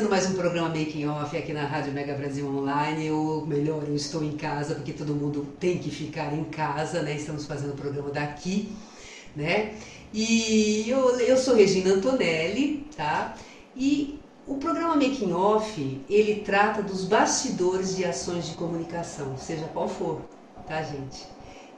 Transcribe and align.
Começando 0.00 0.10
mais 0.10 0.30
um 0.30 0.34
programa 0.34 0.68
Making 0.68 1.08
Off 1.08 1.36
aqui 1.36 1.52
na 1.52 1.66
Rádio 1.66 1.92
Mega 1.92 2.14
Brasil 2.14 2.46
Online, 2.46 3.10
ou 3.10 3.44
melhor, 3.46 3.82
eu 3.86 3.94
estou 3.94 4.24
em 4.24 4.34
casa 4.34 4.74
porque 4.74 4.92
todo 4.94 5.14
mundo 5.14 5.46
tem 5.58 5.78
que 5.78 5.90
ficar 5.90 6.32
em 6.32 6.44
casa, 6.44 7.02
né? 7.02 7.16
Estamos 7.16 7.44
fazendo 7.44 7.72
o 7.72 7.76
programa 7.76 8.08
daqui, 8.10 8.72
né? 9.36 9.74
E 10.12 10.88
eu, 10.88 11.20
eu 11.20 11.36
sou 11.36 11.54
Regina 11.54 11.92
Antonelli, 11.92 12.88
tá? 12.96 13.36
E 13.76 14.18
o 14.46 14.56
programa 14.56 14.94
Making 14.94 15.32
Off, 15.32 16.00
ele 16.08 16.36
trata 16.46 16.82
dos 16.82 17.04
bastidores 17.04 17.94
de 17.94 18.04
ações 18.04 18.46
de 18.46 18.54
comunicação, 18.54 19.36
seja 19.36 19.66
qual 19.66 19.88
for, 19.88 20.22
tá, 20.66 20.82
gente? 20.82 21.26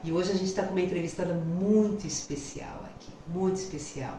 E 0.01 0.13
hoje 0.13 0.31
a 0.31 0.35
gente 0.35 0.45
está 0.45 0.63
com 0.63 0.71
uma 0.71 0.81
entrevistada 0.81 1.33
muito 1.33 2.07
especial 2.07 2.85
aqui, 2.85 3.11
muito 3.27 3.57
especial. 3.57 4.17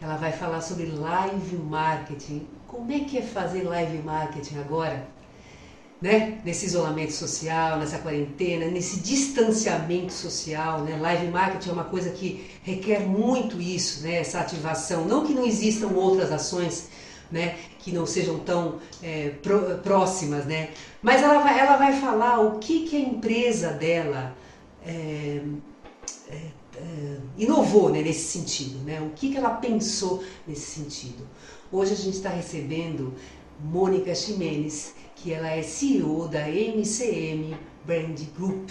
Ela 0.00 0.16
vai 0.16 0.32
falar 0.32 0.62
sobre 0.62 0.86
live 0.86 1.56
marketing. 1.56 2.46
Como 2.66 2.90
é 2.90 3.00
que 3.00 3.18
é 3.18 3.22
fazer 3.22 3.64
live 3.64 3.98
marketing 3.98 4.58
agora? 4.58 5.06
Né? 6.00 6.40
Nesse 6.42 6.64
isolamento 6.64 7.12
social, 7.12 7.78
nessa 7.78 7.98
quarentena, 7.98 8.64
nesse 8.66 9.00
distanciamento 9.00 10.14
social, 10.14 10.80
né? 10.80 10.96
Live 10.98 11.26
marketing 11.28 11.68
é 11.68 11.72
uma 11.74 11.84
coisa 11.84 12.08
que 12.08 12.50
requer 12.62 13.00
muito 13.00 13.60
isso, 13.60 14.02
né? 14.02 14.16
Essa 14.16 14.40
ativação. 14.40 15.04
Não 15.04 15.26
que 15.26 15.34
não 15.34 15.44
existam 15.44 15.88
outras 15.88 16.32
ações, 16.32 16.88
né? 17.30 17.58
Que 17.78 17.92
não 17.92 18.06
sejam 18.06 18.38
tão 18.38 18.78
é, 19.02 19.34
próximas, 19.82 20.46
né? 20.46 20.70
Mas 21.02 21.22
ela 21.22 21.40
vai, 21.40 21.58
ela 21.58 21.76
vai 21.76 22.00
falar 22.00 22.40
o 22.40 22.58
que, 22.58 22.88
que 22.88 22.96
a 22.96 23.00
empresa 23.00 23.68
dela 23.72 24.34
é, 24.86 25.42
inovou 27.36 27.90
né, 27.90 28.02
nesse 28.02 28.38
sentido, 28.38 28.78
né? 28.84 29.00
o 29.00 29.10
que, 29.10 29.30
que 29.30 29.36
ela 29.36 29.50
pensou 29.50 30.22
nesse 30.46 30.80
sentido. 30.80 31.26
Hoje 31.72 31.92
a 31.92 31.96
gente 31.96 32.16
está 32.16 32.28
recebendo 32.28 33.14
Mônica 33.62 34.14
Ximenes, 34.14 34.94
que 35.16 35.32
ela 35.32 35.50
é 35.50 35.62
CEO 35.62 36.28
da 36.28 36.48
MCM 36.48 37.56
Brand 37.84 38.18
Group, 38.36 38.70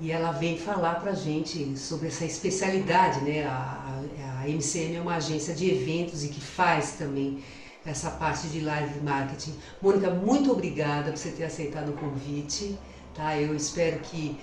e 0.00 0.10
ela 0.10 0.32
vem 0.32 0.58
falar 0.58 0.96
para 1.00 1.12
a 1.12 1.14
gente 1.14 1.78
sobre 1.78 2.08
essa 2.08 2.24
especialidade, 2.24 3.20
né? 3.20 3.44
A, 3.44 3.50
a, 3.50 4.42
a, 4.42 4.48
MCM 4.48 4.96
é 4.96 5.00
uma 5.00 5.16
agência 5.16 5.54
de 5.54 5.70
eventos 5.70 6.24
e 6.24 6.28
que 6.28 6.40
faz 6.40 6.92
também 6.92 7.42
essa 7.86 8.10
parte 8.10 8.48
de 8.48 8.60
live 8.60 9.00
marketing. 9.00 9.54
Mônica, 9.80 10.10
muito 10.10 10.50
obrigada 10.50 11.12
por 11.12 11.18
você 11.18 11.30
ter 11.30 11.44
aceitado 11.44 11.90
o 11.90 11.92
convite, 11.92 12.76
tá? 13.14 13.40
Eu 13.40 13.54
espero 13.54 14.00
que 14.00 14.36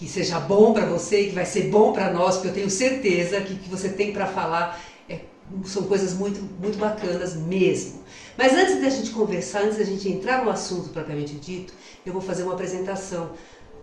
que 0.00 0.08
seja 0.08 0.40
bom 0.40 0.72
para 0.72 0.86
você 0.86 1.20
e 1.20 1.28
que 1.28 1.34
vai 1.34 1.44
ser 1.44 1.64
bom 1.64 1.92
para 1.92 2.10
nós, 2.10 2.36
porque 2.36 2.48
eu 2.48 2.54
tenho 2.54 2.70
certeza 2.70 3.38
que 3.42 3.52
o 3.52 3.58
que 3.58 3.68
você 3.68 3.90
tem 3.90 4.14
para 4.14 4.26
falar 4.26 4.80
é, 5.06 5.20
são 5.66 5.82
coisas 5.82 6.14
muito, 6.14 6.40
muito 6.58 6.78
bacanas 6.78 7.36
mesmo. 7.36 8.00
Mas 8.34 8.54
antes 8.54 8.80
da 8.80 8.88
gente 8.88 9.10
conversar, 9.10 9.60
antes 9.60 9.76
da 9.76 9.84
gente 9.84 10.08
entrar 10.08 10.42
no 10.42 10.50
assunto 10.50 10.88
propriamente 10.88 11.34
dito, 11.34 11.74
eu 12.06 12.14
vou 12.14 12.22
fazer 12.22 12.44
uma 12.44 12.54
apresentação 12.54 13.32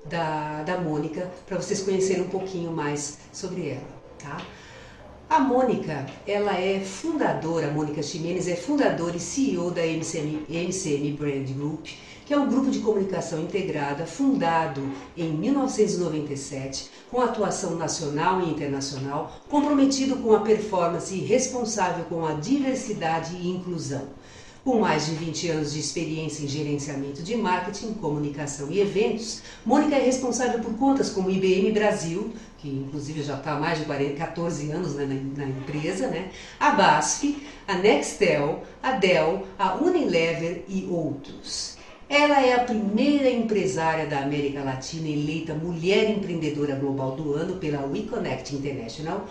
da, 0.06 0.64
da 0.64 0.80
Mônica 0.80 1.30
para 1.46 1.58
vocês 1.58 1.84
conhecerem 1.84 2.24
um 2.24 2.30
pouquinho 2.30 2.72
mais 2.72 3.20
sobre 3.32 3.70
ela, 3.70 3.88
tá? 4.18 4.42
A 5.30 5.40
Mônica, 5.40 6.04
ela 6.26 6.60
é 6.60 6.80
fundadora, 6.80 7.68
a 7.68 7.72
Mônica 7.72 8.02
Ximenes 8.02 8.48
é 8.48 8.56
fundadora 8.56 9.18
e 9.18 9.20
CEO 9.20 9.70
da 9.70 9.86
MCM, 9.86 10.46
MCM 10.50 11.12
Brand 11.12 11.48
Group, 11.52 11.90
que 12.28 12.34
é 12.34 12.38
um 12.38 12.50
grupo 12.50 12.70
de 12.70 12.80
comunicação 12.80 13.42
integrada 13.42 14.06
fundado 14.06 14.82
em 15.16 15.32
1997, 15.32 16.90
com 17.10 17.22
atuação 17.22 17.78
nacional 17.78 18.42
e 18.42 18.50
internacional, 18.50 19.32
comprometido 19.48 20.18
com 20.18 20.36
a 20.36 20.42
performance 20.42 21.16
e 21.16 21.22
responsável 21.22 22.04
com 22.04 22.26
a 22.26 22.34
diversidade 22.34 23.34
e 23.38 23.48
inclusão. 23.48 24.10
Com 24.62 24.82
mais 24.82 25.06
de 25.06 25.14
20 25.14 25.48
anos 25.52 25.72
de 25.72 25.80
experiência 25.80 26.44
em 26.44 26.50
gerenciamento 26.50 27.24
de 27.24 27.38
marketing, 27.38 27.94
comunicação 27.94 28.70
e 28.70 28.82
eventos, 28.82 29.42
Mônica 29.66 29.96
é 29.96 30.04
responsável 30.04 30.60
por 30.60 30.74
contas 30.74 31.10
como 31.10 31.32
IBM 31.32 31.72
Brasil, 31.72 32.34
que 32.58 32.68
inclusive 32.68 33.24
já 33.24 33.38
está 33.38 33.54
há 33.54 33.60
mais 33.62 33.80
de 33.80 33.86
40, 33.86 34.16
14 34.16 34.70
anos 34.72 34.96
né, 34.96 35.06
na, 35.06 35.46
na, 35.46 35.50
empresa, 35.50 36.08
né? 36.08 36.30
a 36.60 36.72
BASF, 36.72 37.42
a 37.66 37.76
Nextel, 37.76 38.64
a 38.84 38.92
Dell, 38.92 39.48
a 39.58 39.76
Unilever 39.76 40.66
e 40.68 40.86
outros. 40.92 41.77
Ela 42.10 42.42
é 42.42 42.54
a 42.54 42.64
primeira 42.64 43.30
empresária 43.30 44.06
da 44.06 44.20
América 44.20 44.64
Latina 44.64 45.10
eleita 45.10 45.54
Mulher 45.54 46.10
Empreendedora 46.10 46.74
Global 46.76 47.12
do 47.18 47.34
Ano 47.34 47.56
pela 47.58 47.86
WeConnect 47.86 48.56
International, 48.56 49.26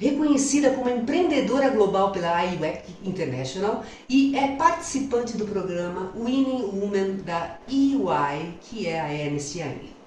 reconhecida 0.00 0.70
como 0.70 0.90
empreendedora 0.90 1.68
global 1.68 2.10
pela 2.10 2.44
IWEC 2.44 2.82
International 3.04 3.84
e 4.08 4.36
é 4.36 4.56
participante 4.56 5.36
do 5.36 5.46
programa 5.46 6.12
Winning 6.16 6.70
Women 6.72 7.18
da 7.24 7.56
EY, 7.68 8.54
que 8.62 8.88
é 8.88 9.00
a 9.00 9.08
Young. 9.10 9.98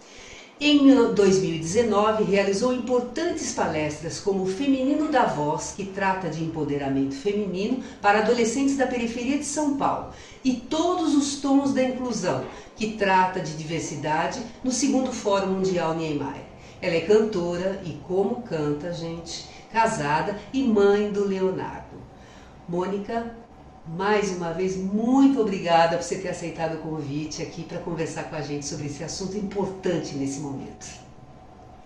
Em 0.64 0.94
2019, 1.16 2.24
realizou 2.24 2.72
importantes 2.72 3.52
palestras 3.52 4.20
como 4.20 4.44
o 4.44 4.48
Feminino 4.48 5.08
da 5.08 5.26
Voz, 5.26 5.74
que 5.76 5.86
trata 5.86 6.30
de 6.30 6.44
empoderamento 6.44 7.16
feminino 7.16 7.82
para 8.00 8.20
adolescentes 8.20 8.78
da 8.78 8.86
periferia 8.86 9.40
de 9.40 9.46
São 9.46 9.76
Paulo, 9.76 10.14
e 10.44 10.54
Todos 10.54 11.16
os 11.16 11.36
Tons 11.42 11.74
da 11.74 11.84
Inclusão, 11.84 12.46
que 12.76 12.94
trata 12.98 13.40
de 13.40 13.56
diversidade 13.56 14.42
no 14.64 14.72
segundo 14.72 15.12
Fórum 15.12 15.54
Mundial 15.54 15.96
Niemeyer. 15.96 16.46
Ela 16.82 16.96
é 16.96 17.02
cantora 17.02 17.82
e, 17.86 17.92
como 18.08 18.42
canta, 18.42 18.92
gente, 18.92 19.48
casada 19.72 20.40
e 20.52 20.64
mãe 20.64 21.12
do 21.12 21.26
Leonardo. 21.26 22.02
Mônica, 22.68 23.36
mais 23.88 24.36
uma 24.36 24.52
vez, 24.52 24.78
muito 24.78 25.42
obrigada 25.42 25.98
por 25.98 26.04
você 26.04 26.18
ter 26.18 26.30
aceitado 26.30 26.76
o 26.76 26.82
convite 26.82 27.42
aqui 27.42 27.64
para 27.64 27.80
conversar 27.80 28.24
com 28.24 28.36
a 28.36 28.42
gente 28.42 28.66
sobre 28.66 28.88
esse 28.88 29.04
assunto 29.04 29.38
importante 29.38 30.16
nesse 30.16 30.40
momento. 30.40 31.11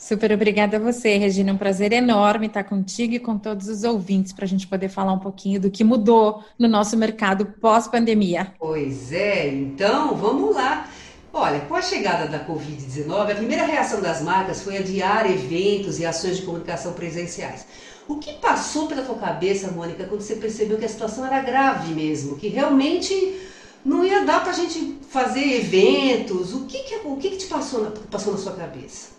Super 0.06 0.32
obrigada 0.34 0.78
a 0.78 0.80
você, 0.80 1.18
Regina. 1.18 1.52
Um 1.52 1.58
prazer 1.58 1.92
enorme 1.92 2.46
estar 2.46 2.64
contigo 2.64 3.16
e 3.16 3.20
com 3.20 3.40
todos 3.40 3.68
os 3.68 3.84
ouvintes 3.84 4.32
para 4.32 4.46
a 4.46 4.48
gente 4.48 4.68
poder 4.68 4.88
falar 4.88 5.12
um 5.12 5.18
pouquinho 5.18 5.60
do 5.60 5.72
que 5.72 5.84
mudou 5.84 6.44
no 6.60 6.68
nosso 6.68 6.96
mercado 6.96 7.48
pós-pandemia. 7.60 8.54
Pois 8.60 9.12
é, 9.12 9.48
então 9.48 10.16
vamos 10.16 10.54
lá. 10.54 10.88
Olha, 11.34 11.62
com 11.62 11.74
a 11.74 11.82
chegada 11.82 12.28
da 12.28 12.46
Covid-19, 12.46 13.32
a 13.32 13.36
primeira 13.36 13.66
reação 13.66 14.00
das 14.00 14.22
marcas 14.22 14.62
foi 14.62 14.78
adiar 14.78 15.28
eventos 15.28 16.00
e 16.00 16.06
ações 16.06 16.38
de 16.38 16.44
comunicação 16.44 16.94
presenciais. 16.94 17.66
O 18.08 18.18
que 18.18 18.34
passou 18.34 18.86
pela 18.86 19.02
tua 19.02 19.16
cabeça, 19.16 19.72
Mônica, 19.72 20.04
quando 20.04 20.22
você 20.22 20.36
percebeu 20.36 20.78
que 20.78 20.86
a 20.86 20.90
situação 20.90 21.26
era 21.26 21.42
grave 21.42 21.96
mesmo, 21.96 22.38
que 22.38 22.48
realmente 22.48 23.42
não 23.84 24.06
ia 24.06 24.24
dar 24.24 24.44
para 24.44 24.52
a 24.52 24.56
gente 24.56 25.00
fazer 25.10 25.62
eventos? 25.62 26.54
O 26.54 26.66
que, 26.68 26.78
que, 26.84 26.96
o 27.04 27.18
que, 27.18 27.32
que 27.32 27.38
te 27.38 27.48
passou 27.48 27.82
na, 27.82 27.90
passou 28.12 28.34
na 28.34 28.38
sua 28.38 28.52
cabeça? 28.52 29.15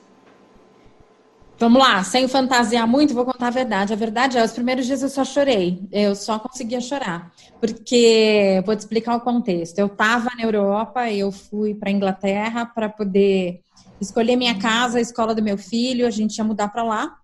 Vamos 1.59 1.81
lá, 1.81 2.05
sem 2.05 2.29
fantasiar 2.29 2.87
muito, 2.87 3.15
vou 3.15 3.25
contar 3.25 3.47
a 3.47 3.51
verdade. 3.51 3.93
A 3.93 3.97
verdade 3.97 4.37
é, 4.37 4.45
os 4.45 4.53
primeiros 4.53 4.85
dias 4.85 5.03
eu 5.03 5.09
só 5.09 5.25
chorei. 5.25 5.81
Eu 5.91 6.15
só 6.15 6.39
conseguia 6.39 6.81
chorar. 6.81 7.33
Porque, 7.59 8.63
vou 8.67 8.77
te 8.77 8.81
explicar 8.81 9.17
o 9.17 9.21
contexto. 9.21 9.79
Eu 9.79 9.87
estava 9.87 10.29
na 10.37 10.45
Europa, 10.45 11.11
eu 11.11 11.33
fui 11.33 11.75
para 11.75 11.91
Inglaterra 11.91 12.67
para 12.67 12.91
poder 12.91 13.61
escolher 13.99 14.37
minha 14.37 14.59
casa, 14.59 14.99
a 14.99 15.01
escola 15.01 15.35
do 15.35 15.43
meu 15.43 15.57
filho, 15.57 16.07
a 16.07 16.11
gente 16.11 16.37
ia 16.37 16.45
mudar 16.45 16.69
para 16.69 16.83
lá. 16.83 17.17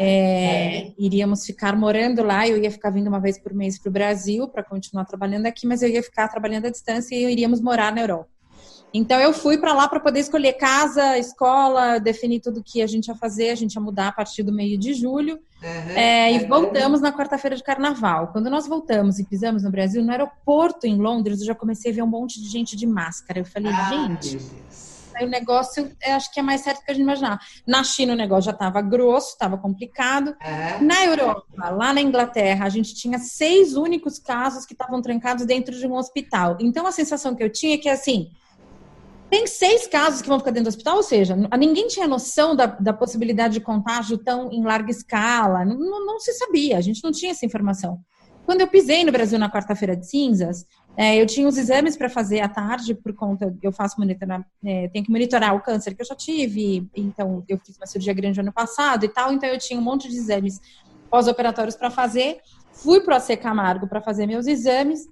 É, 0.00 0.92
iríamos 0.98 1.44
ficar 1.44 1.76
morando 1.76 2.22
lá, 2.22 2.48
eu 2.48 2.56
ia 2.56 2.70
ficar 2.70 2.90
vindo 2.90 3.08
uma 3.08 3.20
vez 3.20 3.38
por 3.38 3.52
mês 3.52 3.78
para 3.78 3.90
o 3.90 3.92
Brasil 3.92 4.48
para 4.48 4.64
continuar 4.64 5.04
trabalhando 5.04 5.46
aqui, 5.46 5.66
mas 5.66 5.82
eu 5.82 5.88
ia 5.88 6.02
ficar 6.02 6.28
trabalhando 6.28 6.66
à 6.66 6.70
distância 6.70 7.14
e 7.14 7.30
iríamos 7.30 7.60
morar 7.60 7.92
na 7.92 8.00
Europa. 8.00 8.35
Então 8.96 9.20
eu 9.20 9.32
fui 9.32 9.58
para 9.58 9.72
lá 9.72 9.88
para 9.88 10.00
poder 10.00 10.20
escolher 10.20 10.54
casa, 10.54 11.18
escola, 11.18 11.98
definir 11.98 12.40
tudo 12.40 12.62
que 12.62 12.80
a 12.80 12.86
gente 12.86 13.08
ia 13.08 13.14
fazer, 13.14 13.50
a 13.50 13.54
gente 13.54 13.74
ia 13.74 13.80
mudar 13.80 14.08
a 14.08 14.12
partir 14.12 14.42
do 14.42 14.52
meio 14.52 14.78
de 14.78 14.94
julho. 14.94 15.38
Uhum, 15.62 15.96
é, 15.96 16.32
e 16.32 16.46
voltamos 16.46 17.00
na 17.00 17.12
quarta-feira 17.12 17.56
de 17.56 17.62
carnaval. 17.62 18.28
Quando 18.28 18.48
nós 18.48 18.66
voltamos 18.66 19.18
e 19.18 19.24
pisamos 19.24 19.62
no 19.62 19.70
Brasil, 19.70 20.02
no 20.02 20.10
aeroporto 20.10 20.86
em 20.86 20.96
Londres, 20.96 21.40
eu 21.40 21.46
já 21.46 21.54
comecei 21.54 21.92
a 21.92 21.94
ver 21.94 22.02
um 22.02 22.06
monte 22.06 22.40
de 22.40 22.48
gente 22.48 22.76
de 22.76 22.86
máscara. 22.86 23.40
Eu 23.40 23.44
falei, 23.44 23.72
ah, 23.72 23.90
gente, 23.90 24.38
o 25.24 25.26
negócio, 25.26 25.90
acho 26.04 26.32
que 26.32 26.40
é 26.40 26.42
mais 26.42 26.60
certo 26.60 26.84
que 26.84 26.90
a 26.90 26.94
gente 26.94 27.02
imaginar. 27.02 27.38
Na 27.66 27.82
China 27.82 28.12
o 28.12 28.16
negócio 28.16 28.46
já 28.46 28.52
estava 28.52 28.80
grosso, 28.80 29.30
estava 29.30 29.56
complicado. 29.56 30.36
Na 30.80 31.04
Europa, 31.04 31.70
lá 31.70 31.92
na 31.92 32.00
Inglaterra, 32.00 32.66
a 32.66 32.68
gente 32.68 32.94
tinha 32.94 33.18
seis 33.18 33.76
únicos 33.76 34.18
casos 34.18 34.66
que 34.66 34.74
estavam 34.74 35.00
trancados 35.00 35.46
dentro 35.46 35.76
de 35.76 35.86
um 35.86 35.94
hospital. 35.94 36.56
Então 36.60 36.86
a 36.86 36.92
sensação 36.92 37.34
que 37.34 37.42
eu 37.42 37.50
tinha 37.50 37.74
é 37.74 37.78
que 37.78 37.88
assim, 37.88 38.30
tem 39.28 39.46
seis 39.46 39.86
casos 39.86 40.22
que 40.22 40.28
vão 40.28 40.38
ficar 40.38 40.52
dentro 40.52 40.64
do 40.64 40.68
hospital, 40.68 40.96
ou 40.96 41.02
seja, 41.02 41.36
ninguém 41.58 41.88
tinha 41.88 42.06
noção 42.06 42.54
da, 42.54 42.66
da 42.66 42.92
possibilidade 42.92 43.54
de 43.54 43.60
contágio 43.60 44.18
tão 44.18 44.50
em 44.52 44.62
larga 44.62 44.90
escala, 44.90 45.64
não, 45.64 46.06
não, 46.06 46.20
se 46.20 46.32
sabia, 46.34 46.78
a 46.78 46.80
gente 46.80 47.02
não 47.02 47.10
tinha 47.10 47.32
essa 47.32 47.44
informação. 47.44 47.98
Quando 48.44 48.60
eu 48.60 48.68
pisei 48.68 49.04
no 49.04 49.10
Brasil 49.10 49.38
na 49.40 49.50
quarta-feira 49.50 49.96
de 49.96 50.08
cinzas, 50.08 50.64
é, 50.96 51.20
eu 51.20 51.26
tinha 51.26 51.48
os 51.48 51.58
exames 51.58 51.96
para 51.96 52.08
fazer 52.08 52.40
à 52.40 52.48
tarde, 52.48 52.94
por 52.94 53.12
conta, 53.12 53.52
eu 53.60 53.72
faço 53.72 53.98
monitorar, 53.98 54.46
é, 54.64 54.88
tenho 54.88 55.04
que 55.04 55.10
monitorar 55.10 55.56
o 55.56 55.60
câncer 55.60 55.94
que 55.94 56.02
eu 56.02 56.06
já 56.06 56.14
tive, 56.14 56.88
então 56.94 57.42
eu 57.48 57.58
fiz 57.58 57.76
uma 57.76 57.86
cirurgia 57.86 58.14
grande 58.14 58.38
ano 58.38 58.52
passado 58.52 59.04
e 59.04 59.08
tal, 59.08 59.32
então 59.32 59.48
eu 59.48 59.58
tinha 59.58 59.78
um 59.78 59.82
monte 59.82 60.08
de 60.08 60.16
exames 60.16 60.60
pós-operatórios 61.10 61.74
para 61.74 61.90
fazer, 61.90 62.38
fui 62.72 63.00
para 63.00 63.14
o 63.14 63.16
AC 63.16 63.36
Camargo 63.36 63.88
para 63.88 64.00
fazer 64.00 64.26
meus 64.26 64.46
exames, 64.46 65.08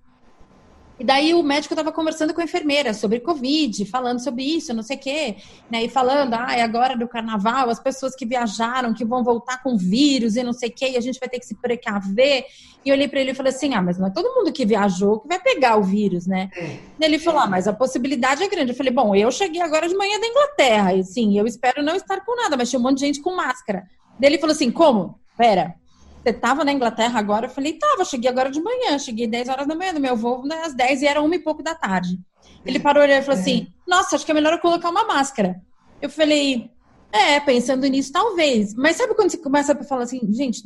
e 0.99 1.03
daí 1.03 1.35
o 1.35 1.43
médico 1.43 1.75
estava 1.75 1.91
conversando 1.91 2.33
com 2.33 2.41
a 2.41 2.45
enfermeira 2.45 2.95
sobre 2.95 3.19
Covid, 3.19 3.85
falando 3.87 4.21
sobre 4.21 4.45
isso, 4.45 4.73
não 4.73 4.83
sei 4.83 4.97
o 4.97 5.01
quê, 5.01 5.37
né? 5.69 5.83
E 5.83 5.89
falando, 5.89 6.35
ah, 6.35 6.55
é 6.55 6.63
agora 6.63 6.97
do 6.97 7.09
carnaval, 7.09 7.69
as 7.69 7.81
pessoas 7.81 8.15
que 8.15 8.25
viajaram, 8.25 8.95
que 8.95 9.05
vão 9.05 9.25
voltar 9.25 9.61
com 9.63 9.77
vírus 9.77 10.37
e 10.37 10.43
não 10.45 10.53
sei 10.53 10.69
o 10.69 10.73
quê, 10.73 10.91
e 10.91 10.97
a 10.97 11.01
gente 11.01 11.19
vai 11.19 11.29
ter 11.29 11.41
que 11.41 11.47
se 11.47 11.57
precaver. 11.57 12.47
E 12.85 12.91
eu 12.91 12.95
olhei 12.95 13.09
para 13.09 13.21
ele 13.21 13.33
e 13.33 13.35
falei 13.35 13.53
assim, 13.53 13.75
ah, 13.75 13.83
mas 13.83 13.99
não 13.99 14.07
é 14.07 14.11
todo 14.11 14.35
mundo 14.37 14.53
que 14.53 14.65
viajou 14.65 15.19
que 15.19 15.27
vai 15.27 15.41
pegar 15.41 15.77
o 15.77 15.83
vírus, 15.83 16.27
né? 16.27 16.49
É. 16.57 16.79
Ele 17.01 17.19
falou, 17.19 17.41
ah, 17.41 17.47
mas 17.49 17.67
a 17.67 17.73
possibilidade 17.73 18.45
é 18.45 18.49
grande. 18.49 18.71
Eu 18.71 18.77
falei, 18.77 18.93
bom, 18.93 19.17
eu 19.17 19.33
cheguei 19.33 19.63
agora 19.63 19.89
de 19.89 19.97
manhã 19.97 20.21
da 20.21 20.27
Inglaterra, 20.29 20.95
e 20.95 21.03
sim, 21.03 21.37
eu 21.37 21.47
espero 21.47 21.83
não 21.83 21.97
estar 21.97 22.25
com 22.25 22.37
nada, 22.37 22.57
mas 22.57 22.71
tinha 22.71 22.79
um 22.79 22.83
monte 22.83 22.99
de 22.99 23.07
gente 23.07 23.21
com 23.21 23.35
máscara. 23.35 23.85
Daí 24.19 24.31
ele 24.31 24.39
falou 24.39 24.55
assim, 24.55 24.71
como? 24.71 25.19
Pera, 25.37 25.75
você 26.25 26.31
estava 26.31 26.65
na 26.65 26.73
Inglaterra 26.73 27.19
agora? 27.19 27.47
Eu 27.47 27.51
falei, 27.51 27.75
tava, 27.75 28.05
cheguei 28.05 28.31
agora 28.31 28.51
de 28.51 28.61
manhã, 28.61 28.99
cheguei 28.99 29.27
10 29.27 29.49
horas 29.51 29.67
da 29.67 29.75
manhã 29.75 29.93
do 29.93 30.01
meu 30.01 30.17
voo, 30.17 30.45
né, 30.45 30.63
às 30.65 30.75
10 30.75 31.03
e 31.03 31.07
era 31.07 31.21
uma 31.21 31.35
e 31.37 31.39
pouco 31.39 31.63
da 31.63 31.75
tarde. 31.75 32.19
Ele 32.65 32.81
parou 32.81 33.05
e 33.05 33.23
falou 33.23 33.39
assim: 33.39 33.69
Nossa, 33.87 34.17
acho 34.17 34.25
que 34.25 34.31
é 34.31 34.35
melhor 34.35 34.55
eu 34.55 34.59
colocar 34.59 34.89
uma 34.89 35.05
máscara. 35.05 35.61
Eu 36.01 36.09
falei, 36.09 36.71
é, 37.13 37.39
pensando 37.41 37.87
nisso, 37.87 38.11
talvez. 38.11 38.75
Mas 38.75 38.97
sabe 38.97 39.15
quando 39.15 39.31
você 39.31 39.39
começa 39.39 39.73
a 39.73 39.85
falar 39.85 40.05
assim, 40.05 40.21
gente, 40.33 40.63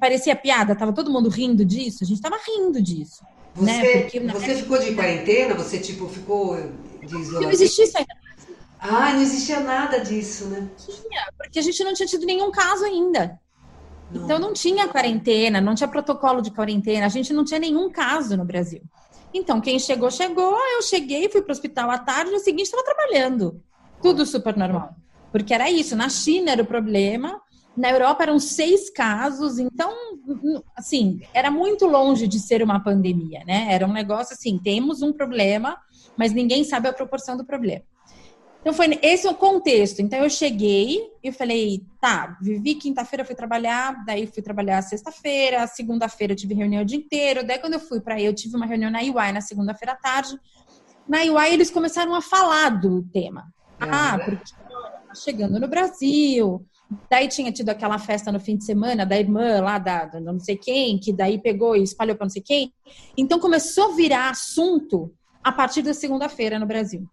parecia 0.00 0.34
piada, 0.34 0.74
tava 0.74 0.92
todo 0.92 1.12
mundo 1.12 1.28
rindo 1.28 1.64
disso? 1.64 2.02
A 2.02 2.06
gente 2.06 2.20
tava 2.20 2.36
rindo 2.46 2.82
disso. 2.82 3.22
Você, 3.54 3.70
né? 3.70 4.00
Porque, 4.00 4.20
você 4.20 4.54
ficou 4.56 4.78
de 4.78 4.94
quarentena? 4.94 5.54
Você, 5.54 5.78
tipo, 5.78 6.08
ficou 6.08 6.56
de 6.56 7.16
isolamento? 7.16 7.42
Não 7.42 7.50
existia 7.50 7.84
isso 7.84 7.98
ainda. 7.98 8.14
Ah, 8.80 9.12
não 9.14 9.22
existia 9.22 9.60
nada 9.60 9.98
disso, 9.98 10.46
né? 10.46 10.68
Tinha, 10.76 11.32
porque 11.38 11.58
a 11.58 11.62
gente 11.62 11.82
não 11.84 11.94
tinha 11.94 12.06
tido 12.06 12.26
nenhum 12.26 12.50
caso 12.50 12.84
ainda. 12.84 13.40
Então 14.12 14.38
não 14.38 14.52
tinha 14.52 14.88
quarentena, 14.88 15.60
não 15.60 15.74
tinha 15.74 15.88
protocolo 15.88 16.40
de 16.40 16.50
quarentena, 16.50 17.06
a 17.06 17.08
gente 17.08 17.32
não 17.32 17.44
tinha 17.44 17.60
nenhum 17.60 17.90
caso 17.90 18.36
no 18.36 18.44
Brasil. 18.44 18.82
Então, 19.32 19.60
quem 19.60 19.80
chegou, 19.80 20.10
chegou, 20.12 20.56
eu 20.76 20.82
cheguei, 20.82 21.28
fui 21.28 21.42
para 21.42 21.50
o 21.50 21.52
hospital 21.52 21.90
à 21.90 21.98
tarde, 21.98 22.30
no 22.30 22.38
seguinte 22.38 22.66
estava 22.66 22.84
trabalhando. 22.84 23.60
Tudo 24.00 24.24
super 24.24 24.56
normal. 24.56 24.94
Porque 25.32 25.52
era 25.52 25.68
isso, 25.68 25.96
na 25.96 26.08
China 26.08 26.52
era 26.52 26.62
o 26.62 26.66
problema, 26.66 27.40
na 27.76 27.90
Europa 27.90 28.22
eram 28.22 28.38
seis 28.38 28.88
casos, 28.88 29.58
então, 29.58 29.92
assim, 30.76 31.20
era 31.34 31.50
muito 31.50 31.86
longe 31.86 32.28
de 32.28 32.38
ser 32.38 32.62
uma 32.62 32.78
pandemia, 32.78 33.42
né? 33.44 33.66
Era 33.70 33.84
um 33.84 33.92
negócio 33.92 34.34
assim, 34.34 34.60
temos 34.62 35.02
um 35.02 35.12
problema, 35.12 35.76
mas 36.16 36.32
ninguém 36.32 36.62
sabe 36.62 36.86
a 36.86 36.92
proporção 36.92 37.36
do 37.36 37.44
problema. 37.44 37.82
Então 38.64 38.72
foi 38.72 38.98
esse 39.02 39.26
é 39.26 39.30
o 39.30 39.34
contexto. 39.34 40.00
Então 40.00 40.18
eu 40.20 40.30
cheguei 40.30 40.98
e 41.22 41.30
falei, 41.30 41.84
tá, 42.00 42.38
vivi 42.40 42.74
quinta-feira, 42.74 43.22
fui 43.22 43.34
trabalhar, 43.34 44.02
daí 44.06 44.26
fui 44.26 44.42
trabalhar 44.42 44.80
sexta-feira, 44.80 45.66
segunda-feira 45.66 46.34
tive 46.34 46.54
reunião 46.54 46.80
o 46.80 46.84
dia 46.84 46.96
inteiro, 46.96 47.46
daí 47.46 47.58
quando 47.58 47.74
eu 47.74 47.80
fui 47.80 48.00
para 48.00 48.14
aí, 48.14 48.24
eu 48.24 48.34
tive 48.34 48.56
uma 48.56 48.64
reunião 48.64 48.90
na 48.90 49.00
UI 49.00 49.32
na 49.34 49.42
segunda-feira 49.42 49.92
à 49.92 49.96
tarde. 49.96 50.34
Na 51.06 51.18
UI 51.18 51.52
eles 51.52 51.70
começaram 51.70 52.14
a 52.14 52.22
falar 52.22 52.70
do 52.70 53.02
tema. 53.12 53.44
Ah, 53.78 54.18
porque 54.24 54.54
tá 55.08 55.14
chegando 55.14 55.60
no 55.60 55.68
Brasil. 55.68 56.64
Daí 57.10 57.28
tinha 57.28 57.52
tido 57.52 57.68
aquela 57.68 57.98
festa 57.98 58.32
no 58.32 58.40
fim 58.40 58.56
de 58.56 58.64
semana 58.64 59.04
da 59.04 59.18
irmã 59.18 59.60
lá 59.60 59.76
da, 59.76 60.06
da 60.06 60.20
não 60.22 60.40
sei 60.40 60.56
quem, 60.56 60.98
que 60.98 61.12
daí 61.12 61.38
pegou 61.38 61.76
e 61.76 61.82
espalhou 61.82 62.16
para 62.16 62.24
não 62.24 62.30
sei 62.30 62.40
quem. 62.40 62.72
Então 63.14 63.38
começou 63.38 63.92
a 63.92 63.94
virar 63.94 64.30
assunto 64.30 65.14
a 65.42 65.52
partir 65.52 65.82
da 65.82 65.92
segunda-feira 65.92 66.58
no 66.58 66.64
Brasil. 66.64 67.06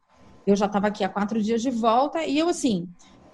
Eu 0.46 0.56
já 0.56 0.66
estava 0.66 0.88
aqui 0.88 1.04
há 1.04 1.10
quatro 1.10 1.42
dias 1.42 1.62
de 1.62 1.70
volta 1.70 2.26
e 2.26 2.38
eu, 2.38 2.50
assim, 2.50 2.88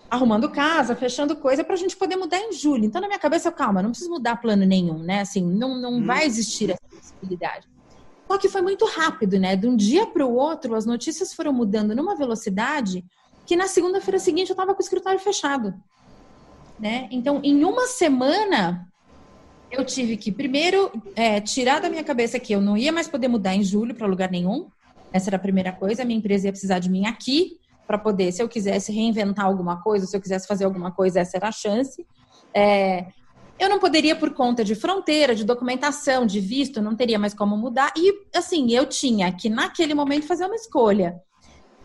arrumando 0.10 0.50
casa, 0.50 0.96
fechando 0.96 1.36
coisa 1.36 1.64
para 1.64 1.74
a 1.74 1.78
gente 1.78 1.96
poder 1.96 2.16
mudar 2.16 2.40
em 2.40 2.52
julho. 2.52 2.86
Então, 2.86 3.02
na 3.02 3.08
minha 3.08 3.20
cabeça, 3.20 3.52
calma, 3.52 3.82
não 3.82 3.92
preciso 3.92 4.10
mudar 4.10 4.38
plano 4.38 4.66
nenhum, 4.66 5.00
né? 5.00 5.22
Assim, 5.22 5.44
não, 5.44 5.80
não 5.80 5.96
hum. 5.96 6.06
vai 6.06 6.26
existir 6.26 6.72
essa 6.72 6.82
possibilidade. 6.90 7.68
Só 8.28 8.38
que 8.38 8.50
foi 8.50 8.62
muito 8.62 8.86
rápido, 8.86 9.40
né? 9.40 9.56
De 9.56 9.68
um 9.68 9.76
dia 9.76 10.06
para 10.06 10.26
o 10.26 10.34
outro, 10.34 10.76
as 10.76 10.86
notícias 10.86 11.34
foram 11.34 11.54
mudando 11.54 11.96
numa 11.96 12.16
velocidade 12.16 13.06
que 13.46 13.56
na 13.56 13.68
segunda-feira 13.68 14.20
seguinte 14.20 14.50
eu 14.50 14.54
estava 14.54 14.74
com 14.74 14.82
o 14.82 14.84
escritório 14.84 15.20
fechado. 15.20 15.74
Né? 16.78 17.08
Então, 17.10 17.40
em 17.44 17.64
uma 17.64 17.88
semana, 17.88 18.88
eu 19.72 19.86
tive 19.86 20.18
que, 20.18 20.32
primeiro, 20.32 20.92
é, 21.16 21.40
tirar 21.40 21.80
da 21.80 21.90
minha 21.90 22.04
cabeça 22.04 22.40
que 22.40 22.54
eu 22.54 22.62
não 22.62 22.78
ia 22.78 22.92
mais 22.92 23.08
poder 23.08 23.30
mudar 23.30 23.56
em 23.56 23.64
julho 23.64 23.96
para 23.96 24.06
lugar 24.06 24.30
nenhum. 24.30 24.68
Essa 25.12 25.30
era 25.30 25.38
a 25.38 25.40
primeira 25.40 25.72
coisa. 25.72 26.02
A 26.02 26.06
minha 26.06 26.18
empresa 26.18 26.48
ia 26.48 26.52
precisar 26.52 26.80
de 26.80 26.90
mim 26.90 27.06
aqui 27.06 27.58
para 27.86 27.98
poder, 27.98 28.32
se 28.34 28.44
eu 28.44 28.50
quisesse 28.50 28.92
reinventar 28.92 29.46
alguma 29.46 29.82
coisa, 29.82 30.06
se 30.06 30.16
eu 30.16 30.22
quisesse 30.22 30.46
fazer 30.46 30.66
alguma 30.66 30.92
coisa, 30.92 31.22
essa 31.22 31.38
era 31.38 31.48
a 31.48 31.52
chance. 31.52 32.06
É, 32.54 33.06
eu 33.58 33.70
não 33.70 33.80
poderia, 33.80 34.16
por 34.16 34.34
conta 34.34 34.64
de 34.64 34.76
fronteira, 34.76 35.34
de 35.34 35.46
documentação, 35.46 36.26
de 36.26 36.40
visto, 36.40 36.82
não 36.82 36.96
teria 36.96 37.18
mais 37.18 37.34
como 37.34 37.56
mudar. 37.56 37.94
E, 37.96 38.14
assim, 38.36 38.72
eu 38.72 38.86
tinha 38.86 39.32
que, 39.32 39.50
naquele 39.50 39.94
momento, 39.94 40.28
fazer 40.28 40.46
uma 40.46 40.56
escolha. 40.56 41.20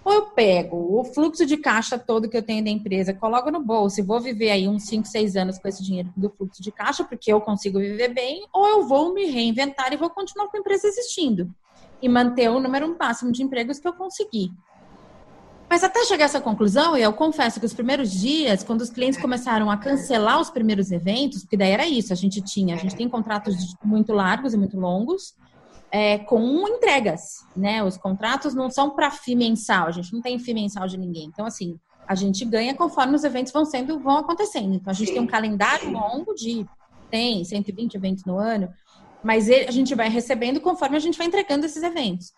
Ou 0.04 0.12
eu 0.12 0.22
pego 0.30 0.98
o 0.98 1.04
fluxo 1.04 1.46
de 1.46 1.56
caixa 1.56 1.96
todo 1.96 2.28
que 2.28 2.36
eu 2.36 2.42
tenho 2.42 2.64
da 2.64 2.70
empresa, 2.70 3.14
coloco 3.14 3.52
no 3.52 3.64
bolso 3.64 4.00
e 4.00 4.02
vou 4.02 4.20
viver 4.20 4.50
aí 4.50 4.66
uns 4.66 4.82
5, 4.88 5.06
6 5.06 5.36
anos 5.36 5.58
com 5.58 5.68
esse 5.68 5.80
dinheiro 5.80 6.12
do 6.16 6.28
fluxo 6.28 6.60
de 6.60 6.72
caixa, 6.72 7.04
porque 7.04 7.32
eu 7.32 7.40
consigo 7.40 7.78
viver 7.78 8.08
bem, 8.08 8.44
ou 8.52 8.66
eu 8.66 8.88
vou 8.88 9.14
me 9.14 9.26
reinventar 9.26 9.92
e 9.92 9.96
vou 9.96 10.10
continuar 10.10 10.48
com 10.48 10.56
a 10.56 10.60
empresa 10.60 10.88
existindo 10.88 11.54
e 12.02 12.08
manter 12.08 12.50
o 12.50 12.60
número 12.60 12.96
máximo 12.98 13.30
de 13.30 13.42
empregos 13.42 13.78
que 13.78 13.86
eu 13.86 13.92
consegui. 13.92 14.50
Mas 15.70 15.82
até 15.82 16.04
chegar 16.04 16.24
a 16.24 16.26
essa 16.26 16.40
conclusão, 16.40 16.94
eu 16.96 17.12
confesso 17.14 17.58
que 17.58 17.64
os 17.64 17.72
primeiros 17.72 18.10
dias, 18.10 18.62
quando 18.62 18.82
os 18.82 18.90
clientes 18.90 19.18
começaram 19.18 19.70
a 19.70 19.76
cancelar 19.78 20.38
os 20.38 20.50
primeiros 20.50 20.92
eventos, 20.92 21.40
porque 21.40 21.56
daí 21.56 21.70
era 21.70 21.86
isso, 21.86 22.12
a 22.12 22.16
gente 22.16 22.42
tinha, 22.42 22.74
a 22.74 22.78
gente 22.78 22.94
tem 22.94 23.08
contratos 23.08 23.74
muito 23.82 24.12
largos 24.12 24.52
e 24.52 24.58
muito 24.58 24.78
longos, 24.78 25.34
é, 25.90 26.18
com 26.18 26.68
entregas, 26.68 27.38
né? 27.56 27.82
Os 27.82 27.96
contratos 27.96 28.54
não 28.54 28.70
são 28.70 28.90
para 28.90 29.10
FII 29.10 29.34
mensal, 29.34 29.86
a 29.86 29.90
gente 29.90 30.12
não 30.12 30.20
tem 30.20 30.38
FII 30.38 30.52
mensal 30.52 30.86
de 30.86 30.98
ninguém. 30.98 31.24
Então, 31.24 31.46
assim, 31.46 31.78
a 32.06 32.14
gente 32.14 32.44
ganha 32.44 32.74
conforme 32.74 33.14
os 33.14 33.24
eventos 33.24 33.50
vão 33.50 33.64
sendo, 33.64 33.98
vão 33.98 34.18
acontecendo. 34.18 34.74
Então, 34.74 34.90
a 34.90 34.94
gente 34.94 35.12
tem 35.12 35.22
um 35.22 35.26
calendário 35.26 35.90
longo 35.90 36.34
de 36.34 36.66
tem 37.10 37.44
120 37.44 37.94
eventos 37.94 38.24
no 38.24 38.38
ano, 38.38 38.70
mas 39.22 39.48
ele, 39.48 39.68
a 39.68 39.70
gente 39.70 39.94
vai 39.94 40.08
recebendo 40.08 40.60
conforme 40.60 40.96
a 40.96 41.00
gente 41.00 41.16
vai 41.16 41.26
entregando 41.26 41.66
esses 41.66 41.82
eventos. 41.82 42.32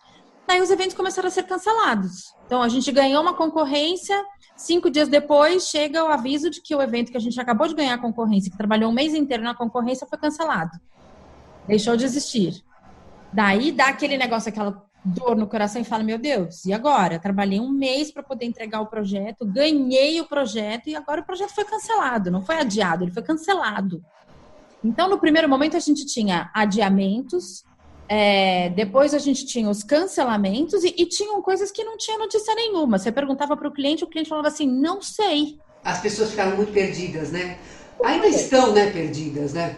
Daí 0.47 0.61
os 0.61 0.69
eventos 0.69 0.95
começaram 0.95 1.27
a 1.27 1.31
ser 1.31 1.43
cancelados. 1.43 2.33
Então 2.45 2.61
a 2.61 2.69
gente 2.69 2.91
ganhou 2.91 3.21
uma 3.21 3.33
concorrência, 3.33 4.23
cinco 4.55 4.89
dias 4.89 5.07
depois 5.07 5.67
chega 5.67 6.03
o 6.03 6.07
aviso 6.07 6.49
de 6.49 6.61
que 6.61 6.75
o 6.75 6.81
evento 6.81 7.11
que 7.11 7.17
a 7.17 7.21
gente 7.21 7.39
acabou 7.39 7.67
de 7.67 7.73
ganhar 7.73 7.95
a 7.95 7.97
concorrência, 7.97 8.51
que 8.51 8.57
trabalhou 8.57 8.91
um 8.91 8.93
mês 8.93 9.13
inteiro 9.13 9.43
na 9.43 9.55
concorrência, 9.55 10.05
foi 10.07 10.19
cancelado. 10.19 10.71
Deixou 11.67 11.97
de 11.97 12.05
existir. 12.05 12.63
Daí 13.33 13.71
dá 13.71 13.87
aquele 13.87 14.17
negócio, 14.17 14.49
aquela 14.49 14.85
dor 15.03 15.35
no 15.35 15.47
coração 15.47 15.81
e 15.81 15.85
fala: 15.85 16.03
Meu 16.03 16.17
Deus, 16.17 16.65
e 16.65 16.73
agora? 16.73 17.19
trabalhei 17.19 17.59
um 17.59 17.69
mês 17.69 18.11
para 18.11 18.23
poder 18.23 18.45
entregar 18.45 18.81
o 18.81 18.87
projeto, 18.87 19.45
ganhei 19.45 20.21
o 20.21 20.27
projeto 20.27 20.87
e 20.87 20.95
agora 20.95 21.21
o 21.21 21.25
projeto 21.25 21.53
foi 21.53 21.65
cancelado. 21.65 22.29
Não 22.29 22.41
foi 22.41 22.57
adiado, 22.57 23.03
ele 23.03 23.11
foi 23.11 23.23
cancelado. 23.23 24.03
Então, 24.85 25.09
no 25.09 25.17
primeiro 25.17 25.49
momento, 25.49 25.75
a 25.75 25.79
gente 25.79 26.05
tinha 26.05 26.51
adiamentos, 26.53 27.63
é, 28.07 28.69
depois 28.69 29.15
a 29.15 29.17
gente 29.17 29.43
tinha 29.43 29.67
os 29.67 29.81
cancelamentos 29.81 30.83
e, 30.83 30.93
e 30.95 31.07
tinham 31.07 31.41
coisas 31.41 31.71
que 31.71 31.83
não 31.83 31.97
tinha 31.97 32.19
notícia 32.19 32.53
nenhuma. 32.53 32.99
Você 32.99 33.11
perguntava 33.11 33.57
para 33.57 33.67
o 33.67 33.71
cliente, 33.71 34.03
o 34.03 34.07
cliente 34.07 34.29
falava 34.29 34.47
assim, 34.47 34.67
não 34.67 35.01
sei. 35.01 35.59
As 35.83 35.99
pessoas 36.01 36.29
ficaram 36.29 36.55
muito 36.55 36.71
perdidas, 36.71 37.31
né? 37.31 37.57
Ainda 38.03 38.27
estão, 38.27 38.73
né, 38.73 38.91
perdidas, 38.91 39.53
né? 39.53 39.75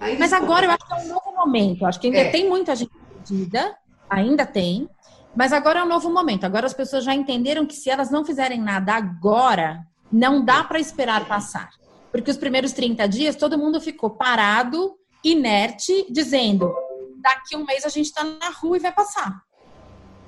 Ainda 0.00 0.18
Mas 0.18 0.32
agora 0.32 0.66
eu 0.66 0.70
acho 0.72 0.84
que 0.84 0.92
é 0.92 0.96
um 0.96 1.08
novo 1.08 1.32
momento. 1.36 1.86
Acho 1.86 2.00
que 2.00 2.08
ainda 2.08 2.18
é. 2.18 2.30
tem 2.30 2.48
muita 2.48 2.74
gente 2.74 2.90
perdida, 2.90 3.76
ainda 4.10 4.44
tem. 4.44 4.88
Mas 5.36 5.52
agora 5.52 5.78
é 5.78 5.84
um 5.84 5.88
novo 5.88 6.10
momento. 6.10 6.42
Agora 6.44 6.66
as 6.66 6.74
pessoas 6.74 7.04
já 7.04 7.14
entenderam 7.14 7.64
que 7.64 7.76
se 7.76 7.88
elas 7.88 8.10
não 8.10 8.24
fizerem 8.24 8.60
nada 8.60 8.94
agora, 8.94 9.86
não 10.10 10.44
dá 10.44 10.64
para 10.64 10.80
esperar 10.80 11.24
passar. 11.28 11.70
Porque 12.10 12.30
os 12.30 12.36
primeiros 12.36 12.72
30 12.72 13.06
dias 13.08 13.36
todo 13.36 13.58
mundo 13.58 13.80
ficou 13.80 14.10
parado, 14.10 14.96
inerte, 15.22 16.06
dizendo: 16.10 16.74
daqui 17.20 17.56
um 17.56 17.64
mês 17.64 17.84
a 17.84 17.88
gente 17.88 18.06
está 18.06 18.24
na 18.24 18.50
rua 18.50 18.76
e 18.76 18.80
vai 18.80 18.92
passar. 18.92 19.42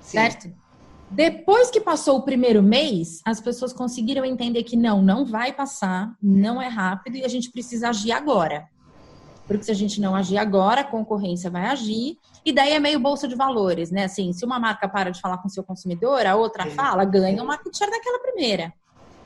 Sim. 0.01 0.19
Certo? 0.19 0.53
Depois 1.11 1.71
que 1.71 1.81
passou 1.81 2.19
o 2.19 2.23
primeiro 2.23 2.63
mês, 2.63 3.21
as 3.25 3.41
pessoas 3.41 3.73
conseguiram 3.73 4.25
entender 4.25 4.63
que 4.63 4.77
não, 4.77 5.03
não 5.03 5.25
vai 5.25 5.53
passar, 5.53 6.15
não 6.23 6.63
é 6.63 6.69
rápido 6.69 7.17
e 7.17 7.25
a 7.25 7.29
gente 7.29 7.51
precisa 7.51 7.89
agir 7.89 8.13
agora. 8.13 8.69
Porque 9.45 9.65
se 9.65 9.73
a 9.73 9.75
gente 9.75 10.01
não 10.01 10.15
agir 10.15 10.39
agora, 10.39 10.83
a 10.83 10.85
concorrência 10.85 11.51
vai 11.51 11.67
agir. 11.67 12.17
E 12.45 12.53
daí 12.53 12.71
é 12.73 12.79
meio 12.79 13.01
bolsa 13.01 13.27
de 13.27 13.35
valores, 13.35 13.91
né? 13.91 14.05
Assim, 14.05 14.33
se 14.33 14.45
uma 14.45 14.61
marca 14.61 14.89
para 14.89 15.11
de 15.11 15.21
falar 15.21 15.39
com 15.39 15.49
o 15.49 15.51
seu 15.51 15.65
consumidor, 15.65 16.25
a 16.25 16.37
outra 16.37 16.67
fala, 16.71 17.05
ganha 17.05 17.43
uma 17.43 17.57
market 17.57 17.77
share 17.77 17.91
daquela 17.91 18.21
primeira, 18.21 18.73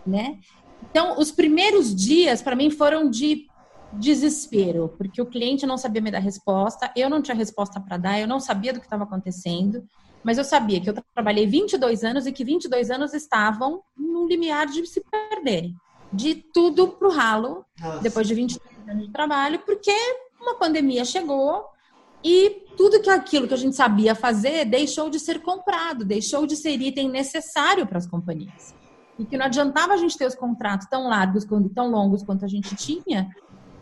né? 0.06 0.38
Então, 0.94 1.18
os 1.18 1.32
primeiros 1.32 1.92
dias, 1.92 2.40
para 2.40 2.54
mim, 2.54 2.70
foram 2.70 3.10
de 3.10 3.48
desespero, 3.94 4.94
porque 4.96 5.20
o 5.20 5.26
cliente 5.26 5.66
não 5.66 5.76
sabia 5.76 6.00
me 6.00 6.08
dar 6.08 6.20
resposta, 6.20 6.88
eu 6.94 7.10
não 7.10 7.20
tinha 7.20 7.34
resposta 7.34 7.80
para 7.80 7.96
dar, 7.96 8.20
eu 8.20 8.28
não 8.28 8.38
sabia 8.38 8.72
do 8.72 8.78
que 8.78 8.86
estava 8.86 9.02
acontecendo, 9.02 9.84
mas 10.22 10.38
eu 10.38 10.44
sabia 10.44 10.80
que 10.80 10.88
eu 10.88 10.94
trabalhei 11.12 11.48
22 11.48 12.04
anos 12.04 12.28
e 12.28 12.32
que 12.32 12.44
22 12.44 12.92
anos 12.92 13.12
estavam 13.12 13.82
no 13.96 14.28
limiar 14.28 14.66
de 14.68 14.86
se 14.86 15.02
perderem, 15.10 15.74
de 16.12 16.36
tudo 16.54 16.86
pro 16.86 17.10
ralo, 17.10 17.64
Nossa. 17.80 18.00
depois 18.00 18.28
de 18.28 18.34
22 18.34 18.88
anos 18.88 19.06
de 19.06 19.12
trabalho, 19.12 19.58
porque 19.66 19.92
uma 20.40 20.54
pandemia 20.60 21.04
chegou 21.04 21.64
e 22.22 22.62
tudo 22.76 23.02
que 23.02 23.10
aquilo 23.10 23.48
que 23.48 23.54
a 23.54 23.58
gente 23.58 23.74
sabia 23.74 24.14
fazer 24.14 24.64
deixou 24.64 25.10
de 25.10 25.18
ser 25.18 25.42
comprado, 25.42 26.04
deixou 26.04 26.46
de 26.46 26.54
ser 26.54 26.80
item 26.80 27.08
necessário 27.10 27.84
para 27.84 27.98
as 27.98 28.06
companhias. 28.06 28.83
E 29.18 29.24
que 29.24 29.36
não 29.36 29.46
adiantava 29.46 29.92
a 29.92 29.96
gente 29.96 30.18
ter 30.18 30.26
os 30.26 30.34
contratos 30.34 30.86
tão 30.88 31.08
largos, 31.08 31.46
tão 31.74 31.90
longos 31.90 32.22
quanto 32.22 32.44
a 32.44 32.48
gente 32.48 32.74
tinha, 32.74 33.30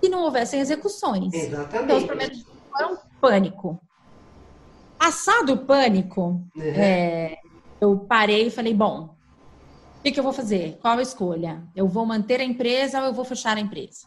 e 0.03 0.09
não 0.09 0.25
houvessem 0.25 0.61
execuções. 0.61 1.33
Exatamente. 1.33 1.85
Então, 1.85 1.97
os 1.99 2.05
primeiros 2.05 2.45
foram 2.71 2.99
pânico. 3.21 3.81
Passado 4.99 5.55
o 5.55 5.59
pânico, 5.59 6.45
uhum. 6.55 6.63
é, 6.63 7.39
eu 7.81 7.99
parei 7.99 8.47
e 8.47 8.51
falei, 8.51 8.75
bom, 8.75 9.17
o 9.99 10.03
que, 10.03 10.13
que, 10.13 10.19
eu 10.19 10.25
vou 10.25 10.33
fazer? 10.33 10.79
Qual 10.81 10.99
a 10.99 11.03
escolha? 11.03 11.63
Eu 11.75 11.89
vou 11.89 12.05
manter 12.05 12.41
a 12.41 12.45
empresa 12.45 13.01
ou 13.01 13.07
eu 13.07 13.15
vou 13.15 13.25
fechar 13.25 13.57
a 13.57 13.61
empresa? 13.61 14.07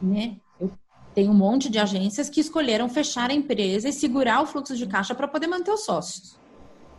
Né? 0.00 0.36
Eu 0.60 0.70
tenho 1.14 1.30
um 1.30 1.34
monte 1.34 1.68
de 1.68 1.78
agências 1.78 2.28
que 2.28 2.40
escolheram 2.40 2.88
fechar 2.88 3.30
a 3.30 3.34
empresa 3.34 3.88
e 3.88 3.92
segurar 3.92 4.42
o 4.42 4.46
fluxo 4.46 4.76
de 4.76 4.86
caixa 4.86 5.14
para 5.14 5.28
poder 5.28 5.46
manter 5.46 5.70
os 5.70 5.84
sócios, 5.84 6.38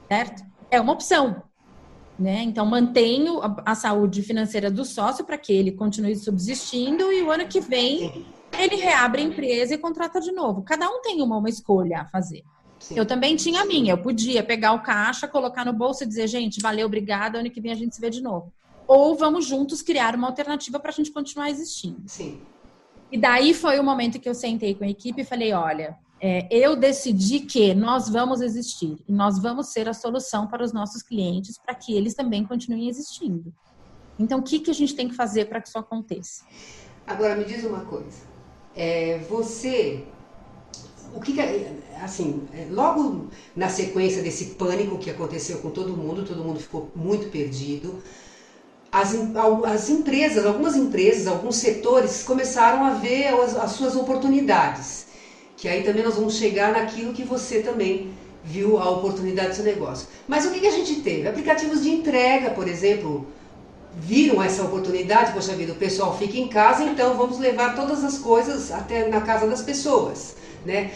certo? 0.08 0.44
É 0.70 0.80
uma 0.80 0.94
opção. 0.94 1.44
Né? 2.22 2.44
Então, 2.44 2.68
mantenho 2.68 3.42
a, 3.42 3.64
a 3.66 3.76
saúde 3.76 4.22
financeira 4.22 4.70
do 4.70 4.86
sócio 4.86 5.26
para 5.26 5.40
que 5.40 5.52
ele 5.52 5.72
continue 5.72 6.16
subsistindo 6.16 7.12
e 7.12 7.24
o 7.24 7.32
ano 7.32 7.48
que 7.48 7.60
vem 7.60 8.28
ele 8.60 8.76
reabre 8.76 9.24
a 9.24 9.26
empresa 9.26 9.74
e 9.74 9.78
contrata 9.80 10.22
de 10.22 10.32
novo. 10.32 10.62
Cada 10.62 10.88
um 10.88 11.02
tem 11.02 11.20
uma, 11.20 11.38
uma 11.38 11.50
escolha 11.50 12.02
a 12.02 12.06
fazer. 12.06 12.44
Sim. 12.78 12.96
Eu 12.96 13.08
também 13.08 13.36
tinha 13.36 13.62
a 13.62 13.66
minha. 13.66 13.94
Eu 13.94 13.98
podia 13.98 14.44
pegar 14.44 14.74
o 14.74 14.84
caixa, 14.84 15.28
colocar 15.28 15.66
no 15.66 15.74
bolso 15.74 16.04
e 16.04 16.08
dizer, 16.08 16.28
gente, 16.28 16.62
valeu, 16.62 16.86
obrigada, 16.86 17.40
ano 17.40 17.50
que 17.50 17.60
vem 17.60 17.72
a 17.72 17.76
gente 17.76 17.96
se 17.96 18.02
vê 18.02 18.12
de 18.12 18.22
novo. 18.22 18.54
Ou 18.88 19.16
vamos 19.16 19.48
juntos 19.48 19.82
criar 19.82 20.14
uma 20.14 20.28
alternativa 20.28 20.80
para 20.80 20.92
a 20.92 20.94
gente 20.94 21.12
continuar 21.12 21.50
existindo. 21.50 22.04
Sim. 22.06 22.40
E 23.12 23.18
daí 23.18 23.56
foi 23.56 23.80
o 23.80 23.84
momento 23.84 24.20
que 24.20 24.30
eu 24.30 24.36
sentei 24.36 24.76
com 24.76 24.84
a 24.84 24.88
equipe 24.88 25.22
e 25.22 25.26
falei, 25.26 25.54
olha, 25.54 25.98
é, 26.24 26.48
eu 26.52 26.76
decidi 26.76 27.40
que 27.40 27.74
nós 27.74 28.08
vamos 28.08 28.42
existir 28.42 28.96
e 29.08 29.12
nós 29.12 29.40
vamos 29.40 29.70
ser 29.70 29.90
a 29.90 29.94
solução 29.94 30.46
para 30.46 30.64
os 30.64 30.72
nossos 30.72 31.02
clientes 31.02 31.58
para 31.58 31.74
que 31.74 31.98
eles 31.98 32.14
também 32.14 32.46
continuem 32.46 32.88
existindo. 32.88 33.52
Então, 34.20 34.38
o 34.38 34.44
que, 34.44 34.60
que 34.60 34.70
a 34.70 34.74
gente 34.74 34.96
tem 34.96 35.10
que 35.10 35.16
fazer 35.16 35.46
para 35.46 35.60
que 35.60 35.68
isso 35.68 35.80
aconteça? 35.80 36.44
Agora, 37.08 37.36
me 37.36 37.44
diz 37.44 37.64
uma 37.64 37.80
coisa. 37.86 38.20
É, 38.76 39.18
você, 39.28 40.06
o 41.16 41.20
que, 41.20 41.36
assim, 42.00 42.48
é, 42.54 42.68
logo 42.70 43.30
na 43.56 43.68
sequência 43.68 44.22
desse 44.22 44.52
pânico 44.52 45.00
que 45.00 45.10
aconteceu 45.10 45.58
com 45.58 45.72
todo 45.72 45.98
mundo, 45.98 46.24
todo 46.24 46.44
mundo 46.44 46.60
ficou 46.60 46.92
muito 46.96 47.32
perdido. 47.32 48.00
As, 48.92 49.16
as 49.66 49.90
empresas, 49.90 50.46
algumas 50.46 50.76
empresas, 50.76 51.26
alguns 51.26 51.56
setores 51.56 52.22
começaram 52.22 52.86
a 52.86 52.92
ver 52.92 53.30
as, 53.30 53.56
as 53.56 53.72
suas 53.72 53.96
oportunidades 53.96 55.10
que 55.62 55.70
aí 55.70 55.84
também 55.84 56.04
nós 56.04 56.16
vamos 56.16 56.38
chegar 56.38 56.72
naquilo 56.72 57.14
que 57.14 57.22
você 57.22 57.62
também 57.62 58.10
viu 58.44 58.80
a 58.80 58.90
oportunidade 58.90 59.50
do 59.50 59.56
seu 59.58 59.64
negócio. 59.64 60.08
Mas 60.28 60.44
o 60.44 60.50
que, 60.50 60.60
que 60.60 60.66
a 60.66 60.72
gente 60.72 61.02
teve? 61.02 61.28
Aplicativos 61.28 61.84
de 61.84 61.92
entrega, 61.92 62.50
por 62.50 62.68
exemplo, 62.68 63.28
viram 63.96 64.42
essa 64.42 64.64
oportunidade, 64.64 65.34
poxa 65.34 65.54
vida, 65.54 65.74
o 65.74 65.76
pessoal 65.76 66.18
fica 66.18 66.36
em 66.36 66.48
casa, 66.48 66.84
então 66.84 67.16
vamos 67.16 67.38
levar 67.38 67.76
todas 67.76 68.04
as 68.04 68.18
coisas 68.18 68.72
até 68.72 69.08
na 69.08 69.22
casa 69.22 69.46
das 69.46 69.62
pessoas, 69.62 70.36
né? 70.66 70.90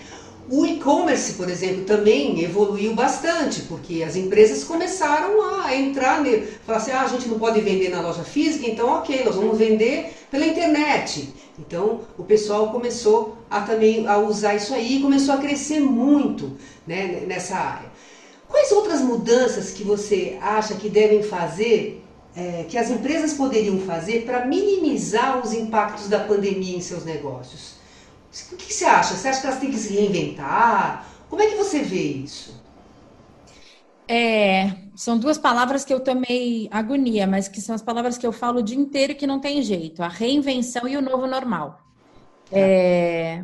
O 0.47 0.63
e-commerce, 0.63 1.33
por 1.33 1.49
exemplo, 1.49 1.85
também 1.85 2.43
evoluiu 2.43 2.93
bastante, 2.93 3.63
porque 3.63 4.03
as 4.03 4.15
empresas 4.15 4.63
começaram 4.63 5.41
a 5.41 5.75
entrar 5.75 6.21
nele. 6.21 6.47
Falar 6.63 6.77
assim, 6.77 6.91
ah, 6.91 7.01
a 7.01 7.07
gente 7.07 7.27
não 7.27 7.39
pode 7.39 7.59
vender 7.61 7.89
na 7.89 7.99
loja 7.99 8.23
física, 8.23 8.69
então 8.69 8.89
ok, 8.89 9.23
nós 9.23 9.35
vamos 9.35 9.57
vender 9.57 10.13
pela 10.29 10.45
internet. 10.45 11.33
Então 11.57 12.01
o 12.15 12.23
pessoal 12.23 12.69
começou 12.71 13.37
a 13.49 13.61
também 13.61 14.07
a 14.07 14.19
usar 14.19 14.53
isso 14.53 14.73
aí 14.75 14.97
e 14.97 15.01
começou 15.01 15.33
a 15.33 15.37
crescer 15.37 15.79
muito 15.79 16.55
né, 16.85 17.23
nessa 17.25 17.55
área. 17.55 17.91
Quais 18.47 18.71
outras 18.71 19.01
mudanças 19.01 19.71
que 19.71 19.83
você 19.83 20.37
acha 20.39 20.75
que 20.75 20.89
devem 20.89 21.23
fazer, 21.23 22.03
é, 22.35 22.65
que 22.69 22.77
as 22.77 22.91
empresas 22.91 23.33
poderiam 23.33 23.79
fazer 23.79 24.25
para 24.25 24.45
minimizar 24.45 25.43
os 25.43 25.53
impactos 25.53 26.07
da 26.07 26.19
pandemia 26.19 26.77
em 26.77 26.81
seus 26.81 27.03
negócios? 27.03 27.74
O 28.51 28.57
que 28.57 28.73
você 28.73 28.85
acha? 28.85 29.15
Você 29.15 29.27
acha 29.29 29.41
que 29.41 29.47
elas 29.47 29.59
têm 29.59 29.71
que 29.71 29.77
se 29.77 29.93
reinventar? 29.93 31.07
Como 31.29 31.41
é 31.41 31.47
que 31.47 31.55
você 31.55 31.81
vê 31.81 32.01
isso? 32.01 32.61
É, 34.07 34.71
são 34.95 35.17
duas 35.17 35.37
palavras 35.37 35.83
que 35.83 35.93
eu 35.93 35.99
tomei 35.99 36.67
agonia, 36.71 37.25
mas 37.25 37.47
que 37.47 37.59
são 37.59 37.73
as 37.73 37.81
palavras 37.81 38.17
que 38.17 38.27
eu 38.27 38.31
falo 38.31 38.59
o 38.59 38.63
dia 38.63 38.77
inteiro 38.77 39.13
e 39.13 39.15
que 39.15 39.25
não 39.25 39.39
tem 39.39 39.61
jeito: 39.61 40.03
a 40.03 40.07
reinvenção 40.07 40.87
e 40.87 40.95
o 40.97 41.01
novo 41.01 41.25
normal. 41.25 41.79
É, 42.51 43.43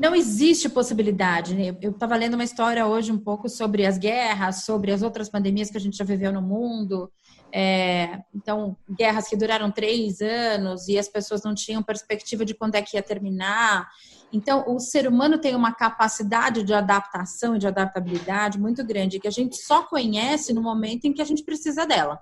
não 0.00 0.14
existe 0.14 0.68
possibilidade. 0.68 1.54
Né? 1.54 1.76
Eu 1.82 1.90
estava 1.90 2.16
lendo 2.16 2.34
uma 2.34 2.44
história 2.44 2.86
hoje 2.86 3.12
um 3.12 3.18
pouco 3.18 3.48
sobre 3.48 3.84
as 3.86 3.98
guerras, 3.98 4.64
sobre 4.64 4.92
as 4.92 5.02
outras 5.02 5.28
pandemias 5.28 5.70
que 5.70 5.76
a 5.76 5.80
gente 5.80 5.96
já 5.96 6.04
viveu 6.04 6.32
no 6.32 6.40
mundo. 6.40 7.12
É, 7.52 8.20
então, 8.34 8.76
guerras 8.88 9.28
que 9.28 9.36
duraram 9.36 9.70
três 9.70 10.20
anos 10.20 10.88
e 10.88 10.98
as 10.98 11.08
pessoas 11.08 11.42
não 11.42 11.54
tinham 11.54 11.82
perspectiva 11.82 12.44
de 12.44 12.54
quando 12.54 12.76
é 12.76 12.82
que 12.82 12.96
ia 12.96 13.02
terminar. 13.02 13.88
Então, 14.32 14.64
o 14.68 14.78
ser 14.78 15.08
humano 15.08 15.38
tem 15.38 15.56
uma 15.56 15.74
capacidade 15.74 16.62
de 16.62 16.72
adaptação 16.72 17.56
e 17.56 17.58
de 17.58 17.66
adaptabilidade 17.66 18.58
muito 18.58 18.84
grande 18.84 19.18
que 19.18 19.26
a 19.26 19.32
gente 19.32 19.56
só 19.56 19.82
conhece 19.82 20.52
no 20.52 20.62
momento 20.62 21.06
em 21.06 21.12
que 21.12 21.20
a 21.20 21.24
gente 21.24 21.42
precisa 21.42 21.84
dela. 21.84 22.20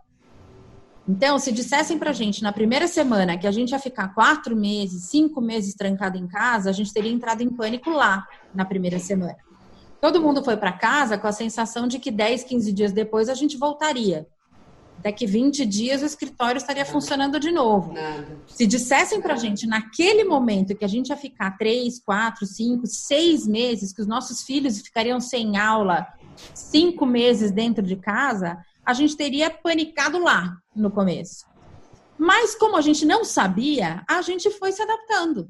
Então, 1.06 1.38
se 1.38 1.52
dissessem 1.52 1.98
pra 1.98 2.12
gente 2.12 2.42
na 2.42 2.52
primeira 2.52 2.86
semana 2.86 3.36
que 3.36 3.46
a 3.46 3.50
gente 3.50 3.70
ia 3.70 3.78
ficar 3.78 4.14
quatro 4.14 4.54
meses, 4.54 5.04
cinco 5.04 5.40
meses 5.40 5.74
trancado 5.74 6.18
em 6.18 6.26
casa, 6.26 6.68
a 6.68 6.72
gente 6.72 6.92
teria 6.92 7.12
entrado 7.12 7.42
em 7.42 7.48
pânico 7.50 7.90
lá 7.90 8.26
na 8.54 8.64
primeira 8.64 8.98
semana. 8.98 9.36
Todo 10.00 10.20
mundo 10.20 10.44
foi 10.44 10.56
para 10.56 10.72
casa 10.72 11.18
com 11.18 11.26
a 11.26 11.32
sensação 11.32 11.88
de 11.88 11.98
que 11.98 12.10
10, 12.10 12.44
15 12.44 12.72
dias 12.72 12.92
depois 12.92 13.28
a 13.28 13.34
gente 13.34 13.56
voltaria 13.56 14.26
daqui 15.02 15.26
20 15.26 15.64
dias 15.64 16.02
o 16.02 16.06
escritório 16.06 16.58
estaria 16.58 16.84
funcionando 16.84 17.38
de 17.38 17.50
novo. 17.50 17.94
Se 18.46 18.66
dissessem 18.66 19.20
para 19.20 19.34
a 19.34 19.36
gente 19.36 19.66
naquele 19.66 20.24
momento 20.24 20.74
que 20.74 20.84
a 20.84 20.88
gente 20.88 21.08
ia 21.08 21.16
ficar 21.16 21.56
três, 21.56 22.00
quatro, 22.00 22.46
cinco, 22.46 22.86
seis 22.86 23.46
meses, 23.46 23.92
que 23.92 24.00
os 24.00 24.06
nossos 24.06 24.42
filhos 24.42 24.80
ficariam 24.80 25.20
sem 25.20 25.56
aula 25.56 26.06
cinco 26.54 27.06
meses 27.06 27.50
dentro 27.50 27.84
de 27.84 27.96
casa, 27.96 28.58
a 28.84 28.92
gente 28.92 29.16
teria 29.16 29.50
panicado 29.50 30.18
lá 30.18 30.56
no 30.74 30.90
começo. 30.90 31.46
Mas 32.18 32.54
como 32.54 32.76
a 32.76 32.80
gente 32.80 33.06
não 33.06 33.24
sabia, 33.24 34.02
a 34.08 34.20
gente 34.22 34.50
foi 34.50 34.72
se 34.72 34.82
adaptando. 34.82 35.48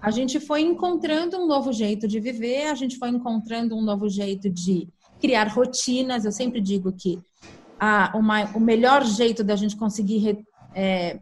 A 0.00 0.10
gente 0.10 0.38
foi 0.38 0.60
encontrando 0.60 1.36
um 1.36 1.46
novo 1.46 1.72
jeito 1.72 2.06
de 2.06 2.20
viver, 2.20 2.66
a 2.66 2.74
gente 2.74 2.96
foi 2.96 3.08
encontrando 3.08 3.74
um 3.74 3.82
novo 3.82 4.08
jeito 4.08 4.48
de 4.48 4.88
criar 5.20 5.48
rotinas. 5.48 6.24
Eu 6.24 6.32
sempre 6.32 6.60
digo 6.60 6.92
que 6.92 7.18
a, 7.78 8.12
uma, 8.14 8.44
o 8.54 8.60
melhor 8.60 9.04
jeito 9.04 9.44
da 9.44 9.56
gente 9.56 9.76
conseguir 9.76 10.44
é, 10.74 11.20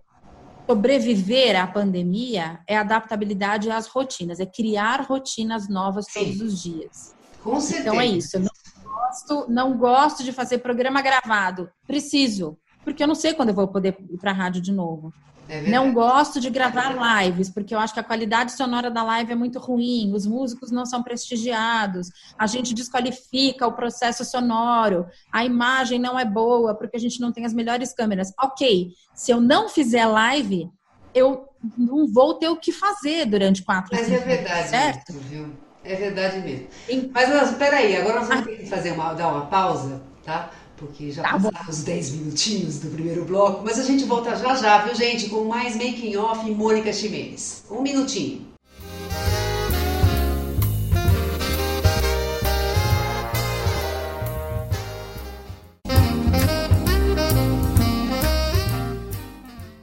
sobreviver 0.67 1.61
à 1.61 1.67
pandemia 1.67 2.61
é 2.67 2.77
adaptabilidade 2.77 3.71
às 3.71 3.87
rotinas, 3.87 4.41
é 4.41 4.47
criar 4.47 5.03
rotinas 5.03 5.69
novas 5.69 6.07
Sim. 6.07 6.21
todos 6.21 6.41
os 6.41 6.63
dias. 6.63 7.15
Com 7.43 7.61
certeza. 7.61 7.89
Então 7.89 8.01
é 8.01 8.07
isso. 8.07 8.37
Eu 8.37 8.41
não 8.41 8.51
gosto, 8.83 9.47
não 9.51 9.79
gosto 9.79 10.25
de 10.25 10.33
fazer 10.33 10.59
programa 10.59 11.03
gravado. 11.03 11.71
Preciso, 11.87 12.57
porque 12.83 13.03
eu 13.03 13.07
não 13.07 13.15
sei 13.15 13.35
quando 13.35 13.51
eu 13.51 13.55
vou 13.55 13.69
poder 13.69 13.97
ir 14.11 14.19
para 14.19 14.31
a 14.31 14.35
rádio 14.35 14.63
de 14.63 14.73
novo. 14.73 15.13
É 15.49 15.69
não 15.69 15.93
gosto 15.93 16.41
de 16.41 16.49
gravar 16.49 16.95
lives, 17.25 17.51
porque 17.51 17.75
eu 17.75 17.79
acho 17.79 17.93
que 17.93 18.01
a 18.01 18.05
qualidade 18.05 18.53
sonora 18.53 18.91
da 18.91 19.03
live 19.03 19.33
é 19.33 19.35
muito 19.35 19.59
ruim, 19.59 20.13
os 20.15 20.27
músicos 20.27 20.71
não 20.71 20.87
são 20.87 21.03
prestigiados, 21.03 22.09
a 22.39 22.47
gente 22.47 22.75
desqualifica 22.75 23.67
o 23.67 23.73
processo 23.73 24.25
sonoro, 24.25 25.07
a 25.31 25.45
imagem 25.45 25.99
não 25.99 26.19
é 26.19 26.25
boa, 26.25 26.75
porque 26.75 26.97
a 26.97 27.01
gente 27.01 27.21
não 27.21 27.31
tem 27.31 27.45
as 27.45 27.53
melhores 27.53 27.93
câmeras. 27.93 28.33
Ok, 28.41 28.93
se 29.15 29.31
eu 29.31 29.41
não 29.41 29.69
fizer 29.69 30.07
live, 30.07 30.71
eu 31.15 31.49
não 31.77 32.07
vou 32.07 32.35
ter 32.35 32.49
o 32.49 32.57
que 32.57 32.73
fazer 32.73 33.27
durante 33.27 33.63
quatro 33.63 33.95
Mas 33.95 34.11
é 34.11 34.19
verdade, 34.19 34.69
certo? 34.69 35.13
Mesmo, 35.13 35.29
viu? 35.29 35.65
É 35.85 35.95
verdade 35.95 36.39
mesmo. 36.39 36.69
Mas 37.13 37.51
espera 37.51 37.77
aí, 37.77 37.97
agora 37.97 38.21
nós 38.21 38.29
vamos 38.29 38.45
ter 38.45 38.57
que 38.57 38.67
fazer 38.67 38.93
uma, 38.93 39.13
dar 39.13 39.29
uma 39.29 39.47
pausa, 39.47 40.03
tá? 40.25 40.51
Porque 40.85 41.11
já 41.11 41.23
tá 41.23 41.39
passaram 41.39 41.71
os 41.71 41.83
10 41.83 42.11
minutinhos 42.13 42.79
do 42.79 42.91
primeiro 42.91 43.25
bloco, 43.25 43.63
mas 43.65 43.79
a 43.79 43.85
gente 43.85 44.05
volta 44.05 44.37
já 44.37 44.55
já, 44.55 44.85
viu 44.85 44.95
gente, 44.95 45.29
com 45.29 45.45
mais 45.45 45.75
Making 45.75 46.17
Off 46.17 46.49
e 46.49 46.55
Mônica 46.55 46.93
Ximenes. 46.93 47.65
Um 47.71 47.83
minutinho. 47.83 48.53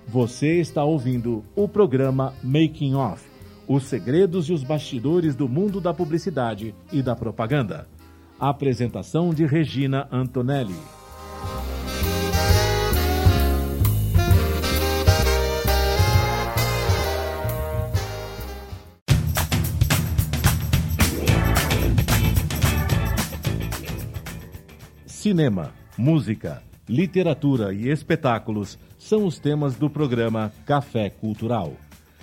Você 0.07 0.59
está 0.59 0.83
ouvindo 0.83 1.43
o 1.55 1.67
programa 1.67 2.33
Making 2.43 2.95
Off 2.95 3.31
os 3.67 3.85
segredos 3.85 4.49
e 4.49 4.53
os 4.53 4.65
bastidores 4.65 5.33
do 5.33 5.47
mundo 5.47 5.79
da 5.79 5.93
publicidade 5.93 6.75
e 6.91 7.01
da 7.01 7.15
propaganda. 7.15 7.87
Apresentação 8.41 9.31
de 9.31 9.45
Regina 9.45 10.07
Antonelli. 10.11 10.73
Cinema, 25.05 25.71
música, 25.95 26.63
literatura 26.89 27.71
e 27.71 27.89
espetáculos 27.89 28.79
são 28.97 29.27
os 29.27 29.37
temas 29.37 29.75
do 29.75 29.87
programa 29.87 30.51
Café 30.65 31.11
Cultural. 31.11 31.73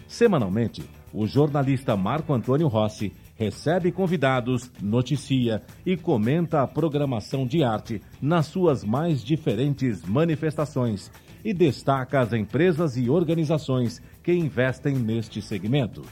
Semanalmente, 0.09 0.83
o 1.15 1.29
jornalista 1.29 1.97
Marco 1.97 2.35
Antônio 2.35 2.67
Rossi 2.67 3.13
recebe 3.39 3.93
convidados, 3.93 4.71
noticia 4.83 5.63
e 5.87 5.97
comenta 5.97 6.61
a 6.61 6.67
programação 6.67 7.47
de 7.47 7.63
arte 7.63 8.03
nas 8.21 8.47
suas 8.47 8.83
mais 8.83 9.23
diferentes 9.25 10.03
manifestações 10.03 11.11
e 11.45 11.55
destaca 11.55 12.21
as 12.21 12.33
empresas 12.33 12.97
e 12.97 13.09
organizações 13.09 14.03
que 14.25 14.33
investem 14.33 14.97
neste 14.97 15.41
segmento. 15.41 16.03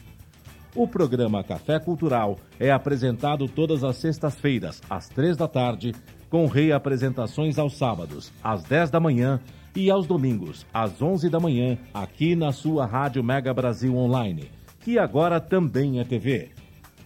O 0.73 0.87
programa 0.87 1.43
Café 1.43 1.81
Cultural 1.81 2.39
é 2.61 2.71
apresentado 2.71 3.49
todas 3.49 3.83
as 3.83 3.97
sextas-feiras, 3.97 4.81
às 4.89 5.09
três 5.09 5.37
da 5.37 5.49
tarde, 5.49 5.95
com 6.31 6.47
reapresentações 6.47 7.59
aos 7.59 7.77
sábados, 7.77 8.33
às 8.43 8.63
dez 8.63 8.89
da 8.89 9.01
manhã 9.01 9.41
e 9.75 9.91
aos 9.91 10.07
domingos, 10.07 10.65
às 10.73 11.03
onze 11.03 11.29
da 11.29 11.41
manhã, 11.41 11.77
aqui 11.93 12.37
na 12.37 12.53
sua 12.53 12.87
Rádio 12.87 13.25
Mega 13.25 13.53
Brasil 13.53 13.97
Online 13.97 14.51
que 14.87 15.01
agora 15.01 15.41
também 15.41 15.99
é 15.99 16.05
TV. 16.05 16.51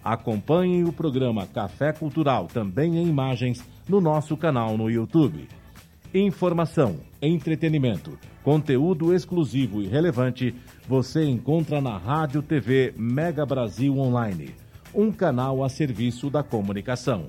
Acompanhem 0.03 0.85
o 0.85 0.93
programa 0.93 1.47
Café 1.47 1.93
Cultural, 1.93 2.47
também 2.47 2.97
em 2.99 3.07
imagens, 3.07 3.65
no 3.89 4.01
nosso 4.01 4.37
canal 4.37 4.79
no 4.79 4.91
YouTube. 4.91 5.47
Informação, 6.13 6.97
entretenimento, 7.21 8.19
conteúdo 8.43 9.15
exclusivo 9.15 9.83
e 9.83 9.87
relevante 9.87 10.55
você 10.89 11.25
encontra 11.25 11.81
na 11.81 11.97
Rádio 11.97 12.43
TV 12.43 12.93
Mega 12.97 13.47
Brasil 13.47 13.97
Online, 13.99 14.55
um 14.95 15.13
canal 15.13 15.63
a 15.63 15.69
serviço 15.69 16.29
da 16.29 16.43
comunicação. 16.43 17.29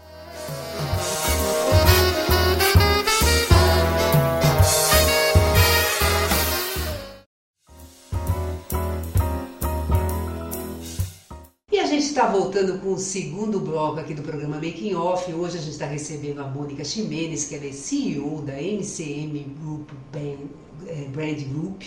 Voltando 12.61 12.79
com 12.79 12.93
o 12.93 12.97
segundo 12.97 13.59
bloco 13.59 13.99
aqui 13.99 14.13
do 14.13 14.21
programa 14.21 14.55
Making 14.55 14.93
Off. 14.93 15.33
Hoje 15.33 15.57
a 15.57 15.61
gente 15.61 15.71
está 15.71 15.85
recebendo 15.85 16.41
a 16.41 16.47
Mônica 16.47 16.83
Ximenes, 16.83 17.45
que 17.45 17.55
ela 17.55 17.65
é 17.65 17.71
CEO 17.71 18.41
da 18.43 18.53
MCM 18.53 19.45
Group 19.59 19.89
é, 20.13 21.05
Brand 21.05 21.41
Group. 21.51 21.83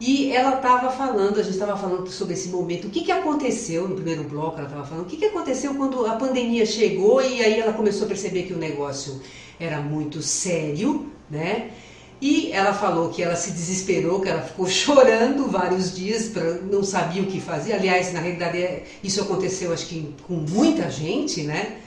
E 0.00 0.32
ela 0.32 0.56
estava 0.56 0.90
falando, 0.90 1.38
a 1.38 1.42
gente 1.42 1.52
estava 1.52 1.76
falando 1.76 2.08
sobre 2.08 2.32
esse 2.34 2.48
momento, 2.48 2.86
o 2.86 2.90
que, 2.90 3.02
que 3.02 3.12
aconteceu 3.12 3.86
no 3.86 3.94
primeiro 3.96 4.24
bloco, 4.24 4.56
ela 4.56 4.68
estava 4.68 4.86
falando, 4.86 5.04
o 5.04 5.08
que, 5.08 5.16
que 5.16 5.26
aconteceu 5.26 5.74
quando 5.74 6.06
a 6.06 6.14
pandemia 6.14 6.64
chegou 6.64 7.20
e 7.20 7.42
aí 7.42 7.60
ela 7.60 7.72
começou 7.72 8.04
a 8.04 8.08
perceber 8.08 8.44
que 8.44 8.54
o 8.54 8.58
negócio 8.58 9.20
era 9.58 9.80
muito 9.80 10.22
sério, 10.22 11.10
né? 11.28 11.72
E 12.20 12.50
ela 12.50 12.74
falou 12.74 13.10
que 13.10 13.22
ela 13.22 13.36
se 13.36 13.52
desesperou, 13.52 14.20
que 14.20 14.28
ela 14.28 14.42
ficou 14.42 14.66
chorando 14.66 15.48
vários 15.48 15.94
dias, 15.94 16.28
pra, 16.28 16.54
não 16.54 16.82
sabia 16.82 17.22
o 17.22 17.26
que 17.26 17.40
fazer. 17.40 17.74
Aliás, 17.74 18.12
na 18.12 18.20
realidade, 18.20 18.58
é, 18.58 18.84
isso 19.02 19.22
aconteceu 19.22 19.72
acho 19.72 19.86
que 19.86 20.14
com 20.26 20.34
muita 20.34 20.90
gente, 20.90 21.42
né? 21.42 21.78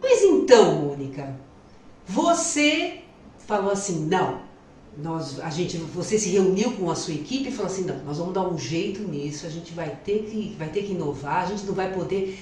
Mas 0.00 0.22
então, 0.22 0.74
Mônica, 0.76 1.34
você 2.06 3.00
falou 3.46 3.72
assim: 3.72 4.06
não, 4.06 4.42
nós, 4.96 5.38
a 5.40 5.50
gente, 5.50 5.76
você 5.76 6.18
se 6.18 6.28
reuniu 6.28 6.72
com 6.72 6.90
a 6.90 6.94
sua 6.94 7.14
equipe 7.14 7.48
e 7.48 7.52
falou 7.52 7.70
assim, 7.70 7.84
não, 7.84 7.98
nós 8.04 8.18
vamos 8.18 8.34
dar 8.34 8.46
um 8.48 8.58
jeito 8.58 9.00
nisso, 9.02 9.46
a 9.46 9.50
gente 9.50 9.72
vai 9.72 9.96
ter 10.04 10.24
que, 10.24 10.56
vai 10.58 10.68
ter 10.68 10.82
que 10.82 10.92
inovar, 10.92 11.44
a 11.44 11.46
gente 11.46 11.64
não 11.64 11.74
vai 11.74 11.92
poder 11.92 12.38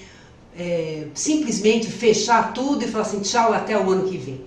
é, 0.56 1.06
simplesmente 1.14 1.86
fechar 1.86 2.54
tudo 2.54 2.82
e 2.82 2.88
falar 2.88 3.04
assim, 3.04 3.20
tchau, 3.20 3.52
até 3.52 3.78
o 3.78 3.90
ano 3.90 4.08
que 4.08 4.16
vem. 4.16 4.40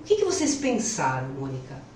O 0.00 0.04
que, 0.04 0.16
que 0.16 0.24
vocês 0.24 0.56
pensaram, 0.56 1.28
Mônica? 1.28 1.87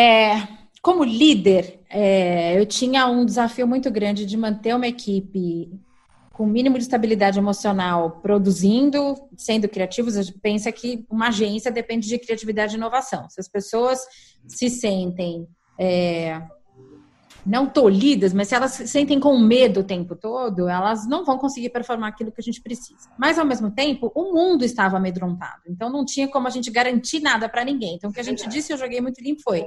É, 0.00 0.48
como 0.80 1.04
líder, 1.04 1.78
é, 1.90 2.58
eu 2.58 2.64
tinha 2.64 3.06
um 3.06 3.26
desafio 3.26 3.68
muito 3.68 3.90
grande 3.90 4.24
de 4.24 4.34
manter 4.34 4.74
uma 4.74 4.86
equipe 4.86 5.70
com 6.32 6.46
mínimo 6.46 6.78
de 6.78 6.84
estabilidade 6.84 7.38
emocional, 7.38 8.12
produzindo, 8.22 9.14
sendo 9.36 9.68
criativos, 9.68 10.16
a 10.16 10.22
gente 10.22 10.38
pensa 10.38 10.72
que 10.72 11.04
uma 11.10 11.28
agência 11.28 11.70
depende 11.70 12.08
de 12.08 12.18
criatividade 12.18 12.72
e 12.72 12.78
inovação. 12.78 13.28
Se 13.28 13.38
as 13.38 13.46
pessoas 13.46 14.00
se 14.46 14.70
sentem 14.70 15.46
é, 15.78 16.40
não 17.50 17.66
tolhidas, 17.66 18.32
mas 18.32 18.46
se 18.48 18.54
elas 18.54 18.70
se 18.70 18.86
sentem 18.86 19.18
com 19.18 19.36
medo 19.38 19.80
o 19.80 19.84
tempo 19.84 20.14
todo, 20.14 20.68
elas 20.68 21.06
não 21.08 21.24
vão 21.24 21.36
conseguir 21.36 21.70
performar 21.70 22.10
aquilo 22.10 22.30
que 22.30 22.40
a 22.40 22.44
gente 22.44 22.62
precisa. 22.62 23.10
Mas, 23.18 23.38
ao 23.38 23.44
mesmo 23.44 23.72
tempo, 23.72 24.12
o 24.14 24.32
mundo 24.32 24.64
estava 24.64 24.98
amedrontado. 24.98 25.62
Então, 25.66 25.90
não 25.90 26.04
tinha 26.04 26.28
como 26.28 26.46
a 26.46 26.50
gente 26.50 26.70
garantir 26.70 27.18
nada 27.20 27.48
para 27.48 27.64
ninguém. 27.64 27.96
Então, 27.96 28.10
o 28.10 28.12
que 28.12 28.20
a 28.20 28.24
gente 28.24 28.48
disse, 28.48 28.72
eu 28.72 28.78
joguei 28.78 29.00
muito 29.00 29.20
limpo, 29.20 29.42
foi 29.42 29.66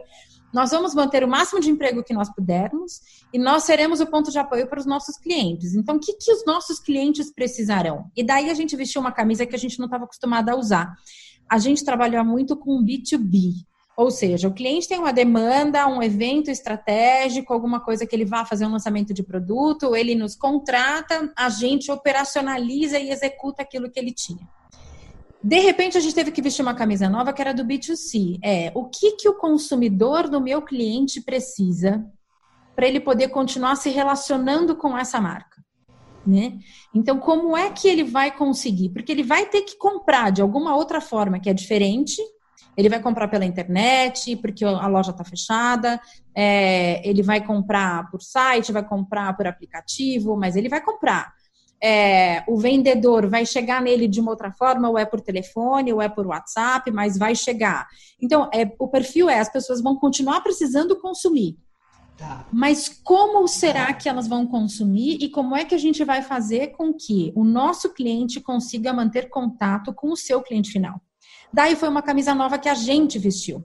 nós 0.54 0.70
vamos 0.70 0.94
manter 0.94 1.24
o 1.24 1.28
máximo 1.28 1.60
de 1.60 1.72
emprego 1.72 2.04
que 2.04 2.14
nós 2.14 2.30
pudermos 2.32 3.02
e 3.34 3.40
nós 3.40 3.64
seremos 3.64 4.00
o 4.00 4.06
ponto 4.06 4.32
de 4.32 4.38
apoio 4.38 4.68
para 4.68 4.80
os 4.80 4.86
nossos 4.86 5.18
clientes. 5.18 5.74
Então, 5.74 5.96
o 5.96 6.00
que, 6.00 6.14
que 6.14 6.32
os 6.32 6.46
nossos 6.46 6.80
clientes 6.80 7.34
precisarão? 7.34 8.12
E 8.16 8.24
daí 8.24 8.52
a 8.52 8.54
gente 8.54 8.76
vestiu 8.76 9.02
uma 9.02 9.12
camisa 9.12 9.48
que 9.48 9.56
a 9.56 9.60
gente 9.60 9.80
não 9.80 9.88
estava 9.88 10.04
acostumada 10.04 10.52
a 10.52 10.56
usar. 10.56 10.94
A 11.50 11.58
gente 11.58 11.84
trabalhou 11.84 12.24
muito 12.24 12.56
com 12.56 12.86
B2B. 12.86 13.66
Ou 13.96 14.10
seja, 14.10 14.48
o 14.48 14.54
cliente 14.54 14.88
tem 14.88 14.98
uma 14.98 15.14
demanda, 15.14 15.88
um 15.88 16.02
evento 16.02 16.50
estratégico, 16.50 17.54
alguma 17.54 17.80
coisa 17.80 18.08
que 18.08 18.16
ele 18.16 18.26
vá 18.26 18.44
fazer 18.44 18.66
um 18.66 18.72
lançamento 18.72 19.14
de 19.14 19.22
produto, 19.22 19.96
ele 19.96 20.16
nos 20.16 20.36
contrata, 20.36 21.32
a 21.36 21.48
gente 21.50 21.92
operacionaliza 21.92 22.98
e 22.98 23.12
executa 23.12 23.62
aquilo 23.62 23.92
que 23.92 24.00
ele 24.00 24.12
tinha. 24.12 24.48
De 25.44 25.60
repente, 25.60 25.98
a 25.98 26.02
gente 26.02 26.16
teve 26.16 26.32
que 26.32 26.42
vestir 26.42 26.64
uma 26.64 26.74
camisa 26.74 27.08
nova 27.08 27.34
que 27.34 27.42
era 27.42 27.54
do 27.54 27.66
B2C. 27.66 28.40
É, 28.42 28.72
o 28.74 28.86
que, 28.86 29.12
que 29.12 29.30
o 29.30 29.36
consumidor 29.36 30.28
do 30.28 30.42
meu 30.42 30.62
cliente 30.62 31.22
precisa 31.22 32.04
para 32.76 32.88
ele 32.88 33.00
poder 33.00 33.28
continuar 33.28 33.76
se 33.76 33.90
relacionando 33.90 34.76
com 34.76 34.98
essa 34.98 35.22
marca? 35.22 35.62
Né? 36.26 36.58
Então, 36.96 37.20
como 37.20 37.56
é 37.58 37.70
que 37.70 37.90
ele 37.90 38.06
vai 38.06 38.36
conseguir? 38.36 38.90
Porque 38.90 39.12
ele 39.12 39.24
vai 39.24 39.46
ter 39.46 39.64
que 39.64 39.78
comprar 39.78 40.32
de 40.32 40.42
alguma 40.42 40.76
outra 40.76 41.02
forma 41.02 41.40
que 41.40 41.50
é 41.50 41.54
diferente 41.54 42.22
Ele 42.76 42.90
vai 42.90 43.00
comprar 43.00 43.28
pela 43.28 43.46
internet, 43.46 44.36
porque 44.38 44.66
a 44.66 44.88
loja 44.88 45.12
está 45.12 45.24
fechada, 45.24 46.00
é, 46.36 47.08
ele 47.08 47.22
vai 47.22 47.46
comprar 47.46 48.10
por 48.10 48.22
site, 48.22 48.72
vai 48.72 48.84
comprar 48.84 49.36
por 49.36 49.46
aplicativo, 49.46 50.36
mas 50.36 50.56
ele 50.56 50.70
vai 50.70 50.82
comprar. 50.82 51.34
É, 51.86 52.44
o 52.48 52.58
vendedor 52.58 53.28
vai 53.28 53.46
chegar 53.46 53.82
nele 53.82 54.08
de 54.08 54.22
uma 54.22 54.32
outra 54.32 54.52
forma, 54.52 54.90
ou 54.90 54.98
é 54.98 55.06
por 55.06 55.20
telefone, 55.20 55.92
ou 55.92 56.02
é 56.02 56.08
por 56.08 56.26
WhatsApp, 56.26 56.90
mas 56.92 57.18
vai 57.18 57.36
chegar. 57.36 57.88
Então, 58.22 58.50
é, 58.54 58.72
o 58.80 58.88
perfil 58.88 59.30
é: 59.30 59.40
as 59.40 59.52
pessoas 59.52 59.82
vão 59.82 59.98
continuar 59.98 60.42
precisando 60.42 61.00
consumir. 61.00 61.58
Tá. 62.18 62.48
Mas 62.54 62.88
como 63.04 63.48
será 63.48 63.92
que 63.94 64.08
elas 64.08 64.28
vão 64.28 64.48
consumir 64.48 65.18
e 65.20 65.30
como 65.30 65.56
é 65.56 65.66
que 65.66 65.76
a 65.76 65.80
gente 65.80 66.04
vai 66.06 66.22
fazer 66.22 66.68
com 66.68 66.94
que 66.94 67.34
o 67.36 67.44
nosso 67.44 67.94
cliente 67.94 68.40
consiga 68.40 68.94
manter 68.94 69.30
contato 69.30 69.94
com 69.94 70.12
o 70.12 70.16
seu 70.16 70.42
cliente 70.42 70.72
final? 70.72 71.02
Daí 71.54 71.76
foi 71.76 71.88
uma 71.88 72.02
camisa 72.02 72.34
nova 72.34 72.58
que 72.58 72.68
a 72.68 72.74
gente 72.74 73.20
vestiu. 73.20 73.64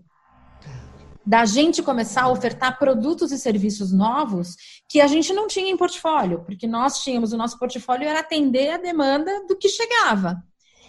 Da 1.24 1.44
gente 1.46 1.82
começar 1.82 2.22
a 2.22 2.30
ofertar 2.30 2.78
produtos 2.78 3.32
e 3.32 3.38
serviços 3.38 3.92
novos 3.92 4.56
que 4.88 5.00
a 5.00 5.06
gente 5.06 5.32
não 5.32 5.46
tinha 5.46 5.70
em 5.70 5.76
portfólio, 5.76 6.42
porque 6.44 6.66
nós 6.66 7.02
tínhamos, 7.02 7.32
o 7.32 7.36
nosso 7.36 7.58
portfólio 7.58 8.08
era 8.08 8.20
atender 8.20 8.70
a 8.70 8.76
demanda 8.78 9.46
do 9.46 9.56
que 9.56 9.68
chegava. 9.68 10.42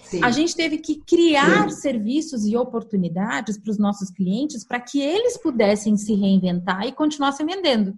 Sim. 0.03 0.23
A 0.23 0.31
gente 0.31 0.55
teve 0.55 0.79
que 0.79 1.01
criar 1.05 1.69
Sim. 1.69 1.75
serviços 1.81 2.45
e 2.45 2.57
oportunidades 2.57 3.57
para 3.57 3.71
os 3.71 3.77
nossos 3.77 4.09
clientes 4.09 4.65
para 4.65 4.79
que 4.79 4.99
eles 4.99 5.37
pudessem 5.37 5.95
se 5.95 6.13
reinventar 6.15 6.85
e 6.85 6.91
continuassem 6.91 7.45
vendendo. 7.45 7.93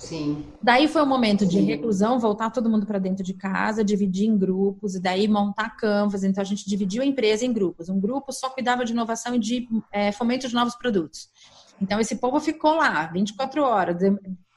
Sim. 0.00 0.46
Daí 0.62 0.88
foi 0.88 1.02
o 1.02 1.06
momento 1.06 1.44
de 1.44 1.60
reclusão, 1.60 2.18
voltar 2.18 2.48
todo 2.50 2.70
mundo 2.70 2.86
para 2.86 2.98
dentro 2.98 3.22
de 3.22 3.34
casa, 3.34 3.84
dividir 3.84 4.26
em 4.26 4.36
grupos, 4.36 4.94
e 4.94 5.00
daí 5.00 5.28
montar 5.28 5.76
canvas. 5.76 6.24
Então 6.24 6.40
a 6.40 6.44
gente 6.44 6.66
dividiu 6.66 7.02
a 7.02 7.06
empresa 7.06 7.44
em 7.44 7.52
grupos. 7.52 7.90
Um 7.90 8.00
grupo 8.00 8.32
só 8.32 8.48
cuidava 8.48 8.82
de 8.82 8.92
inovação 8.92 9.34
e 9.34 9.38
de 9.38 9.68
é, 9.92 10.10
fomento 10.10 10.48
de 10.48 10.54
novos 10.54 10.74
produtos. 10.74 11.28
Então 11.82 12.00
esse 12.00 12.16
povo 12.16 12.40
ficou 12.40 12.76
lá 12.76 13.06
24 13.08 13.62
horas, 13.62 13.98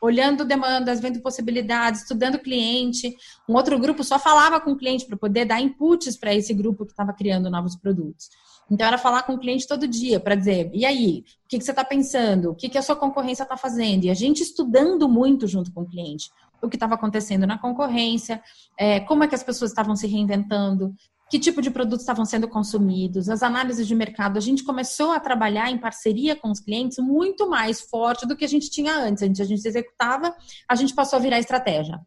olhando 0.02 0.46
demandas, 0.46 1.02
vendo 1.02 1.22
possibilidades, 1.22 2.02
estudando 2.02 2.40
cliente. 2.40 3.14
Um 3.48 3.56
outro 3.56 3.78
grupo 3.78 4.02
só 4.02 4.18
falava 4.18 4.62
com 4.62 4.72
o 4.72 4.78
cliente 4.78 5.06
para 5.06 5.18
poder 5.18 5.44
dar 5.44 5.60
inputs 5.60 6.16
para 6.16 6.34
esse 6.34 6.54
grupo 6.54 6.86
que 6.86 6.92
estava 6.92 7.12
criando 7.14 7.50
novos 7.50 7.76
produtos. 7.76 8.30
Então, 8.72 8.88
era 8.88 8.98
falar 8.98 9.24
com 9.24 9.34
o 9.34 9.40
cliente 9.40 9.68
todo 9.68 9.88
dia 9.88 10.20
para 10.20 10.36
dizer: 10.36 10.70
e 10.74 10.86
aí, 10.86 11.24
o 11.46 11.48
que, 11.50 11.58
que 11.58 11.64
você 11.64 11.72
está 11.72 11.84
pensando? 11.84 12.52
O 12.52 12.56
que, 12.56 12.70
que 12.70 12.78
a 12.78 12.82
sua 12.82 12.96
concorrência 12.96 13.44
está 13.44 13.58
fazendo? 13.58 14.06
E 14.06 14.10
a 14.10 14.14
gente 14.14 14.42
estudando 14.42 15.08
muito 15.08 15.48
junto 15.48 15.72
com 15.72 15.82
o 15.82 15.90
cliente 15.90 16.30
o 16.64 16.70
que 16.70 16.78
estava 16.78 16.96
acontecendo 16.96 17.46
na 17.46 17.58
concorrência, 17.58 18.42
é, 18.80 19.02
como 19.02 19.24
é 19.24 19.28
que 19.28 19.36
as 19.36 19.44
pessoas 19.44 19.72
estavam 19.72 19.96
se 19.96 20.08
reinventando, 20.08 20.96
que 21.30 21.40
tipo 21.40 21.62
de 21.62 21.72
produtos 21.72 22.02
estavam 22.02 22.26
sendo 22.26 22.48
consumidos, 22.48 23.28
as 23.28 23.44
análises 23.44 23.88
de 23.88 23.96
mercado. 23.96 24.38
A 24.38 24.42
gente 24.42 24.64
começou 24.64 25.12
a 25.12 25.20
trabalhar 25.20 25.70
em 25.70 25.78
parceria 25.78 26.36
com 26.36 26.52
os 26.52 26.60
clientes 26.60 26.98
muito 27.00 27.50
mais 27.50 27.82
forte 27.82 28.28
do 28.28 28.36
que 28.36 28.46
a 28.46 28.48
gente 28.48 28.70
tinha 28.70 28.96
antes. 28.96 29.24
A 29.24 29.26
gente, 29.26 29.42
a 29.42 29.46
gente 29.46 29.66
executava, 29.66 30.34
a 30.70 30.76
gente 30.76 30.94
passou 30.94 31.18
a 31.18 31.22
virar 31.22 31.40
estratégia. 31.40 32.00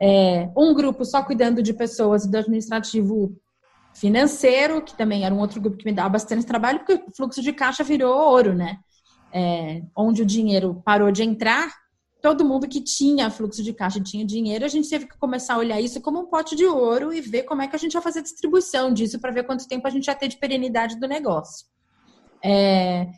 É, 0.00 0.48
um 0.56 0.74
grupo 0.74 1.04
só 1.04 1.22
cuidando 1.22 1.62
de 1.62 1.72
pessoas 1.72 2.26
do 2.26 2.36
administrativo 2.36 3.34
financeiro, 3.98 4.82
que 4.82 4.96
também 4.96 5.24
era 5.24 5.34
um 5.34 5.38
outro 5.38 5.60
grupo 5.60 5.76
que 5.76 5.84
me 5.84 5.92
dava 5.92 6.10
bastante 6.10 6.46
trabalho, 6.46 6.80
porque 6.80 6.94
o 6.94 7.14
fluxo 7.14 7.42
de 7.42 7.52
caixa 7.52 7.84
virou 7.84 8.16
ouro, 8.16 8.54
né? 8.54 8.78
É, 9.32 9.82
onde 9.96 10.22
o 10.22 10.26
dinheiro 10.26 10.80
parou 10.84 11.12
de 11.12 11.22
entrar, 11.22 11.70
todo 12.22 12.44
mundo 12.44 12.68
que 12.68 12.80
tinha 12.80 13.30
fluxo 13.30 13.62
de 13.62 13.72
caixa 13.72 14.00
tinha 14.00 14.24
dinheiro, 14.24 14.64
a 14.64 14.68
gente 14.68 14.88
teve 14.88 15.06
que 15.06 15.18
começar 15.18 15.54
a 15.54 15.58
olhar 15.58 15.80
isso 15.80 16.00
como 16.00 16.20
um 16.20 16.26
pote 16.26 16.56
de 16.56 16.64
ouro 16.64 17.12
e 17.12 17.20
ver 17.20 17.42
como 17.44 17.62
é 17.62 17.68
que 17.68 17.76
a 17.76 17.78
gente 17.78 17.92
vai 17.92 18.02
fazer 18.02 18.20
a 18.20 18.22
distribuição 18.22 18.92
disso 18.92 19.20
para 19.20 19.30
ver 19.30 19.44
quanto 19.44 19.68
tempo 19.68 19.86
a 19.86 19.90
gente 19.90 20.06
vai 20.06 20.16
ter 20.16 20.28
de 20.28 20.36
perenidade 20.36 20.98
do 20.98 21.06
negócio. 21.06 21.66
É, 22.42 23.08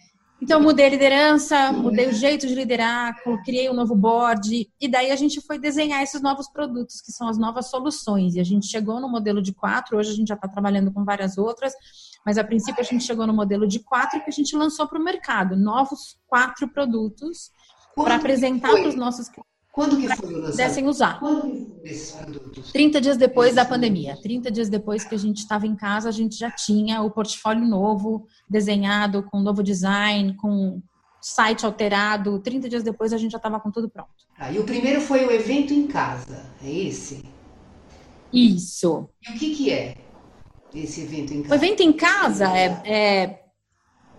então, 0.43 0.61
mudei 0.61 0.87
a 0.87 0.89
liderança, 0.89 1.71
mudei 1.71 2.09
o 2.09 2.13
jeito 2.13 2.47
de 2.47 2.55
liderar, 2.55 3.15
criei 3.45 3.69
um 3.69 3.75
novo 3.75 3.95
board, 3.95 4.71
e 4.81 4.89
daí 4.89 5.11
a 5.11 5.17
gente 5.17 5.41
foi 5.41 5.59
desenhar 5.59 6.03
esses 6.03 6.23
novos 6.23 6.49
produtos, 6.49 7.03
que 7.03 7.13
são 7.13 7.29
as 7.29 7.37
novas 7.37 7.69
soluções. 7.69 8.35
E 8.35 8.41
a 8.41 8.45
gente 8.45 8.67
chegou 8.67 9.01
no 9.01 9.09
modelo 9.09 9.43
de 9.43 9.53
quatro, 9.53 9.99
hoje 9.99 10.11
a 10.11 10.15
gente 10.15 10.29
já 10.29 10.35
está 10.35 10.49
trabalhando 10.49 10.91
com 10.93 11.05
várias 11.05 11.37
outras, 11.37 11.75
mas 12.25 12.39
a 12.39 12.45
princípio 12.45 12.81
a 12.81 12.85
gente 12.85 13.05
chegou 13.05 13.27
no 13.27 13.35
modelo 13.35 13.67
de 13.67 13.81
quatro 13.81 14.23
que 14.23 14.31
a 14.31 14.33
gente 14.33 14.57
lançou 14.57 14.89
para 14.89 14.99
o 14.99 15.05
mercado, 15.05 15.57
novos 15.57 16.19
quatro 16.27 16.69
produtos 16.69 17.51
para 17.95 18.17
apresentar 18.17 18.71
para 18.71 18.89
os 18.89 18.95
nossos 18.95 19.29
clientes. 19.29 19.50
Quando 19.73 19.97
que 19.97 20.09
foi 20.17 20.35
o 20.35 20.43
pudessem 20.47 20.87
usar. 20.89 21.21
esses 21.85 22.13
produtos? 22.13 22.73
30 22.73 23.01
dias 23.01 23.17
depois 23.17 23.55
da 23.55 23.65
pandemia. 23.65 24.19
30 24.21 24.51
dias 24.51 24.69
depois 24.69 25.05
que 25.05 25.15
a 25.15 25.19
gente 25.19 25.39
estava 25.39 25.67
em 25.67 25.77
casa, 25.77 26.09
a 26.09 26.13
gente 26.13 26.37
já 26.37 26.51
tinha 26.51 27.03
o 27.03 27.11
portfólio 27.11 27.65
novo, 27.67 28.27
desenhado, 28.49 29.23
com 29.23 29.41
novo 29.41 29.63
design, 29.63 30.35
com 30.35 30.83
site 31.21 31.65
alterado. 31.65 32.41
30 32.41 32.69
dias 32.69 32.83
depois 32.83 33.13
a 33.13 33.17
gente 33.17 33.31
já 33.31 33.37
estava 33.39 33.61
com 33.61 33.71
tudo 33.71 33.89
pronto. 33.89 34.11
Ah, 34.37 34.51
e 34.51 34.59
o 34.59 34.65
primeiro 34.65 35.01
foi 35.01 35.25
o 35.25 35.31
evento 35.31 35.73
em 35.73 35.87
casa, 35.87 36.45
é 36.65 36.71
esse? 36.71 37.25
Isso. 38.33 39.09
E 39.23 39.33
o 39.33 39.39
que, 39.39 39.55
que 39.55 39.71
é 39.71 39.97
esse 40.75 41.03
evento 41.03 41.33
em 41.33 41.43
casa? 41.43 41.55
O 41.55 41.57
evento 41.57 41.81
em 41.81 41.93
casa 41.93 42.57
é, 42.57 42.83
é 42.85 43.40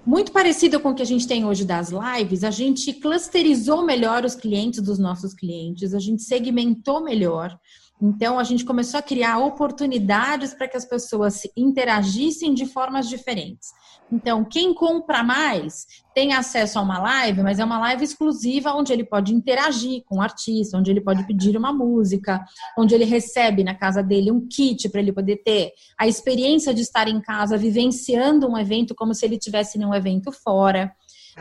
muito 0.05 0.31
parecido 0.31 0.79
com 0.79 0.89
o 0.89 0.95
que 0.95 1.01
a 1.01 1.05
gente 1.05 1.27
tem 1.27 1.45
hoje 1.45 1.63
das 1.63 1.91
lives, 1.91 2.43
a 2.43 2.51
gente 2.51 2.93
clusterizou 2.93 3.85
melhor 3.85 4.25
os 4.25 4.35
clientes 4.35 4.81
dos 4.81 4.97
nossos 4.97 5.33
clientes, 5.33 5.93
a 5.93 5.99
gente 5.99 6.23
segmentou 6.23 7.03
melhor. 7.03 7.57
Então, 8.01 8.39
a 8.39 8.43
gente 8.43 8.65
começou 8.65 8.99
a 8.99 9.03
criar 9.03 9.37
oportunidades 9.37 10.53
para 10.53 10.67
que 10.67 10.75
as 10.75 10.85
pessoas 10.85 11.41
interagissem 11.55 12.53
de 12.53 12.65
formas 12.65 13.07
diferentes. 13.07 13.69
Então, 14.11 14.43
quem 14.43 14.73
compra 14.73 15.23
mais 15.23 15.85
tem 16.13 16.33
acesso 16.33 16.77
a 16.77 16.81
uma 16.81 16.99
live, 16.99 17.41
mas 17.41 17.59
é 17.59 17.63
uma 17.63 17.79
live 17.79 18.03
exclusiva 18.03 18.73
onde 18.73 18.91
ele 18.91 19.05
pode 19.05 19.33
interagir 19.33 20.03
com 20.05 20.17
o 20.17 20.21
artista, 20.21 20.77
onde 20.77 20.91
ele 20.91 20.99
pode 20.99 21.25
pedir 21.25 21.55
uma 21.55 21.71
música, 21.71 22.43
onde 22.77 22.93
ele 22.93 23.05
recebe 23.05 23.63
na 23.63 23.73
casa 23.73 24.03
dele 24.03 24.31
um 24.31 24.45
kit 24.45 24.89
para 24.89 24.99
ele 24.99 25.13
poder 25.13 25.37
ter 25.37 25.71
a 25.97 26.07
experiência 26.07 26.73
de 26.73 26.81
estar 26.81 27.07
em 27.07 27.21
casa 27.21 27.57
vivenciando 27.57 28.49
um 28.49 28.57
evento 28.57 28.93
como 28.93 29.13
se 29.13 29.25
ele 29.25 29.37
tivesse 29.37 29.77
num 29.77 29.93
evento 29.93 30.31
fora. 30.31 30.91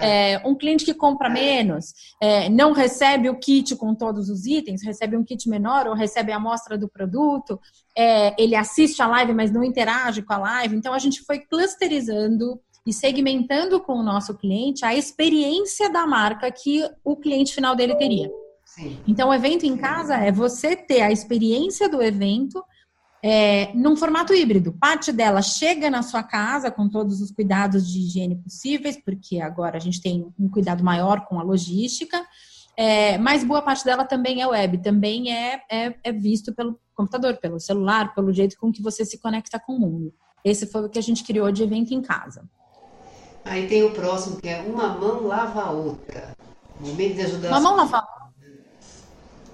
É. 0.00 0.32
é, 0.32 0.42
um 0.46 0.54
cliente 0.54 0.84
que 0.84 0.94
compra 0.94 1.28
menos 1.28 1.92
é, 2.20 2.48
não 2.48 2.72
recebe 2.72 3.28
o 3.28 3.38
kit 3.38 3.76
com 3.76 3.94
todos 3.94 4.28
os 4.28 4.46
itens, 4.46 4.82
recebe 4.82 5.16
um 5.16 5.24
kit 5.24 5.48
menor 5.48 5.86
ou 5.86 5.94
recebe 5.94 6.32
a 6.32 6.36
amostra 6.36 6.76
do 6.76 6.88
produto, 6.88 7.60
é, 7.96 8.34
ele 8.42 8.54
assiste 8.54 9.02
a 9.02 9.06
live, 9.06 9.32
mas 9.32 9.50
não 9.50 9.64
interage 9.64 10.22
com 10.22 10.32
a 10.32 10.38
live. 10.38 10.76
Então, 10.76 10.94
a 10.94 10.98
gente 10.98 11.22
foi 11.22 11.38
clusterizando 11.38 12.60
e 12.86 12.92
segmentando 12.92 13.80
com 13.80 13.92
o 13.92 14.02
nosso 14.02 14.34
cliente 14.34 14.84
a 14.84 14.94
experiência 14.94 15.90
da 15.90 16.06
marca 16.06 16.50
que 16.50 16.82
o 17.04 17.16
cliente 17.16 17.54
final 17.54 17.76
dele 17.76 17.94
teria. 17.96 18.30
Sim. 18.64 18.98
Então, 19.06 19.30
o 19.30 19.34
evento 19.34 19.66
em 19.66 19.76
casa 19.76 20.16
é 20.16 20.30
você 20.30 20.76
ter 20.76 21.02
a 21.02 21.10
experiência 21.10 21.88
do 21.88 22.00
evento 22.00 22.62
é, 23.22 23.72
num 23.74 23.96
formato 23.96 24.33
híbrido. 24.33 24.72
Parte 24.72 25.12
dela 25.12 25.42
chega 25.42 25.90
na 25.90 26.02
sua 26.02 26.22
casa 26.22 26.70
com 26.70 26.88
todos 26.88 27.20
os 27.20 27.30
cuidados 27.30 27.87
de 27.87 28.00
higiene 28.00 28.37
possíveis, 28.37 28.96
porque 29.02 29.40
agora 29.40 29.76
a 29.76 29.80
gente 29.80 30.00
tem 30.00 30.33
um 30.38 30.48
cuidado 30.48 30.83
maior 30.83 31.26
com 31.26 31.38
a 31.38 31.42
logística, 31.42 32.24
é, 32.76 33.18
mas 33.18 33.44
boa 33.44 33.61
parte 33.61 33.85
dela 33.85 34.04
também 34.04 34.40
é 34.40 34.46
web, 34.46 34.78
também 34.78 35.33
é, 35.33 35.62
é, 35.70 35.94
é, 36.02 36.12
visto 36.12 36.54
pelo 36.54 36.80
computador, 36.94 37.37
pelo 37.37 37.61
celular, 37.61 38.14
pelo 38.14 38.33
jeito 38.33 38.56
com 38.59 38.72
que 38.72 38.83
você 38.83 39.04
se 39.04 39.18
conecta 39.18 39.59
com 39.59 39.74
o 39.74 39.80
mundo. 39.80 40.14
Esse 40.42 40.66
foi 40.66 40.87
o 40.87 40.88
que 40.88 40.98
a 40.98 41.02
gente 41.02 41.22
criou 41.22 41.52
de 41.52 41.62
evento 41.62 41.92
em 41.92 42.00
casa. 42.00 42.48
Aí 43.44 43.66
tem 43.66 43.83
o 43.83 43.92
próximo 43.92 44.40
que 44.40 44.48
é 44.48 44.61
uma 44.62 44.88
mão 44.88 45.26
lava 45.26 45.62
a 45.62 45.70
outra. 45.70 46.35
Momento 46.78 47.14
de 47.14 47.22
ajudar. 47.22 47.48
Uma 47.48 47.61
mão 47.61 47.76
lava 47.76 47.98
a 47.98 48.19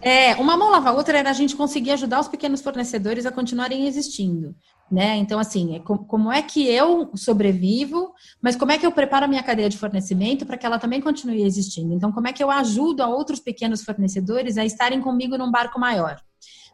é, 0.01 0.35
uma 0.37 0.57
mão 0.57 0.71
lava 0.71 0.91
a 0.91 0.93
outra 0.93 1.19
era 1.19 1.31
a 1.31 1.33
gente 1.33 1.57
conseguir 1.57 1.93
ajudar 1.93 2.21
os 2.21 2.29
pequenos 2.29 2.61
fornecedores 2.61 3.27
a 3.27 3.33
continuarem 3.33 3.87
existindo. 3.87 4.55
Né? 4.91 5.17
Então, 5.17 5.39
assim, 5.41 5.75
é 5.75 5.81
como 5.81 6.31
é 6.31 6.41
que 6.41 6.69
eu 6.69 7.11
sobrevivo, 7.17 8.13
mas 8.41 8.55
como 8.55 8.71
é 8.71 8.79
que 8.79 8.87
eu 8.87 8.93
preparo 8.93 9.25
a 9.25 9.29
minha 9.29 9.43
cadeia 9.43 9.69
de 9.69 9.77
fornecimento 9.77 10.47
para 10.47 10.57
que 10.57 10.65
ela 10.65 10.79
também 10.79 11.01
continue 11.01 11.43
existindo? 11.43 11.93
Então, 11.93 12.13
como 12.13 12.29
é 12.29 12.33
que 12.33 12.43
eu 12.43 12.51
ajudo 12.51 13.03
a 13.03 13.09
outros 13.09 13.41
pequenos 13.41 13.83
fornecedores 13.83 14.57
a 14.57 14.65
estarem 14.65 15.01
comigo 15.01 15.37
num 15.37 15.51
barco 15.51 15.81
maior? 15.81 16.21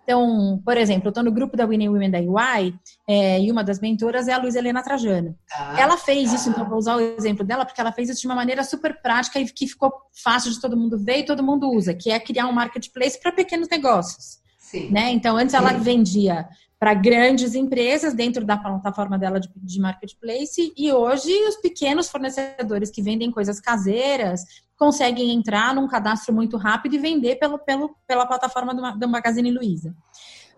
Então, 0.04 0.60
por 0.64 0.76
exemplo, 0.76 1.06
eu 1.06 1.10
estou 1.10 1.22
no 1.22 1.30
grupo 1.30 1.56
da 1.56 1.64
Winning 1.64 1.88
Women 1.88 2.10
da 2.10 2.18
UI 2.18 2.74
é, 3.06 3.40
e 3.40 3.50
uma 3.52 3.62
das 3.62 3.78
mentoras 3.78 4.26
é 4.26 4.32
a 4.32 4.38
Luiz 4.38 4.56
Helena 4.56 4.82
Trajano. 4.82 5.36
Ah, 5.52 5.76
ela 5.78 5.96
fez 5.96 6.32
isso, 6.32 6.50
então 6.50 6.68
vou 6.68 6.78
usar 6.78 6.96
o 6.96 7.00
exemplo 7.00 7.44
dela, 7.44 7.64
porque 7.64 7.80
ela 7.80 7.92
fez 7.92 8.08
isso 8.08 8.20
de 8.20 8.26
uma 8.26 8.34
maneira 8.34 8.64
super 8.64 9.00
prática 9.00 9.38
e 9.38 9.44
que 9.44 9.66
ficou 9.66 9.92
fácil 10.12 10.50
de 10.50 10.60
todo 10.60 10.76
mundo 10.76 10.98
ver 10.98 11.18
e 11.18 11.24
todo 11.24 11.42
mundo 11.42 11.70
usa, 11.70 11.94
que 11.94 12.10
é 12.10 12.18
criar 12.18 12.46
um 12.48 12.52
marketplace 12.52 13.20
para 13.20 13.30
pequenos 13.30 13.68
negócios. 13.68 14.40
Sim. 14.58 14.90
Né? 14.90 15.12
Então, 15.12 15.36
antes 15.36 15.54
ela 15.54 15.72
vendia 15.74 16.48
para 16.82 16.94
grandes 16.94 17.54
empresas 17.54 18.12
dentro 18.12 18.44
da 18.44 18.56
plataforma 18.56 19.16
dela 19.16 19.38
de, 19.38 19.48
de, 19.54 19.78
marketplace 19.78 20.72
e 20.76 20.92
hoje 20.92 21.32
os 21.46 21.54
pequenos 21.58 22.08
fornecedores 22.08 22.90
que 22.90 23.00
vendem 23.00 23.30
coisas 23.30 23.60
caseiras 23.60 24.42
conseguem 24.76 25.30
entrar 25.30 25.72
num 25.76 25.86
cadastro 25.86 26.34
muito 26.34 26.56
rápido 26.56 26.96
e 26.96 26.98
vender 26.98 27.36
pelo, 27.36 27.56
pelo, 27.56 27.94
pela 28.04 28.26
plataforma 28.26 28.74
do, 28.74 28.98
do 28.98 29.08
Magazine 29.08 29.52
Luiza. 29.52 29.94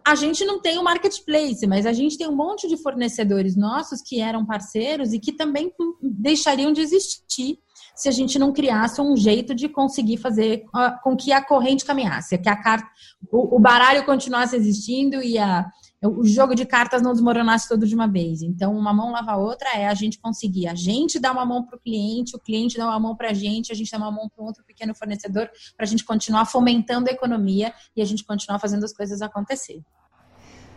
a 0.03 0.15
gente 0.15 0.47
não 0.47 0.63
tem 0.63 0.79
o 0.79 0.81
um 0.81 0.85
marketplace, 0.85 1.67
mas 1.67 1.85
a 1.85 1.93
gente 1.93 2.17
tem 2.17 2.27
um 2.27 2.35
monte 2.35 2.67
de 2.69 2.79
fornecedores 2.79 3.55
nossos 3.55 4.01
que 4.01 4.19
eram 4.19 4.47
parceiros 4.47 5.13
e 5.13 5.21
que 5.21 5.31
também 5.31 5.71
deixariam 6.01 6.73
de 6.73 6.81
existir 6.81 7.59
se 7.95 8.09
a 8.09 8.13
gente 8.13 8.39
não 8.39 8.51
criasse 8.51 8.99
um 8.99 9.15
jeito 9.15 9.55
de 9.55 9.69
conseguir 9.69 10.17
fazer 10.17 10.65
com 11.03 11.15
que 11.15 11.35
a 11.35 11.45
corrente 11.45 11.85
caminhasse, 11.85 12.39
que 12.39 12.49
a 12.49 12.57
carta, 12.57 12.89
o 13.31 13.59
baralho 13.61 14.07
continuasse 14.07 14.57
existindo 14.57 15.23
e 15.23 15.39
a, 15.39 15.71
o 16.07 16.27
jogo 16.27 16.55
de 16.55 16.67
cartas 16.67 17.01
não 17.01 17.13
desmoronasse 17.13 17.69
todo 17.69 17.87
de 17.87 17.95
uma 17.95 18.07
vez. 18.07 18.43
Então, 18.43 18.77
uma 18.77 18.93
mão 18.93 19.11
lava 19.11 19.33
a 19.33 19.37
outra 19.37 19.71
é 19.75 19.87
a 19.87 19.95
gente 19.95 20.19
conseguir. 20.19 20.69
A 20.69 20.75
gente 20.75 21.19
dá 21.19 21.33
uma 21.33 21.47
mão 21.47 21.65
para 21.65 21.77
o 21.77 21.81
cliente, 21.81 22.37
o 22.37 22.39
cliente 22.39 22.77
dá 22.77 22.87
uma 22.87 23.01
mão 23.01 23.17
para 23.17 23.31
a 23.31 23.33
gente, 23.33 23.73
a 23.73 23.75
gente 23.75 23.91
dá 23.91 23.99
uma 23.99 24.11
mão 24.11 24.29
para 24.29 24.45
um 24.45 24.47
outro 24.47 24.63
pequeno 24.65 24.95
fornecedor, 24.95 25.49
para 25.77 25.85
a 25.85 25.87
gente 25.87 26.05
continuar 26.05 26.45
fomentando 26.45 27.09
a 27.09 27.13
economia 27.13 27.73
e 27.97 28.03
a 28.03 28.05
gente 28.05 28.25
continuar 28.25 28.59
fazendo 28.59 28.85
as 28.85 28.93
coisas 28.93 29.23
acontecer. 29.23 29.83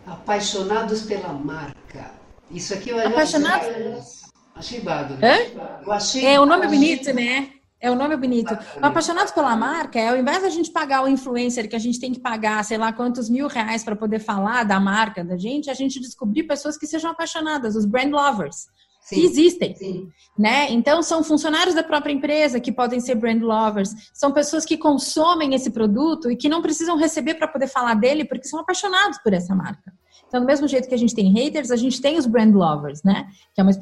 Apaixonados 0.06 1.02
pela 1.02 1.32
marca. 1.32 2.12
Isso 2.50 2.72
aqui 2.72 2.90
eu 2.90 3.06
Apaixonados? 3.06 4.22
Achei 4.54 4.80
bárbaro. 4.80 5.20
Eu 5.84 5.92
achei. 5.92 6.24
É 6.26 6.40
o 6.40 6.46
nome 6.46 6.64
achei... 6.64 6.78
bonito, 6.78 7.12
né? 7.12 7.57
É 7.80 7.90
o 7.90 7.94
nome 7.94 8.16
bonito. 8.16 8.52
O 8.80 8.84
apaixonados 8.84 9.32
pela 9.32 9.54
marca 9.56 10.00
é 10.00 10.08
ao 10.08 10.16
invés 10.16 10.42
da 10.42 10.48
gente 10.48 10.70
pagar 10.70 11.04
o 11.04 11.08
influencer 11.08 11.68
que 11.68 11.76
a 11.76 11.78
gente 11.78 12.00
tem 12.00 12.12
que 12.12 12.18
pagar, 12.18 12.64
sei 12.64 12.76
lá, 12.76 12.92
quantos 12.92 13.30
mil 13.30 13.46
reais 13.46 13.84
para 13.84 13.94
poder 13.94 14.18
falar 14.18 14.64
da 14.64 14.80
marca 14.80 15.24
da 15.24 15.36
gente, 15.36 15.70
a 15.70 15.74
gente 15.74 16.00
descobrir 16.00 16.42
pessoas 16.42 16.76
que 16.76 16.86
sejam 16.86 17.10
apaixonadas, 17.10 17.76
os 17.76 17.84
brand 17.84 18.10
lovers. 18.10 18.66
Sim, 19.00 19.16
que 19.16 19.24
existem, 19.24 19.74
sim. 19.74 20.08
né? 20.38 20.70
Então 20.70 21.02
são 21.02 21.24
funcionários 21.24 21.74
da 21.74 21.82
própria 21.82 22.12
empresa 22.12 22.60
que 22.60 22.70
podem 22.70 23.00
ser 23.00 23.14
brand 23.14 23.40
lovers, 23.40 23.90
são 24.12 24.32
pessoas 24.32 24.66
que 24.66 24.76
consomem 24.76 25.54
esse 25.54 25.70
produto 25.70 26.30
e 26.30 26.36
que 26.36 26.46
não 26.46 26.60
precisam 26.60 26.94
receber 26.94 27.36
para 27.36 27.48
poder 27.48 27.68
falar 27.68 27.94
dele 27.94 28.26
porque 28.26 28.46
são 28.46 28.60
apaixonados 28.60 29.18
por 29.18 29.32
essa 29.32 29.54
marca. 29.54 29.94
Então, 30.28 30.40
do 30.40 30.46
mesmo 30.46 30.68
jeito 30.68 30.88
que 30.88 30.94
a 30.94 30.98
gente 30.98 31.14
tem 31.14 31.32
haters, 31.32 31.70
a 31.70 31.76
gente 31.76 32.00
tem 32.00 32.18
os 32.18 32.26
brand 32.26 32.54
lovers, 32.54 33.02
né? 33.02 33.26
Que 33.54 33.60
é 33.60 33.64
uma, 33.64 33.72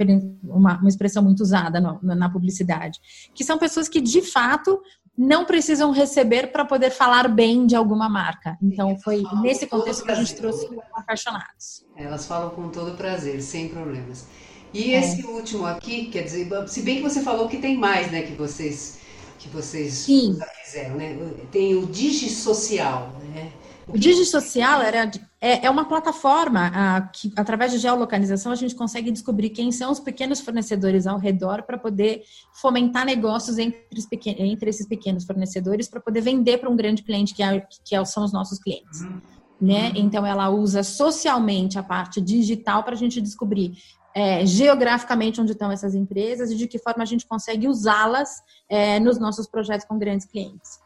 uma, 0.44 0.78
uma 0.78 0.88
expressão 0.88 1.22
muito 1.22 1.40
usada 1.40 1.80
no, 1.80 1.98
na 2.02 2.30
publicidade. 2.30 3.00
Que 3.34 3.44
são 3.44 3.58
pessoas 3.58 3.88
que, 3.88 4.00
de 4.00 4.22
fato, 4.22 4.80
não 5.18 5.44
precisam 5.44 5.90
receber 5.90 6.48
para 6.52 6.64
poder 6.64 6.90
falar 6.90 7.26
bem 7.28 7.66
de 7.66 7.74
alguma 7.74 8.08
marca. 8.08 8.56
Então, 8.62 8.96
foi 8.98 9.22
nesse 9.42 9.66
contexto 9.66 10.04
que 10.04 10.12
a 10.12 10.14
gente 10.14 10.36
trouxe 10.36 10.68
apaixonados. 10.94 11.84
Elas 11.96 12.26
falam 12.26 12.50
com 12.50 12.68
todo 12.68 12.96
prazer, 12.96 13.42
sem 13.42 13.68
problemas. 13.68 14.26
E 14.72 14.94
é. 14.94 15.00
esse 15.00 15.24
último 15.26 15.66
aqui, 15.66 16.06
quer 16.06 16.22
dizer, 16.22 16.48
se 16.68 16.82
bem 16.82 16.96
que 16.96 17.02
você 17.02 17.22
falou 17.22 17.48
que 17.48 17.58
tem 17.58 17.76
mais, 17.76 18.10
né, 18.10 18.22
que 18.22 18.34
vocês 18.34 19.04
que 19.38 19.48
vocês 19.48 19.92
Sim. 19.92 20.38
fizeram, 20.64 20.96
né? 20.96 21.16
Tem 21.52 21.74
o 21.76 21.86
Digi 21.86 22.28
Social, 22.28 23.12
né? 23.20 23.25
O 23.88 23.96
Digi 23.96 24.24
Social 24.24 24.82
era, 24.82 25.10
é, 25.40 25.66
é 25.66 25.70
uma 25.70 25.84
plataforma 25.84 26.72
a, 26.74 27.02
que, 27.02 27.32
através 27.36 27.70
de 27.70 27.78
geolocalização, 27.78 28.50
a 28.50 28.56
gente 28.56 28.74
consegue 28.74 29.12
descobrir 29.12 29.50
quem 29.50 29.70
são 29.70 29.92
os 29.92 30.00
pequenos 30.00 30.40
fornecedores 30.40 31.06
ao 31.06 31.18
redor 31.18 31.62
para 31.62 31.78
poder 31.78 32.22
fomentar 32.60 33.04
negócios 33.04 33.58
entre, 33.58 33.78
entre, 34.38 34.70
esses 34.70 34.86
pequenos 34.88 35.24
fornecedores 35.24 35.88
para 35.88 36.00
poder 36.00 36.20
vender 36.20 36.58
para 36.58 36.68
um 36.68 36.74
grande 36.74 37.02
cliente 37.02 37.32
que, 37.32 37.42
é, 37.42 37.64
que 37.84 37.94
é, 37.94 38.04
são 38.04 38.24
os 38.24 38.32
nossos 38.32 38.58
clientes. 38.58 39.02
Uhum. 39.02 39.20
Né? 39.60 39.92
Então, 39.94 40.26
ela 40.26 40.50
usa 40.50 40.82
socialmente 40.82 41.78
a 41.78 41.82
parte 41.82 42.20
digital 42.20 42.82
para 42.82 42.94
a 42.94 42.98
gente 42.98 43.20
descobrir 43.20 43.72
é, 44.16 44.44
geograficamente 44.44 45.40
onde 45.40 45.52
estão 45.52 45.70
essas 45.70 45.94
empresas 45.94 46.50
e 46.50 46.56
de 46.56 46.66
que 46.66 46.78
forma 46.78 47.02
a 47.02 47.06
gente 47.06 47.26
consegue 47.26 47.68
usá-las 47.68 48.42
é, 48.68 48.98
nos 48.98 49.18
nossos 49.18 49.46
projetos 49.46 49.86
com 49.86 49.96
grandes 49.98 50.26
clientes. 50.26 50.80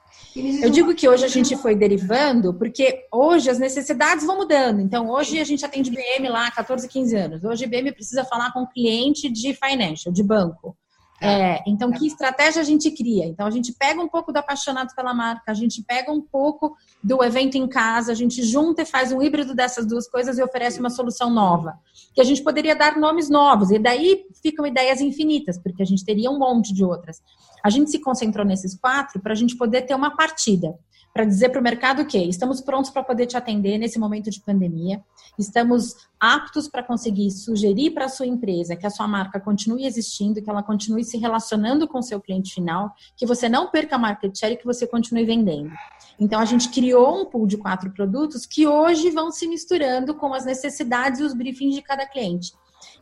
Eu 0.62 0.70
digo 0.70 0.94
que 0.94 1.08
hoje 1.08 1.24
a 1.24 1.28
gente 1.28 1.56
foi 1.56 1.74
derivando, 1.74 2.54
porque 2.54 3.06
hoje 3.12 3.50
as 3.50 3.58
necessidades 3.58 4.24
vão 4.24 4.36
mudando. 4.36 4.80
Então, 4.80 5.10
hoje 5.10 5.40
a 5.40 5.44
gente 5.44 5.64
atende 5.64 5.90
BM 5.90 6.28
lá 6.28 6.46
há 6.46 6.50
14, 6.50 6.88
15 6.88 7.16
anos. 7.16 7.44
Hoje 7.44 7.66
BM 7.66 7.92
precisa 7.92 8.24
falar 8.24 8.52
com 8.52 8.66
cliente 8.66 9.28
de 9.28 9.54
financial, 9.54 10.12
de 10.12 10.22
banco. 10.22 10.76
Tá. 11.20 11.26
É, 11.26 11.62
então, 11.66 11.92
que 11.92 12.06
estratégia 12.06 12.62
a 12.62 12.64
gente 12.64 12.90
cria? 12.90 13.26
Então, 13.26 13.46
a 13.46 13.50
gente 13.50 13.74
pega 13.74 14.00
um 14.00 14.08
pouco 14.08 14.32
do 14.32 14.38
apaixonado 14.38 14.94
pela 14.94 15.12
marca, 15.12 15.50
a 15.50 15.54
gente 15.54 15.82
pega 15.82 16.10
um 16.10 16.20
pouco 16.20 16.74
do 17.04 17.22
evento 17.22 17.58
em 17.58 17.68
casa, 17.68 18.10
a 18.10 18.14
gente 18.14 18.42
junta 18.42 18.82
e 18.82 18.86
faz 18.86 19.12
um 19.12 19.20
híbrido 19.20 19.54
dessas 19.54 19.84
duas 19.86 20.08
coisas 20.08 20.38
e 20.38 20.42
oferece 20.42 20.80
uma 20.80 20.88
solução 20.88 21.28
nova. 21.28 21.78
Que 22.14 22.22
a 22.22 22.24
gente 22.24 22.42
poderia 22.42 22.74
dar 22.74 22.96
nomes 22.96 23.28
novos, 23.28 23.70
e 23.70 23.78
daí 23.78 24.24
ficam 24.42 24.66
ideias 24.66 25.02
infinitas, 25.02 25.58
porque 25.58 25.82
a 25.82 25.86
gente 25.86 26.04
teria 26.06 26.30
um 26.30 26.38
monte 26.38 26.72
de 26.72 26.82
outras. 26.82 27.22
A 27.62 27.68
gente 27.68 27.90
se 27.90 27.98
concentrou 27.98 28.46
nesses 28.46 28.74
quatro 28.74 29.20
para 29.20 29.32
a 29.32 29.36
gente 29.36 29.56
poder 29.56 29.82
ter 29.82 29.94
uma 29.94 30.16
partida 30.16 30.74
para 31.12 31.24
dizer 31.24 31.48
para 31.48 31.60
o 31.60 31.64
mercado 31.64 32.04
que 32.06 32.18
estamos 32.18 32.60
prontos 32.60 32.90
para 32.90 33.02
poder 33.02 33.26
te 33.26 33.36
atender 33.36 33.78
nesse 33.78 33.98
momento 33.98 34.30
de 34.30 34.40
pandemia, 34.40 35.02
estamos 35.38 35.96
aptos 36.18 36.68
para 36.68 36.82
conseguir 36.82 37.30
sugerir 37.30 37.90
para 37.90 38.04
a 38.04 38.08
sua 38.08 38.26
empresa 38.26 38.76
que 38.76 38.86
a 38.86 38.90
sua 38.90 39.08
marca 39.08 39.40
continue 39.40 39.86
existindo, 39.86 40.40
que 40.40 40.48
ela 40.48 40.62
continue 40.62 41.04
se 41.04 41.18
relacionando 41.18 41.88
com 41.88 41.98
o 41.98 42.02
seu 42.02 42.20
cliente 42.20 42.54
final, 42.54 42.94
que 43.16 43.26
você 43.26 43.48
não 43.48 43.70
perca 43.70 43.96
a 43.96 43.98
market 43.98 44.38
share 44.38 44.54
e 44.54 44.56
que 44.56 44.66
você 44.66 44.86
continue 44.86 45.24
vendendo. 45.24 45.70
Então, 46.18 46.38
a 46.38 46.44
gente 46.44 46.68
criou 46.68 47.22
um 47.22 47.24
pool 47.24 47.46
de 47.46 47.56
quatro 47.56 47.90
produtos 47.90 48.44
que 48.44 48.66
hoje 48.66 49.10
vão 49.10 49.30
se 49.30 49.48
misturando 49.48 50.14
com 50.14 50.34
as 50.34 50.44
necessidades 50.44 51.18
e 51.18 51.22
os 51.24 51.32
briefings 51.32 51.74
de 51.74 51.82
cada 51.82 52.06
cliente. 52.06 52.52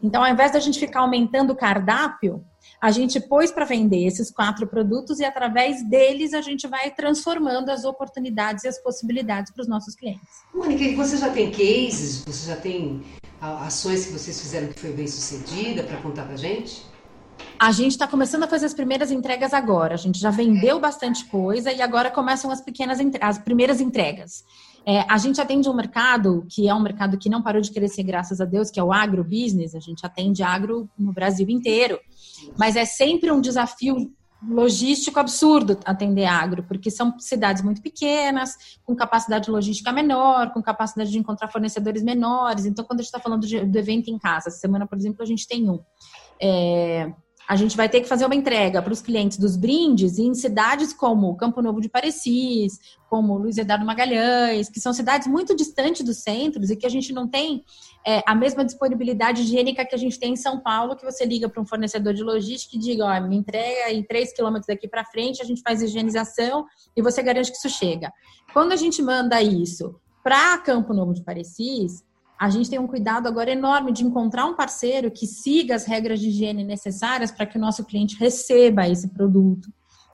Então, 0.02 0.22
ao 0.22 0.30
invés 0.30 0.52
da 0.52 0.60
gente 0.60 0.78
ficar 0.78 1.00
aumentando 1.00 1.52
o 1.52 1.56
cardápio, 1.56 2.44
a 2.80 2.90
gente 2.90 3.20
pôs 3.20 3.50
para 3.50 3.64
vender 3.64 4.06
esses 4.06 4.30
quatro 4.30 4.66
produtos 4.66 5.18
e 5.18 5.24
através 5.24 5.82
deles 5.88 6.32
a 6.32 6.40
gente 6.40 6.66
vai 6.68 6.90
transformando 6.90 7.70
as 7.70 7.84
oportunidades 7.84 8.64
e 8.64 8.68
as 8.68 8.78
possibilidades 8.78 9.52
para 9.52 9.62
os 9.62 9.68
nossos 9.68 9.94
clientes. 9.94 10.28
Mônica, 10.54 10.96
você 10.96 11.16
já 11.16 11.30
tem 11.30 11.50
cases, 11.50 12.24
você 12.24 12.50
já 12.50 12.56
tem 12.56 13.02
ações 13.40 14.06
que 14.06 14.12
vocês 14.12 14.40
fizeram 14.40 14.68
que 14.68 14.78
foi 14.78 14.92
bem 14.92 15.06
sucedida 15.06 15.82
para 15.82 15.96
contar 15.98 16.24
para 16.24 16.36
gente? 16.36 16.86
A 17.58 17.72
gente 17.72 17.92
está 17.92 18.06
começando 18.06 18.44
a 18.44 18.48
fazer 18.48 18.66
as 18.66 18.74
primeiras 18.74 19.10
entregas 19.10 19.52
agora. 19.52 19.94
A 19.94 19.98
gente 19.98 20.18
já 20.18 20.30
vendeu 20.30 20.78
bastante 20.78 21.24
coisa 21.24 21.72
e 21.72 21.82
agora 21.82 22.10
começam 22.10 22.50
as 22.50 22.60
pequenas 22.60 22.98
as 23.20 23.38
primeiras 23.38 23.80
entregas. 23.80 24.44
É, 24.88 25.04
a 25.06 25.18
gente 25.18 25.38
atende 25.38 25.68
um 25.68 25.74
mercado 25.74 26.46
que 26.48 26.66
é 26.66 26.74
um 26.74 26.80
mercado 26.80 27.18
que 27.18 27.28
não 27.28 27.42
parou 27.42 27.60
de 27.60 27.70
crescer, 27.70 28.02
graças 28.02 28.40
a 28.40 28.46
Deus, 28.46 28.70
que 28.70 28.80
é 28.80 28.82
o 28.82 28.90
agrobusiness. 28.90 29.74
A 29.74 29.80
gente 29.80 30.06
atende 30.06 30.42
agro 30.42 30.88
no 30.98 31.12
Brasil 31.12 31.46
inteiro. 31.50 32.00
Mas 32.58 32.74
é 32.74 32.86
sempre 32.86 33.30
um 33.30 33.38
desafio 33.38 34.10
logístico 34.48 35.20
absurdo 35.20 35.78
atender 35.84 36.24
agro, 36.24 36.62
porque 36.62 36.90
são 36.90 37.18
cidades 37.18 37.62
muito 37.62 37.82
pequenas, 37.82 38.56
com 38.82 38.96
capacidade 38.96 39.50
logística 39.50 39.92
menor, 39.92 40.54
com 40.54 40.62
capacidade 40.62 41.10
de 41.10 41.18
encontrar 41.18 41.48
fornecedores 41.48 42.02
menores. 42.02 42.64
Então, 42.64 42.82
quando 42.82 43.00
a 43.00 43.02
gente 43.02 43.12
está 43.12 43.20
falando 43.20 43.46
de, 43.46 43.62
do 43.66 43.78
evento 43.78 44.08
em 44.08 44.18
casa, 44.18 44.48
semana, 44.48 44.86
por 44.86 44.96
exemplo, 44.96 45.22
a 45.22 45.26
gente 45.26 45.46
tem 45.46 45.68
um. 45.68 45.80
É, 46.40 47.12
a 47.48 47.56
gente 47.56 47.78
vai 47.78 47.88
ter 47.88 48.02
que 48.02 48.08
fazer 48.08 48.26
uma 48.26 48.34
entrega 48.34 48.82
para 48.82 48.92
os 48.92 49.00
clientes 49.00 49.38
dos 49.38 49.56
brindes 49.56 50.18
em 50.18 50.34
cidades 50.34 50.92
como 50.92 51.34
Campo 51.34 51.62
Novo 51.62 51.80
de 51.80 51.88
Parecis, 51.88 52.78
como 53.08 53.38
Luiz 53.38 53.56
Eduardo 53.56 53.86
Magalhães, 53.86 54.68
que 54.68 54.78
são 54.78 54.92
cidades 54.92 55.26
muito 55.26 55.56
distantes 55.56 56.04
dos 56.04 56.18
centros 56.18 56.68
e 56.68 56.76
que 56.76 56.84
a 56.84 56.90
gente 56.90 57.10
não 57.10 57.26
tem 57.26 57.64
é, 58.06 58.22
a 58.26 58.34
mesma 58.34 58.62
disponibilidade 58.62 59.40
higiênica 59.40 59.82
que 59.86 59.94
a 59.94 59.98
gente 59.98 60.20
tem 60.20 60.34
em 60.34 60.36
São 60.36 60.60
Paulo, 60.60 60.94
que 60.94 61.06
você 61.06 61.24
liga 61.24 61.48
para 61.48 61.62
um 61.62 61.66
fornecedor 61.66 62.12
de 62.12 62.22
logística 62.22 62.76
e 62.76 62.78
diga, 62.78 63.06
ó, 63.06 63.20
me 63.26 63.36
entrega 63.36 63.90
em 63.92 64.02
3 64.02 64.34
quilômetros 64.34 64.66
daqui 64.66 64.86
para 64.86 65.06
frente, 65.06 65.40
a 65.40 65.44
gente 65.46 65.62
faz 65.62 65.80
higienização 65.80 66.66
e 66.94 67.00
você 67.00 67.22
garante 67.22 67.50
que 67.50 67.56
isso 67.56 67.70
chega. 67.70 68.12
Quando 68.52 68.72
a 68.72 68.76
gente 68.76 69.00
manda 69.00 69.40
isso 69.40 69.98
para 70.22 70.58
Campo 70.58 70.92
Novo 70.92 71.14
de 71.14 71.22
Parecis, 71.24 72.04
a 72.38 72.48
gente 72.48 72.70
tem 72.70 72.78
um 72.78 72.86
cuidado 72.86 73.26
agora 73.26 73.50
enorme 73.50 73.92
de 73.92 74.04
encontrar 74.04 74.46
um 74.46 74.54
parceiro 74.54 75.10
que 75.10 75.26
siga 75.26 75.74
as 75.74 75.84
regras 75.84 76.20
de 76.20 76.28
higiene 76.28 76.62
necessárias 76.62 77.32
para 77.32 77.44
que 77.44 77.58
o 77.58 77.60
nosso 77.60 77.84
cliente 77.84 78.16
receba 78.16 78.88
esse 78.88 79.08
produto. 79.08 79.68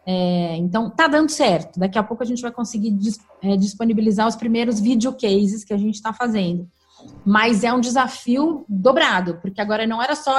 É, 0.06 0.56
então, 0.56 0.88
tá 0.88 1.06
dando 1.06 1.30
certo. 1.30 1.78
Daqui 1.78 1.98
a 1.98 2.02
pouco 2.02 2.22
a 2.22 2.26
gente 2.26 2.40
vai 2.40 2.50
conseguir 2.50 2.96
é, 3.42 3.56
disponibilizar 3.56 4.26
os 4.26 4.36
primeiros 4.36 4.80
video 4.80 5.12
cases 5.12 5.64
que 5.64 5.74
a 5.74 5.78
gente 5.78 5.96
está 5.96 6.12
fazendo. 6.12 6.66
Mas 7.24 7.62
é 7.62 7.72
um 7.72 7.80
desafio 7.80 8.64
dobrado, 8.68 9.38
porque 9.42 9.60
agora 9.60 9.86
não 9.86 10.02
era 10.02 10.14
só 10.14 10.36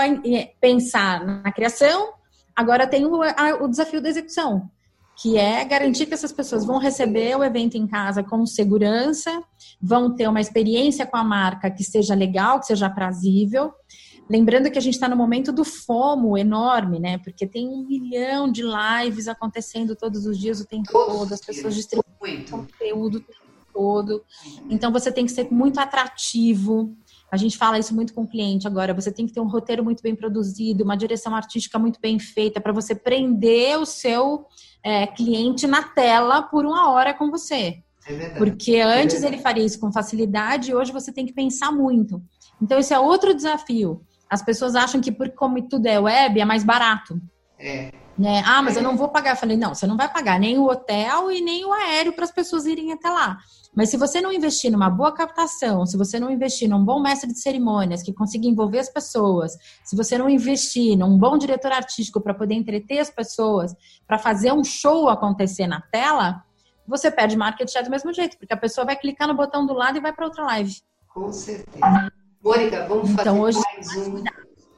pensar 0.60 1.24
na 1.24 1.52
criação, 1.52 2.14
agora 2.56 2.88
tem 2.88 3.06
o, 3.06 3.22
a, 3.22 3.64
o 3.64 3.68
desafio 3.68 4.02
da 4.02 4.10
execução 4.10 4.70
que 5.18 5.38
é 5.38 5.64
garantir 5.64 6.06
que 6.06 6.14
essas 6.14 6.32
pessoas 6.32 6.66
vão 6.66 6.78
receber 6.78 7.38
o 7.38 7.44
evento 7.44 7.76
em 7.76 7.88
casa 7.88 8.22
com 8.22 8.46
segurança, 8.46 9.42
vão 9.82 10.14
ter 10.14 10.28
uma 10.28 10.42
experiência 10.42 11.06
com 11.06 11.18
a 11.18 11.24
marca 11.24 11.72
que 11.72 11.84
seja 11.84 12.14
legal, 12.14 12.60
que 12.60 12.68
seja 12.68 12.88
aprazível. 12.88 13.74
Lembrando 14.30 14.72
que 14.72 14.78
a 14.78 14.82
gente 14.82 14.96
está 14.96 15.08
no 15.08 15.16
momento 15.16 15.52
do 15.52 15.64
FOMO 15.64 16.38
enorme, 16.38 17.00
né? 17.00 17.18
Porque 17.20 17.46
tem 17.46 17.68
um 17.68 17.86
milhão 17.86 18.52
de 18.52 18.64
lives 18.64 19.28
acontecendo 19.28 19.96
todos 19.96 20.26
os 20.26 20.38
dias, 20.38 20.60
o 20.60 20.66
tempo 20.66 20.92
todo, 20.92 21.34
as 21.34 21.42
pessoas 21.42 21.76
distribuindo 21.76 22.52
conteúdo 22.52 23.18
o 23.18 23.22
tempo 23.22 23.46
todo. 23.72 24.26
Então 24.70 24.92
você 24.92 25.12
tem 25.12 25.26
que 25.26 25.32
ser 25.32 25.52
muito 25.52 25.80
atrativo. 25.80 26.96
A 27.36 27.38
gente 27.38 27.58
fala 27.58 27.78
isso 27.78 27.94
muito 27.94 28.14
com 28.14 28.22
o 28.22 28.28
cliente 28.28 28.66
agora. 28.66 28.94
Você 28.94 29.12
tem 29.12 29.28
que 29.28 29.34
ter 29.34 29.42
um 29.42 29.48
roteiro 29.48 29.84
muito 29.84 30.02
bem 30.02 30.16
produzido, 30.16 30.86
uma 30.86 30.96
direção 30.96 31.36
artística 31.36 31.78
muito 31.78 32.00
bem 32.00 32.18
feita 32.18 32.62
para 32.62 32.72
você 32.72 32.96
prender 32.96 33.78
o 33.78 33.86
seu 33.86 34.46
é, 34.82 35.06
cliente 35.06 35.68
na 35.68 35.84
tela 35.84 36.44
por 36.44 36.66
uma 36.66 36.90
hora 36.92 37.14
com 37.14 37.30
você. 37.30 37.84
É 38.08 38.30
Porque 38.38 38.80
antes 38.80 39.22
é 39.22 39.28
ele 39.28 39.40
faria 39.40 39.66
isso 39.66 39.82
com 39.82 39.92
facilidade 39.92 40.72
e 40.72 40.74
hoje 40.74 40.94
você 40.94 41.12
tem 41.12 41.26
que 41.26 41.34
pensar 41.34 41.74
muito. 41.74 42.24
Então, 42.62 42.80
esse 42.80 42.94
é 42.94 43.00
outro 43.00 43.36
desafio. 43.36 44.02
As 44.30 44.42
pessoas 44.42 44.74
acham 44.74 45.02
que, 45.02 45.12
por 45.12 45.30
como 45.32 45.62
tudo 45.68 45.88
é 45.88 46.00
web, 46.00 46.40
é 46.40 46.46
mais 46.46 46.64
barato. 46.64 47.20
É. 47.60 47.92
Né? 48.18 48.42
Ah, 48.46 48.62
mas 48.62 48.78
eu 48.78 48.84
não 48.84 48.96
vou 48.96 49.10
pagar. 49.10 49.32
Eu 49.32 49.36
falei, 49.36 49.58
não, 49.58 49.76
você 49.76 49.86
não 49.86 49.98
vai 49.98 50.12
pagar 50.12 50.40
nem 50.40 50.58
o 50.58 50.66
hotel 50.66 51.32
e 51.32 51.42
nem 51.42 51.66
o 51.66 51.74
aéreo 51.74 52.14
para 52.14 52.24
as 52.24 52.32
pessoas 52.32 52.66
irem 52.66 52.94
até 52.94 53.10
lá. 53.10 53.38
Mas 53.76 53.90
se 53.90 53.98
você 53.98 54.22
não 54.22 54.32
investir 54.32 54.72
numa 54.72 54.90
boa 54.90 55.12
captação, 55.12 55.86
se 55.86 55.98
você 55.98 56.18
não 56.18 56.32
investir 56.32 56.70
num 56.70 56.84
bom 56.84 57.02
mestre 57.02 57.30
de 57.30 57.40
cerimônias 57.40 58.02
que 58.02 58.14
consiga 58.14 58.48
envolver 58.48 58.80
as 58.80 58.90
pessoas, 58.90 59.52
se 59.84 59.98
você 59.98 60.18
não 60.18 60.30
investir 60.30 60.98
num 60.98 61.18
bom 61.18 61.38
diretor 61.38 61.74
artístico 61.74 62.22
para 62.22 62.34
poder 62.34 62.54
entreter 62.54 63.00
as 63.00 63.10
pessoas, 63.10 63.76
para 64.08 64.18
fazer 64.18 64.54
um 64.54 64.64
show 64.64 65.10
acontecer 65.10 65.68
na 65.68 65.82
tela, 65.92 66.42
você 66.88 67.12
perde 67.12 67.36
market 67.36 67.70
share 67.70 67.84
do 67.84 67.92
mesmo 67.92 68.14
jeito, 68.14 68.38
porque 68.38 68.54
a 68.54 68.58
pessoa 68.58 68.86
vai 68.86 68.96
clicar 68.96 69.28
no 69.28 69.36
botão 69.36 69.66
do 69.66 69.74
lado 69.74 69.98
e 69.98 70.02
vai 70.02 70.14
para 70.14 70.26
outra 70.26 70.46
live. 70.46 70.74
Com 71.14 71.34
certeza. 71.34 72.10
Mônica, 72.42 72.86
vamos 72.88 73.10
então, 73.10 73.26
fazer 73.26 73.40
hoje, 73.40 73.60
mais, 73.60 74.08
um, 74.08 74.24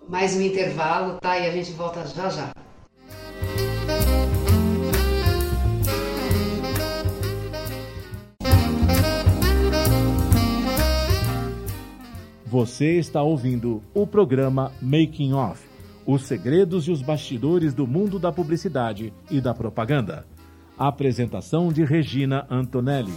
mais 0.08 0.36
um 0.36 0.42
intervalo, 0.42 1.20
tá? 1.20 1.38
E 1.38 1.48
a 1.48 1.52
gente 1.52 1.72
volta 1.72 2.08
já 2.08 2.30
já. 2.30 2.52
Você 12.50 12.98
está 12.98 13.22
ouvindo 13.22 13.82
o 13.94 14.08
programa 14.08 14.72
Making 14.82 15.34
Off 15.34 15.78
os 16.08 16.22
segredos 16.22 16.88
e 16.88 16.92
os 16.92 17.02
bastidores 17.02 17.74
do 17.74 17.86
mundo 17.86 18.18
da 18.18 18.32
publicidade 18.32 19.14
e 19.30 19.42
da 19.42 19.54
propaganda. 19.54 20.26
A 20.78 20.88
apresentação 20.88 21.68
de 21.68 21.84
Regina 21.84 22.48
Antonelli. 22.50 23.12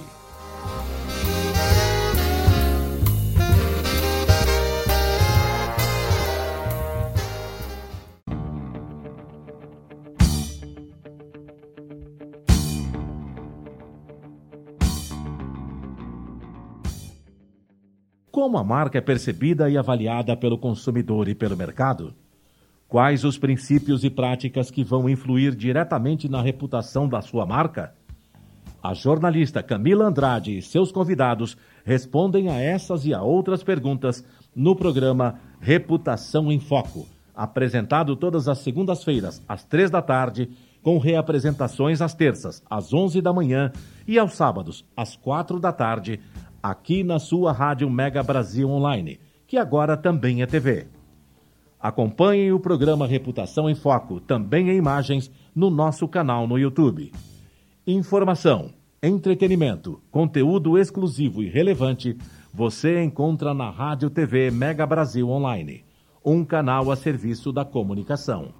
Como 18.40 18.56
a 18.56 18.64
marca 18.64 18.96
é 18.96 19.02
percebida 19.02 19.68
e 19.68 19.76
avaliada 19.76 20.34
pelo 20.34 20.56
consumidor 20.56 21.28
e 21.28 21.34
pelo 21.34 21.54
mercado? 21.54 22.14
Quais 22.88 23.22
os 23.22 23.36
princípios 23.36 24.02
e 24.02 24.08
práticas 24.08 24.70
que 24.70 24.82
vão 24.82 25.10
influir 25.10 25.54
diretamente 25.54 26.26
na 26.26 26.40
reputação 26.40 27.06
da 27.06 27.20
sua 27.20 27.44
marca? 27.44 27.92
A 28.82 28.94
jornalista 28.94 29.62
Camila 29.62 30.06
Andrade 30.06 30.56
e 30.56 30.62
seus 30.62 30.90
convidados 30.90 31.54
respondem 31.84 32.48
a 32.48 32.58
essas 32.58 33.04
e 33.04 33.12
a 33.12 33.20
outras 33.20 33.62
perguntas 33.62 34.24
no 34.56 34.74
programa 34.74 35.38
Reputação 35.60 36.50
em 36.50 36.58
Foco, 36.58 37.06
apresentado 37.36 38.16
todas 38.16 38.48
as 38.48 38.60
segundas-feiras, 38.60 39.42
às 39.46 39.64
três 39.64 39.90
da 39.90 40.00
tarde, 40.00 40.48
com 40.82 40.96
reapresentações 40.96 42.00
às 42.00 42.14
terças, 42.14 42.62
às 42.70 42.94
onze 42.94 43.20
da 43.20 43.34
manhã 43.34 43.70
e 44.08 44.18
aos 44.18 44.32
sábados, 44.32 44.82
às 44.96 45.14
quatro 45.14 45.60
da 45.60 45.72
tarde, 45.72 46.18
aqui 46.62 47.02
na 47.02 47.18
sua 47.18 47.52
Rádio 47.52 47.88
Mega 47.88 48.22
Brasil 48.22 48.68
Online, 48.68 49.18
que 49.46 49.56
agora 49.56 49.96
também 49.96 50.42
é 50.42 50.46
TV. 50.46 50.86
Acompanhe 51.78 52.52
o 52.52 52.60
programa 52.60 53.06
Reputação 53.06 53.68
em 53.68 53.74
Foco, 53.74 54.20
também 54.20 54.68
em 54.68 54.76
imagens, 54.76 55.30
no 55.54 55.70
nosso 55.70 56.06
canal 56.06 56.46
no 56.46 56.58
YouTube. 56.58 57.10
Informação, 57.86 58.70
entretenimento, 59.02 60.00
conteúdo 60.10 60.76
exclusivo 60.76 61.42
e 61.42 61.48
relevante 61.48 62.16
você 62.52 63.02
encontra 63.02 63.54
na 63.54 63.70
Rádio 63.70 64.10
TV 64.10 64.50
Mega 64.50 64.84
Brasil 64.84 65.28
Online, 65.30 65.84
um 66.24 66.44
canal 66.44 66.90
a 66.90 66.96
serviço 66.96 67.50
da 67.52 67.64
comunicação. 67.64 68.59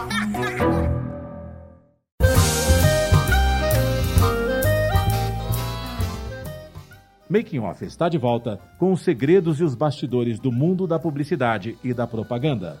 Making 7.31 7.59
Off 7.59 7.85
está 7.85 8.09
de 8.09 8.17
volta 8.17 8.59
com 8.77 8.91
os 8.91 8.99
segredos 9.05 9.61
e 9.61 9.63
os 9.63 9.73
bastidores 9.73 10.37
do 10.37 10.51
mundo 10.51 10.85
da 10.85 10.99
publicidade 10.99 11.77
e 11.81 11.93
da 11.93 12.05
propaganda. 12.05 12.77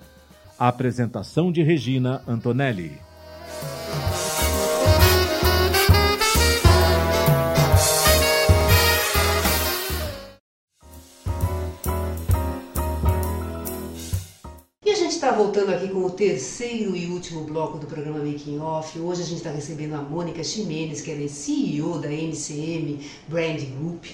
A 0.59 0.67
apresentação 0.67 1.53
de 1.53 1.63
Regina 1.63 2.21
Antonelli. 2.27 2.99
Está 15.21 15.33
voltando 15.33 15.69
aqui 15.69 15.87
com 15.87 15.99
o 15.99 16.09
terceiro 16.09 16.95
e 16.95 17.05
último 17.05 17.43
bloco 17.43 17.77
do 17.77 17.85
programa 17.85 18.17
Making 18.19 18.57
Off. 18.57 18.99
Hoje 18.99 19.21
a 19.21 19.25
gente 19.25 19.37
está 19.37 19.51
recebendo 19.51 19.93
a 19.93 20.01
Mônica 20.01 20.43
Ximenes, 20.43 20.99
que 20.99 21.11
é 21.11 21.27
CEO 21.27 21.99
da 21.99 22.09
MCM 22.09 22.99
Brand 23.29 23.61
Group. 23.77 24.05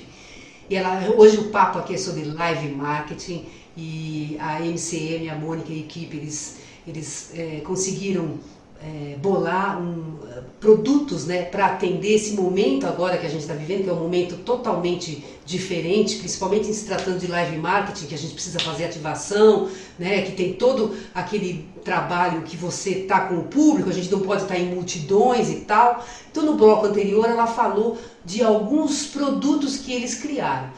E 0.69 0.75
ela, 0.75 1.13
hoje 1.15 1.38
o 1.38 1.45
papo 1.45 1.80
aqui 1.80 1.93
é 1.93 1.97
sobre 1.97 2.25
live 2.25 2.69
marketing 2.69 3.45
e 3.75 4.36
a 4.39 4.60
MCM, 4.60 5.30
a 5.30 5.36
Mônica 5.36 5.71
e 5.71 5.75
a 5.75 5.80
equipe, 5.80 6.17
eles, 6.17 6.58
eles 6.86 7.32
é, 7.36 7.62
conseguiram 7.62 8.38
é, 8.82 9.16
bolar 9.18 9.82
um, 9.82 10.18
produtos 10.60 11.26
né, 11.26 11.44
para 11.44 11.68
atender 11.68 12.16
esse 12.16 12.34
momento 12.34 12.88
agora 12.88 13.18
que 13.18 13.26
a 13.26 13.30
gente 13.30 13.42
está 13.42 13.54
vivendo, 13.54 13.84
que 13.84 13.90
é 13.90 13.94
um 13.94 14.00
momento 14.00 14.38
totalmente 14.38 15.24
diferente, 15.46 16.18
principalmente 16.18 16.74
se 16.74 16.86
tratando 16.86 17.20
de 17.20 17.28
live 17.28 17.58
marketing, 17.58 18.08
que 18.08 18.16
a 18.16 18.18
gente 18.18 18.34
precisa 18.34 18.60
fazer 18.60 18.86
ativação, 18.86 19.70
né, 19.98 20.24
que 20.24 20.32
tem 20.32 20.54
todo 20.54 20.96
aquele 21.13 21.68
trabalho 21.84 22.42
que 22.42 22.58
você 22.58 22.92
está 22.92 23.22
com 23.22 23.36
o 23.36 23.44
público, 23.44 23.90
a 23.90 23.94
gente 23.94 24.12
não 24.12 24.20
pode 24.20 24.44
estar 24.44 24.56
tá 24.56 24.60
em 24.60 24.74
multidões 24.74 25.50
e 25.50 25.62
tal. 25.62 26.06
Então, 26.32 26.44
no 26.44 26.56
bloco 26.56 26.88
anterior, 26.88 27.26
ela 27.26 27.48
falou 27.48 27.98
de 28.26 28.44
alguns 28.44 29.06
produtos 29.06 29.78
que 29.78 29.94
eles 29.94 30.16
criaram. 30.16 30.70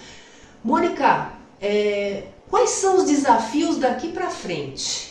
Mônica, 0.64 1.32
é, 1.62 2.24
quais 2.50 2.72
são 2.72 2.98
os 2.98 3.06
desafios 3.06 3.78
daqui 3.78 4.10
para 4.10 4.30
frente? 4.30 5.09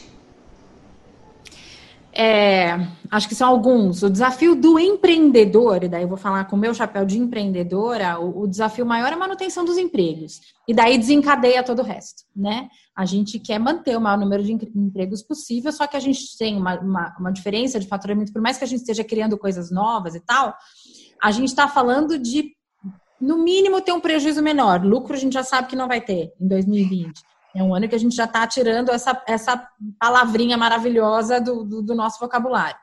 É, 2.20 2.74
acho 3.12 3.28
que 3.28 3.35
são 3.37 3.48
alguns. 3.48 4.02
O 4.02 4.11
desafio 4.11 4.57
do 4.57 4.76
empreendedor, 4.76 5.85
e 5.85 5.88
daí 5.88 6.02
eu 6.02 6.09
vou 6.09 6.16
falar 6.16 6.46
com 6.46 6.57
o 6.57 6.59
meu 6.59 6.74
chapéu 6.74 7.04
de 7.04 7.16
empreendedora, 7.16 8.18
o, 8.18 8.40
o, 8.40 8.48
desafio 8.48 8.85
maior 8.85 9.12
é 9.12 9.14
a 9.14 9.16
manutenção 9.18 9.64
dos 9.64 9.78
empregos. 9.78 10.40
E 10.66 10.74
daí 10.74 10.98
desencadeia 10.98 11.62
todo 11.62 11.78
o 11.78 11.85
resto, 11.85 12.24
né? 12.35 12.68
A 12.96 13.04
gente 13.04 13.38
quer 13.38 13.61
manter 13.61 13.96
o 13.96 14.00
maior 14.00 14.18
número 14.18 14.42
de 14.42 14.50
empregos 14.52 15.22
possível, 15.22 15.70
só 15.70 15.87
que 15.87 15.96
a 15.96 16.00
gente 16.00 16.37
tem 16.37 16.57
uma, 16.57 16.81
uma, 16.81 17.16
uma 17.20 17.33
diferença 17.33 17.78
de 17.78 17.87
faturamento, 17.87 18.33
por 18.33 18.42
mais 18.42 18.59
que 18.59 18.64
a 18.64 18.66
gente 18.66 18.81
esteja 18.81 19.04
criando 19.04 19.38
coisas 19.38 19.70
novas 19.70 20.16
e 20.16 20.20
tal, 20.20 20.52
a 21.22 21.31
gente 21.31 21.50
está 21.50 21.68
falando 21.68 22.18
de, 22.18 22.50
no 23.20 23.38
mínimo, 23.38 23.81
ter 23.81 23.92
um 23.92 24.00
prejuízo 24.00 24.42
menor. 24.42 24.85
Lucro 24.85 25.14
a 25.14 25.19
gente 25.19 25.35
já 25.35 25.44
sabe 25.44 25.69
que 25.69 25.77
não 25.77 25.87
vai 25.87 26.00
ter 26.00 26.33
em 26.40 26.48
2020. 26.48 27.27
É 27.55 27.63
um 27.63 27.75
ano 27.75 27.88
que 27.88 27.94
a 27.94 27.99
gente 27.99 28.15
já 28.15 28.25
está 28.25 28.46
tirando 28.46 28.90
essa, 28.90 29.21
essa 29.27 29.69
palavrinha 29.99 30.57
maravilhosa 30.57 31.40
do, 31.40 31.65
do, 31.65 31.83
do 31.83 31.94
nosso 31.94 32.19
vocabulário. 32.21 32.79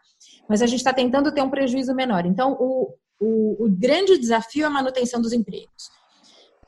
Mas 0.50 0.62
a 0.62 0.68
gente 0.68 0.80
está 0.80 0.94
tentando 0.94 1.32
ter 1.32 1.42
um 1.42 1.50
prejuízo 1.50 1.94
menor. 1.94 2.26
Então, 2.26 2.54
o, 2.60 2.94
o, 3.20 3.66
o 3.66 3.70
grande 3.70 4.18
desafio 4.18 4.64
é 4.64 4.68
a 4.68 4.70
manutenção 4.70 5.22
dos 5.22 5.34
empregos. 5.34 5.90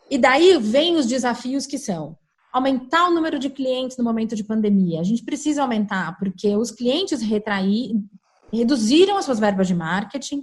E 0.10 0.18
daí 0.18 0.58
vem 0.58 0.95
os 0.95 1.06
desafios 1.06 1.66
que 1.66 1.78
são 1.78 2.18
aumentar 2.52 3.08
o 3.08 3.14
número 3.14 3.38
de 3.38 3.50
clientes 3.50 3.98
no 3.98 4.04
momento 4.04 4.36
de 4.36 4.43
pandemia. 4.43 5.00
A 5.00 5.04
gente 5.04 5.24
precisa 5.24 5.62
aumentar, 5.62 6.18
porque 6.18 6.56
os 6.56 6.72
clientes 6.72 7.22
retrair, 7.22 7.93
reduziram 8.52 9.18
as 9.18 9.26
suas 9.26 9.39
verbas 9.39 9.68
de 9.68 9.76
marketing, 9.76 10.41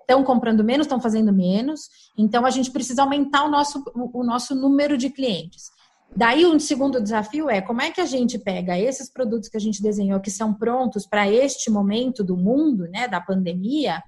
estão 0.00 0.22
é, 0.22 0.24
comprando 0.24 0.64
menos, 0.64 0.86
estão 0.86 1.00
fazendo 1.00 1.32
menos, 1.32 1.82
então 2.16 2.46
a 2.46 2.50
gente 2.50 2.70
precisa 2.70 3.02
aumentar 3.02 3.44
o 3.44 3.50
nosso, 3.50 3.84
o 3.94 4.24
nosso 4.24 4.54
número 4.54 4.96
de 4.96 5.10
clientes. 5.10 5.70
Daí, 6.16 6.46
um 6.46 6.58
segundo 6.58 7.00
desafio 7.00 7.48
é 7.48 7.60
como 7.60 7.82
é 7.82 7.90
que 7.90 8.00
a 8.00 8.06
gente 8.06 8.38
pega 8.38 8.78
esses 8.78 9.10
produtos 9.10 9.48
que 9.48 9.56
a 9.56 9.60
gente 9.60 9.82
desenhou, 9.82 10.20
que 10.20 10.30
são 10.30 10.52
prontos 10.52 11.06
para 11.06 11.30
este 11.30 11.70
momento 11.70 12.24
do 12.24 12.36
mundo, 12.36 12.88
né, 12.88 13.06
da 13.06 13.20
pandemia, 13.20 14.02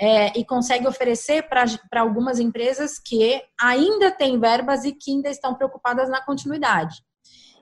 é, 0.00 0.36
e 0.38 0.44
consegue 0.44 0.86
oferecer 0.86 1.48
para 1.48 2.00
algumas 2.00 2.40
empresas 2.40 2.98
que 2.98 3.40
ainda 3.60 4.10
têm 4.10 4.40
verbas 4.40 4.84
e 4.84 4.92
que 4.92 5.12
ainda 5.12 5.28
estão 5.28 5.54
preocupadas 5.54 6.08
na 6.08 6.24
continuidade. 6.24 6.96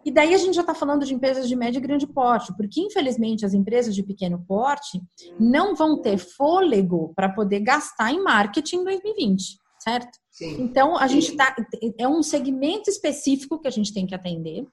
E 0.04 0.10
daí 0.10 0.32
a 0.32 0.38
gente 0.38 0.54
já 0.54 0.62
está 0.62 0.74
falando 0.74 1.04
de 1.04 1.12
empresas 1.12 1.46
de 1.46 1.54
médio 1.54 1.78
e 1.78 1.82
grande 1.82 2.06
porte, 2.06 2.54
porque 2.56 2.80
infelizmente 2.80 3.44
as 3.44 3.52
empresas 3.52 3.94
de 3.94 4.02
pequeno 4.02 4.42
porte 4.48 5.02
não 5.38 5.74
vão 5.74 6.00
ter 6.00 6.16
fôlego 6.16 7.12
para 7.14 7.28
poder 7.28 7.60
gastar 7.60 8.10
em 8.10 8.22
marketing 8.22 8.76
em 8.76 8.84
2020, 8.84 9.58
certo? 9.82 10.18
Sim. 10.30 10.62
Então 10.62 10.96
a 10.96 11.06
gente 11.06 11.36
tá 11.36 11.54
é 11.98 12.06
um 12.06 12.22
segmento 12.22 12.88
específico 12.88 13.58
que 13.58 13.68
a 13.68 13.70
gente 13.70 13.92
tem 13.92 14.06
que 14.06 14.14
atender, 14.14 14.66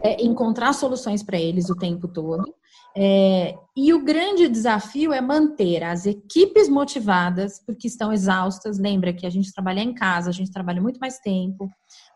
é 0.00 0.22
encontrar 0.22 0.72
soluções 0.72 1.22
para 1.22 1.38
eles 1.38 1.70
o 1.70 1.76
tempo 1.76 2.08
todo. 2.08 2.54
É, 2.98 3.54
e 3.76 3.92
o 3.92 4.02
grande 4.02 4.48
desafio 4.48 5.12
é 5.12 5.20
manter 5.20 5.82
as 5.82 6.06
equipes 6.06 6.66
motivadas, 6.66 7.62
porque 7.66 7.86
estão 7.86 8.10
exaustas. 8.10 8.78
Lembra 8.78 9.12
que 9.12 9.26
a 9.26 9.30
gente 9.30 9.52
trabalha 9.52 9.80
em 9.80 9.92
casa, 9.92 10.30
a 10.30 10.32
gente 10.32 10.50
trabalha 10.50 10.80
muito 10.80 10.98
mais 10.98 11.18
tempo, 11.18 11.68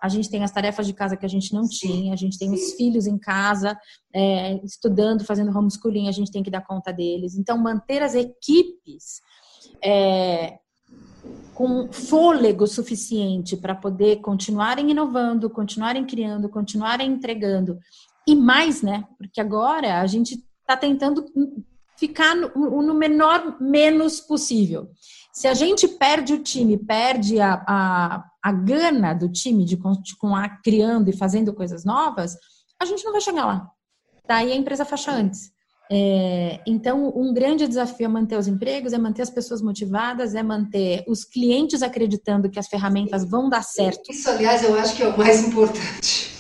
a 0.03 0.09
gente 0.09 0.31
tem 0.31 0.43
as 0.43 0.51
tarefas 0.51 0.87
de 0.87 0.95
casa 0.95 1.19
que 1.19 1.27
a 1.27 1.29
gente 1.29 1.53
não 1.53 1.69
tinha, 1.69 2.15
a 2.15 2.17
gente 2.17 2.39
tem 2.39 2.51
os 2.51 2.73
filhos 2.73 3.07
em 3.07 3.19
casa, 3.19 3.79
é, 4.15 4.55
estudando, 4.65 5.25
fazendo 5.25 5.57
homeschooling, 5.57 6.09
a 6.09 6.13
gente 6.13 6.33
tem 6.33 6.43
que 6.43 6.51
dar 6.51 6.65
conta 6.67 6.93
deles. 6.93 7.37
Então, 7.37 7.59
manter 7.59 8.03
as 8.03 8.15
equipes 8.15 9.21
é, 9.85 10.60
com 11.55 11.93
fôlego 11.93 12.67
suficiente 12.67 13.57
para 13.57 13.75
poder 13.75 14.21
continuarem 14.21 14.91
inovando, 14.91 15.51
continuarem 15.51 16.07
criando, 16.07 16.49
continuarem 16.49 17.11
entregando. 17.11 17.79
E 18.27 18.35
mais, 18.35 18.83
né? 18.83 19.05
Porque 19.19 19.41
agora 19.41 20.01
a 20.01 20.07
gente 20.07 20.43
está 20.61 20.77
tentando 20.77 21.25
ficar 21.99 22.35
no, 22.35 22.83
no, 22.83 22.95
menor 22.95 23.61
menos 23.61 24.21
possível. 24.21 24.91
Se 25.33 25.47
a 25.47 25.55
gente 25.55 25.87
perde 25.87 26.33
o 26.33 26.43
time, 26.43 26.79
perde 26.79 27.39
a, 27.41 27.63
a, 27.67 28.25
a 28.43 28.53
gana 28.53 29.13
do 29.13 29.29
time 29.31 29.65
de 29.65 29.77
continuar 29.77 30.63
criando 30.63 31.11
e 31.11 31.17
fazendo 31.17 31.53
coisas 31.53 31.85
novas, 31.85 32.37
a 32.81 32.87
gente 32.87 33.05
não 33.05 33.13
vai 33.13 33.21
chegar 33.21 33.45
lá. 33.45 33.71
Daí 34.27 34.53
a 34.53 34.57
empresa 34.57 34.85
fecha 34.85 35.13
antes. 35.13 35.53
É, 35.93 36.61
então, 36.65 37.13
um 37.17 37.35
grande 37.35 37.67
desafio 37.67 38.05
é 38.05 38.09
manter 38.09 38.39
os 38.39 38.47
empregos, 38.47 38.93
é 38.93 38.99
manter 38.99 39.23
as 39.23 39.31
pessoas 39.31 39.61
motivadas, 39.61 40.37
é 40.37 40.43
manter 40.43 41.03
os 41.09 41.25
clientes 41.25 41.83
acreditando 41.83 42.49
que 42.49 42.61
as 42.61 42.69
ferramentas 42.69 43.29
vão 43.29 43.49
dar 43.49 43.65
certo. 43.65 44.09
Isso, 44.09 44.31
aliás, 44.31 44.63
eu 44.63 44.79
acho 44.79 44.95
que 44.95 45.03
é 45.03 45.09
o 45.09 45.19
mais 45.19 45.43
importante. 45.43 46.31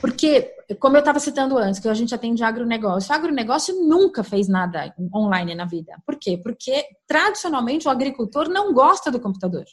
Porque, 0.00 0.50
como 0.80 0.96
eu 0.96 0.98
estava 0.98 1.20
citando 1.20 1.56
antes, 1.56 1.78
que 1.78 1.88
a 1.88 1.94
gente 1.94 2.12
atende 2.12 2.42
agronegócio, 2.42 3.12
o 3.12 3.14
agronegócio 3.14 3.86
nunca 3.86 4.24
fez 4.24 4.48
nada 4.48 4.92
online 5.14 5.54
na 5.54 5.64
vida. 5.64 5.92
Por 6.04 6.16
quê? 6.16 6.36
Porque, 6.36 6.84
tradicionalmente, 7.06 7.86
o 7.86 7.90
agricultor 7.90 8.48
não 8.48 8.74
gosta 8.74 9.12
do 9.12 9.20
computador. 9.20 9.64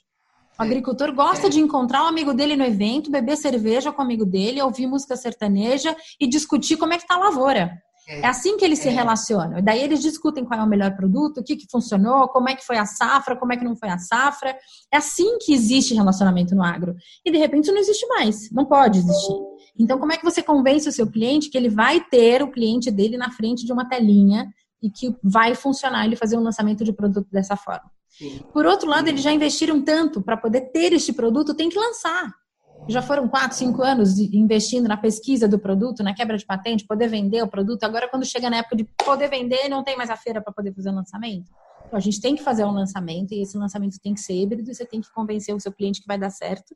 O 0.60 0.62
agricultor 0.62 1.12
gosta 1.16 1.50
de 1.50 1.60
encontrar 1.60 2.04
um 2.04 2.08
amigo 2.08 2.32
dele 2.32 2.56
no 2.56 2.64
evento, 2.64 3.10
beber 3.10 3.36
cerveja 3.38 3.92
com 3.92 4.04
o 4.04 4.06
amigo 4.06 4.24
dele, 4.24 4.62
ouvir 4.62 4.86
música 4.86 5.18
sertaneja 5.18 5.96
e 6.20 6.28
discutir 6.28 6.78
como 6.78 6.94
é 6.94 6.98
que 6.98 7.04
está 7.04 7.16
a 7.16 7.20
lavoura. 7.20 7.82
É 8.08 8.28
assim 8.28 8.58
que 8.58 8.66
eles 8.66 8.80
se 8.80 8.90
relacionam. 8.90 9.60
E 9.60 9.62
daí 9.62 9.82
eles 9.82 10.02
discutem 10.02 10.44
qual 10.44 10.60
é 10.60 10.64
o 10.64 10.68
melhor 10.68 10.96
produto, 10.96 11.40
o 11.40 11.44
que, 11.44 11.56
que 11.56 11.68
funcionou, 11.70 12.28
como 12.28 12.50
é 12.50 12.56
que 12.56 12.66
foi 12.66 12.78
a 12.78 12.86
safra, 12.86 13.36
como 13.36 13.54
é 13.54 13.58
que 13.58 13.64
não 13.64 13.76
foi 13.76 13.90
a 13.90 13.98
safra. 13.98 14.58
É 14.92 14.98
assim 14.98 15.38
que 15.40 15.54
existe 15.54 15.94
relacionamento 15.94 16.56
no 16.56 16.64
agro. 16.64 16.96
E 17.26 17.32
de 17.32 17.38
repente 17.38 17.72
não 17.72 17.80
existe 17.80 18.06
mais. 18.08 18.52
Não 18.52 18.66
pode 18.66 19.00
existir. 19.00 19.36
Então, 19.80 19.98
como 20.00 20.12
é 20.12 20.18
que 20.18 20.26
você 20.26 20.44
convence 20.44 20.90
o 20.90 20.92
seu 20.92 21.08
cliente 21.08 21.50
que 21.50 21.58
ele 21.58 21.70
vai 21.70 22.02
ter 22.02 22.42
o 22.44 22.52
cliente 22.52 22.92
dele 22.92 23.18
na 23.18 23.32
frente 23.32 23.66
de 23.66 23.72
uma 23.72 23.88
telinha 23.88 24.52
e 24.82 24.90
que 24.90 25.16
vai 25.24 25.56
funcionar 25.56 26.06
ele 26.06 26.16
fazer 26.16 26.38
um 26.38 26.44
lançamento 26.44 26.84
de 26.84 26.92
produto 26.92 27.28
dessa 27.32 27.56
forma? 27.56 27.90
Por 28.52 28.66
outro 28.66 28.90
lado, 28.90 29.08
eles 29.08 29.22
já 29.22 29.32
investiram 29.32 29.82
tanto 29.82 30.22
para 30.22 30.38
poder 30.38 30.72
ter 30.72 30.94
este 30.94 31.14
produto, 31.14 31.56
tem 31.56 31.70
que 31.70 31.80
lançar. 31.80 32.32
Já 32.88 33.02
foram 33.02 33.28
quatro, 33.28 33.56
cinco 33.56 33.84
anos 33.84 34.20
investindo 34.20 34.88
na 34.88 34.98
pesquisa 34.98 35.48
do 35.48 35.60
produto, 35.60 36.04
na 36.04 36.14
quebra 36.14 36.38
de 36.38 36.46
patente, 36.46 36.86
poder 36.86 37.08
vender 37.08 37.44
o 37.44 37.48
produto. 37.48 37.84
Agora, 37.84 38.10
quando 38.10 38.26
chega 38.26 38.50
na 38.50 38.58
época 38.58 38.76
de 38.76 38.84
poder 39.06 39.30
vender, 39.30 39.70
não 39.70 39.84
tem 39.84 39.96
mais 39.96 40.10
a 40.10 40.18
feira 40.18 40.42
para 40.42 40.52
poder 40.52 40.74
fazer 40.74 40.90
o 40.90 40.96
lançamento. 40.96 41.52
Então, 41.86 41.98
a 41.98 42.02
gente 42.02 42.20
tem 42.20 42.36
que 42.36 42.44
fazer 42.44 42.64
um 42.66 42.72
lançamento 42.72 43.34
e 43.34 43.42
esse 43.42 43.58
lançamento 43.58 44.00
tem 44.02 44.14
que 44.14 44.20
ser 44.20 44.34
híbrido. 44.34 44.74
Você 44.74 44.86
tem 44.86 45.02
que 45.02 45.12
convencer 45.12 45.54
o 45.54 45.60
seu 45.60 45.72
cliente 45.72 46.02
que 46.02 46.08
vai 46.08 46.18
dar 46.18 46.30
certo. 46.30 46.76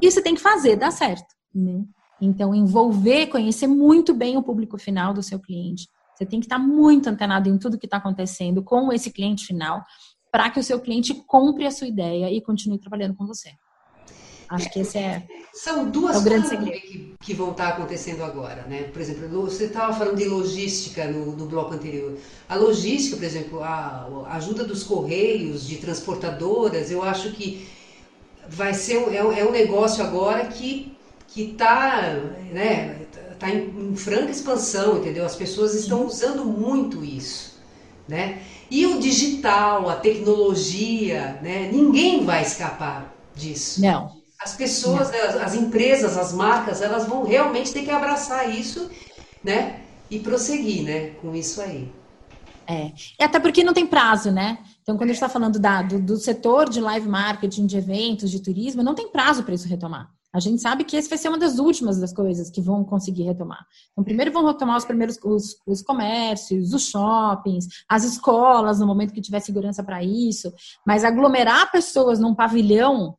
E 0.00 0.10
você 0.10 0.22
tem 0.22 0.34
que 0.34 0.40
fazer 0.40 0.76
dar 0.76 0.92
certo. 0.92 1.34
Né? 1.54 1.84
Então, 2.20 2.54
envolver, 2.54 3.26
conhecer 3.26 3.66
muito 3.66 4.14
bem 4.14 4.36
o 4.36 4.42
público 4.42 4.78
final 4.78 5.12
do 5.12 5.22
seu 5.22 5.40
cliente. 5.40 5.88
Você 6.14 6.26
tem 6.26 6.38
que 6.38 6.46
estar 6.46 6.58
muito 6.58 7.08
antenado 7.08 7.48
em 7.48 7.58
tudo 7.58 7.78
que 7.78 7.86
está 7.86 7.96
acontecendo 7.96 8.62
com 8.62 8.92
esse 8.92 9.10
cliente 9.10 9.46
final, 9.46 9.82
para 10.30 10.50
que 10.50 10.60
o 10.60 10.62
seu 10.62 10.78
cliente 10.78 11.14
compre 11.26 11.66
a 11.66 11.70
sua 11.70 11.88
ideia 11.88 12.30
e 12.30 12.40
continue 12.42 12.78
trabalhando 12.78 13.14
com 13.14 13.26
você. 13.26 13.50
Acho 14.50 14.68
que 14.70 14.80
esse 14.80 14.98
é. 14.98 15.22
São 15.54 15.88
duas 15.90 16.26
é 16.26 16.28
coisas 16.28 16.58
que, 16.58 17.14
que, 17.20 17.34
vão 17.34 17.52
estar 17.52 17.68
acontecendo 17.68 18.24
agora, 18.24 18.62
né? 18.68 18.84
Por 18.92 19.00
exemplo, 19.00 19.28
você 19.42 19.64
estava 19.64 19.92
falando 19.92 20.16
de 20.16 20.24
logística 20.24 21.04
no, 21.06 21.36
no 21.36 21.46
bloco 21.46 21.72
anterior. 21.72 22.18
A 22.48 22.56
logística, 22.56 23.16
por 23.16 23.24
exemplo, 23.24 23.62
a, 23.62 24.08
a 24.26 24.36
ajuda 24.36 24.64
dos 24.64 24.82
correios, 24.82 25.66
de 25.66 25.76
transportadoras, 25.76 26.90
eu 26.90 27.02
acho 27.02 27.30
que 27.32 27.68
vai 28.48 28.74
ser 28.74 28.96
é, 29.14 29.18
é 29.18 29.44
um 29.44 29.52
negócio 29.52 30.02
agora 30.02 30.44
que 30.46 30.96
que 31.28 31.52
está 31.52 32.12
né, 32.52 33.02
tá 33.38 33.48
em, 33.48 33.92
em, 33.92 33.96
franca 33.96 34.32
expansão, 34.32 34.98
entendeu? 34.98 35.24
As 35.24 35.36
pessoas 35.36 35.74
estão 35.74 36.04
usando 36.04 36.44
muito 36.44 37.04
isso, 37.04 37.56
né? 38.08 38.42
E 38.68 38.84
o 38.84 38.98
digital, 38.98 39.88
a 39.88 39.94
tecnologia, 39.94 41.38
né? 41.40 41.70
Ninguém 41.72 42.24
vai 42.24 42.42
escapar 42.42 43.14
disso. 43.32 43.80
Não. 43.80 44.19
As 44.42 44.54
pessoas. 44.54 45.10
As, 45.10 45.36
as 45.36 45.54
empresas, 45.54 46.16
as 46.16 46.32
marcas, 46.32 46.80
elas 46.80 47.06
vão 47.06 47.24
realmente 47.24 47.72
ter 47.72 47.82
que 47.82 47.90
abraçar 47.90 48.50
isso, 48.50 48.90
né? 49.44 49.80
E 50.10 50.18
prosseguir, 50.18 50.84
né? 50.84 51.10
Com 51.20 51.34
isso 51.34 51.60
aí. 51.60 51.92
É. 52.66 52.92
E 53.18 53.24
até 53.24 53.40
porque 53.40 53.64
não 53.64 53.74
tem 53.74 53.86
prazo, 53.86 54.30
né? 54.30 54.58
Então, 54.82 54.96
quando 54.96 55.10
a 55.10 55.12
gente 55.12 55.16
está 55.16 55.28
falando 55.28 55.58
da, 55.58 55.82
do, 55.82 56.00
do 56.00 56.16
setor 56.16 56.68
de 56.68 56.80
live 56.80 57.08
marketing, 57.08 57.66
de 57.66 57.76
eventos, 57.76 58.30
de 58.30 58.40
turismo, 58.40 58.82
não 58.82 58.94
tem 58.94 59.10
prazo 59.10 59.42
para 59.42 59.54
isso 59.54 59.68
retomar. 59.68 60.08
A 60.32 60.38
gente 60.38 60.62
sabe 60.62 60.84
que 60.84 60.96
esse 60.96 61.08
vai 61.08 61.18
ser 61.18 61.28
uma 61.28 61.38
das 61.38 61.58
últimas 61.58 61.98
das 61.98 62.12
coisas 62.12 62.48
que 62.48 62.60
vão 62.60 62.84
conseguir 62.84 63.24
retomar. 63.24 63.66
Então, 63.90 64.04
primeiro 64.04 64.30
vão 64.30 64.46
retomar 64.46 64.76
os 64.76 64.84
primeiros 64.84 65.18
os, 65.24 65.56
os 65.66 65.82
comércios, 65.82 66.72
os 66.72 66.88
shoppings, 66.88 67.66
as 67.88 68.04
escolas, 68.04 68.78
no 68.78 68.86
momento 68.86 69.12
que 69.12 69.20
tiver 69.20 69.40
segurança 69.40 69.82
para 69.82 70.04
isso. 70.04 70.52
Mas 70.86 71.02
aglomerar 71.02 71.72
pessoas 71.72 72.20
num 72.20 72.34
pavilhão, 72.34 73.16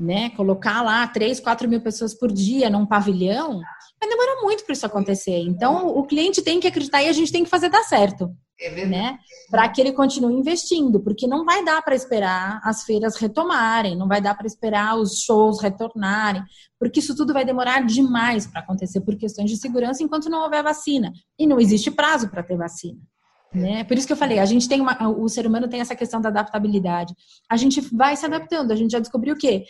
né? 0.00 0.30
Colocar 0.30 0.82
lá 0.82 1.06
3, 1.06 1.38
4 1.40 1.68
mil 1.68 1.80
pessoas 1.80 2.14
por 2.14 2.32
dia 2.32 2.70
num 2.70 2.86
pavilhão, 2.86 3.60
vai 4.00 4.08
demorar 4.08 4.42
muito 4.42 4.64
para 4.64 4.72
isso 4.72 4.86
acontecer. 4.86 5.38
Então, 5.40 5.86
o 5.88 6.04
cliente 6.04 6.42
tem 6.42 6.58
que 6.58 6.66
acreditar 6.66 7.02
e 7.02 7.08
a 7.08 7.12
gente 7.12 7.30
tem 7.30 7.44
que 7.44 7.50
fazer 7.50 7.68
dar 7.68 7.82
certo. 7.82 8.34
É 8.62 8.84
né? 8.84 9.18
Para 9.50 9.66
que 9.70 9.80
ele 9.80 9.92
continue 9.92 10.34
investindo, 10.34 11.00
porque 11.00 11.26
não 11.26 11.46
vai 11.46 11.64
dar 11.64 11.80
para 11.82 11.94
esperar 11.94 12.60
as 12.62 12.84
feiras 12.84 13.16
retomarem, 13.16 13.96
não 13.96 14.06
vai 14.06 14.20
dar 14.20 14.34
para 14.36 14.46
esperar 14.46 14.98
os 14.98 15.20
shows 15.20 15.62
retornarem, 15.62 16.42
porque 16.78 17.00
isso 17.00 17.16
tudo 17.16 17.32
vai 17.32 17.42
demorar 17.42 17.86
demais 17.86 18.46
para 18.46 18.60
acontecer 18.60 19.00
por 19.00 19.16
questões 19.16 19.48
de 19.50 19.56
segurança 19.56 20.02
enquanto 20.02 20.28
não 20.28 20.42
houver 20.42 20.62
vacina. 20.62 21.10
E 21.38 21.46
não 21.46 21.58
existe 21.58 21.90
prazo 21.90 22.28
para 22.28 22.42
ter 22.42 22.58
vacina. 22.58 23.00
Né? 23.52 23.82
Por 23.82 23.98
isso 23.98 24.06
que 24.06 24.12
eu 24.12 24.16
falei, 24.16 24.38
a 24.38 24.44
gente 24.44 24.68
tem 24.68 24.80
uma, 24.80 24.96
o 25.08 25.28
ser 25.28 25.44
humano 25.44 25.68
tem 25.68 25.80
essa 25.80 25.96
questão 25.96 26.20
da 26.20 26.28
adaptabilidade. 26.28 27.14
A 27.48 27.56
gente 27.56 27.80
vai 27.92 28.16
se 28.16 28.24
adaptando, 28.24 28.70
a 28.70 28.76
gente 28.76 28.92
já 28.92 29.00
descobriu 29.00 29.34
o 29.34 29.38
quê? 29.38 29.64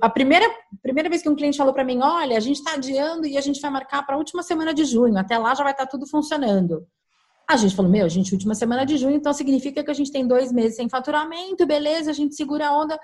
A 0.00 0.08
primeira, 0.08 0.46
primeira 0.82 1.10
vez 1.10 1.20
que 1.20 1.28
um 1.28 1.36
cliente 1.36 1.58
falou 1.58 1.74
para 1.74 1.84
mim, 1.84 2.00
olha, 2.02 2.36
a 2.36 2.40
gente 2.40 2.56
está 2.56 2.74
adiando 2.74 3.26
e 3.26 3.36
a 3.36 3.40
gente 3.42 3.60
vai 3.60 3.70
marcar 3.70 4.04
para 4.04 4.14
a 4.14 4.18
última 4.18 4.42
semana 4.42 4.72
de 4.72 4.84
junho, 4.84 5.18
até 5.18 5.36
lá 5.36 5.54
já 5.54 5.62
vai 5.62 5.72
estar 5.72 5.84
tá 5.84 5.90
tudo 5.90 6.06
funcionando. 6.06 6.86
A 7.46 7.56
gente 7.56 7.76
falou, 7.76 7.90
meu, 7.90 8.06
a 8.06 8.08
gente, 8.08 8.32
última 8.32 8.54
semana 8.54 8.84
de 8.84 8.96
junho, 8.96 9.16
então 9.16 9.32
significa 9.32 9.84
que 9.84 9.90
a 9.90 9.94
gente 9.94 10.10
tem 10.10 10.26
dois 10.26 10.50
meses 10.50 10.76
sem 10.76 10.88
faturamento, 10.88 11.66
beleza, 11.66 12.10
a 12.10 12.14
gente 12.14 12.34
segura 12.34 12.68
a 12.68 12.78
onda. 12.78 12.98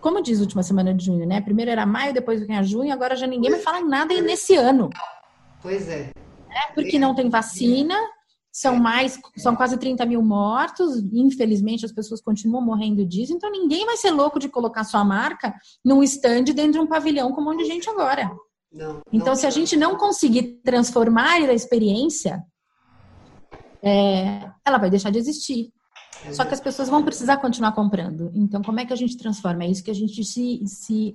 Como 0.00 0.22
diz 0.22 0.40
última 0.40 0.62
semana 0.62 0.94
de 0.94 1.04
junho, 1.06 1.26
né? 1.26 1.40
Primeiro 1.40 1.70
era 1.70 1.86
maio, 1.86 2.12
depois 2.12 2.46
vem 2.46 2.58
a 2.58 2.62
junho, 2.62 2.92
agora 2.92 3.16
já 3.16 3.26
ninguém 3.26 3.50
me 3.50 3.58
fala 3.58 3.80
nada 3.80 4.18
nesse 4.20 4.54
ano. 4.54 4.90
Pois 5.62 5.88
é. 5.88 6.10
é 6.50 6.72
porque 6.74 6.98
não 6.98 7.14
tem 7.14 7.30
vacina, 7.30 7.94
são 8.54 8.76
mais, 8.76 9.18
são 9.36 9.56
quase 9.56 9.76
30 9.76 10.06
mil 10.06 10.22
mortos, 10.22 11.02
infelizmente 11.12 11.84
as 11.84 11.90
pessoas 11.90 12.20
continuam 12.20 12.64
morrendo 12.64 13.04
disso, 13.04 13.32
então 13.32 13.50
ninguém 13.50 13.84
vai 13.84 13.96
ser 13.96 14.12
louco 14.12 14.38
de 14.38 14.48
colocar 14.48 14.84
sua 14.84 15.04
marca 15.04 15.52
num 15.84 16.04
stand 16.04 16.44
dentro 16.44 16.74
de 16.74 16.78
um 16.78 16.86
pavilhão 16.86 17.32
com 17.32 17.40
um 17.40 17.44
monte 17.44 17.64
de 17.64 17.64
gente 17.64 17.90
agora. 17.90 18.30
Não, 18.72 19.02
então, 19.12 19.28
não, 19.28 19.36
se 19.36 19.44
a 19.44 19.50
gente 19.50 19.76
não 19.76 19.96
conseguir 19.96 20.60
transformar 20.62 21.32
a 21.32 21.52
experiência, 21.52 22.44
é, 23.82 24.48
ela 24.64 24.78
vai 24.78 24.88
deixar 24.88 25.10
de 25.10 25.18
existir. 25.18 25.72
Só 26.32 26.44
que 26.44 26.54
as 26.54 26.60
pessoas 26.60 26.88
vão 26.88 27.04
precisar 27.04 27.38
continuar 27.38 27.72
comprando. 27.72 28.30
Então, 28.34 28.62
como 28.62 28.78
é 28.78 28.86
que 28.86 28.92
a 28.92 28.96
gente 28.96 29.16
transforma? 29.16 29.64
É 29.64 29.68
isso 29.68 29.82
que 29.82 29.90
a 29.90 29.94
gente 29.94 30.24
se, 30.24 30.62
se 30.64 31.14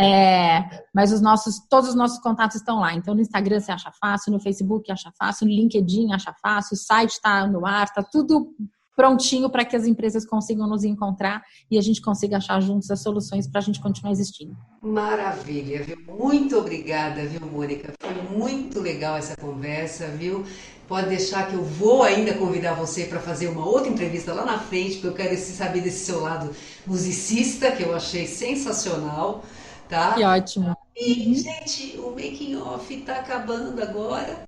É, 0.00 0.84
mas 0.94 1.12
os 1.12 1.20
nossos, 1.20 1.58
todos 1.68 1.90
os 1.90 1.96
nossos 1.96 2.20
contatos 2.20 2.56
estão 2.56 2.78
lá. 2.78 2.94
Então, 2.94 3.14
no 3.14 3.20
Instagram 3.20 3.58
você 3.58 3.72
acha 3.72 3.90
fácil, 4.00 4.32
no 4.32 4.38
Facebook 4.38 4.90
acha 4.92 5.10
fácil, 5.18 5.46
no 5.46 5.52
LinkedIn 5.52 6.12
acha 6.12 6.32
fácil, 6.40 6.74
o 6.74 6.78
site 6.78 7.12
está 7.12 7.46
no 7.46 7.66
ar, 7.66 7.84
está 7.84 8.02
tudo 8.02 8.54
prontinho 8.98 9.48
para 9.48 9.64
que 9.64 9.76
as 9.76 9.86
empresas 9.86 10.26
consigam 10.26 10.66
nos 10.68 10.82
encontrar 10.82 11.42
e 11.70 11.78
a 11.78 11.80
gente 11.80 12.02
consiga 12.02 12.38
achar 12.38 12.60
juntos 12.60 12.90
as 12.90 13.00
soluções 13.00 13.46
para 13.46 13.60
a 13.60 13.62
gente 13.62 13.80
continuar 13.80 14.10
existindo. 14.10 14.56
Maravilha, 14.82 15.84
viu? 15.84 15.96
Muito 16.18 16.56
obrigada, 16.58 17.24
viu, 17.24 17.40
Mônica? 17.40 17.92
Foi 18.00 18.36
muito 18.36 18.80
legal 18.80 19.16
essa 19.16 19.36
conversa, 19.36 20.08
viu? 20.08 20.44
Pode 20.88 21.10
deixar 21.10 21.48
que 21.48 21.54
eu 21.54 21.62
vou 21.62 22.02
ainda 22.02 22.34
convidar 22.34 22.74
você 22.74 23.04
para 23.04 23.20
fazer 23.20 23.46
uma 23.48 23.64
outra 23.64 23.88
entrevista 23.88 24.32
lá 24.32 24.44
na 24.44 24.58
frente, 24.58 24.94
porque 24.94 25.06
eu 25.06 25.14
quero 25.14 25.36
saber 25.36 25.80
desse 25.80 26.04
seu 26.04 26.20
lado 26.20 26.50
musicista, 26.84 27.70
que 27.70 27.84
eu 27.84 27.94
achei 27.94 28.26
sensacional 28.26 29.44
tá? 29.88 30.14
Que 30.14 30.24
ótimo. 30.24 30.76
E, 30.96 31.28
uhum. 31.28 31.34
gente, 31.34 31.98
o 31.98 32.10
making 32.10 32.56
off 32.56 32.96
tá 32.98 33.16
acabando 33.16 33.80
agora, 33.82 34.44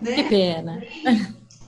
né? 0.00 0.14
Que 0.14 0.24
pena. 0.24 0.82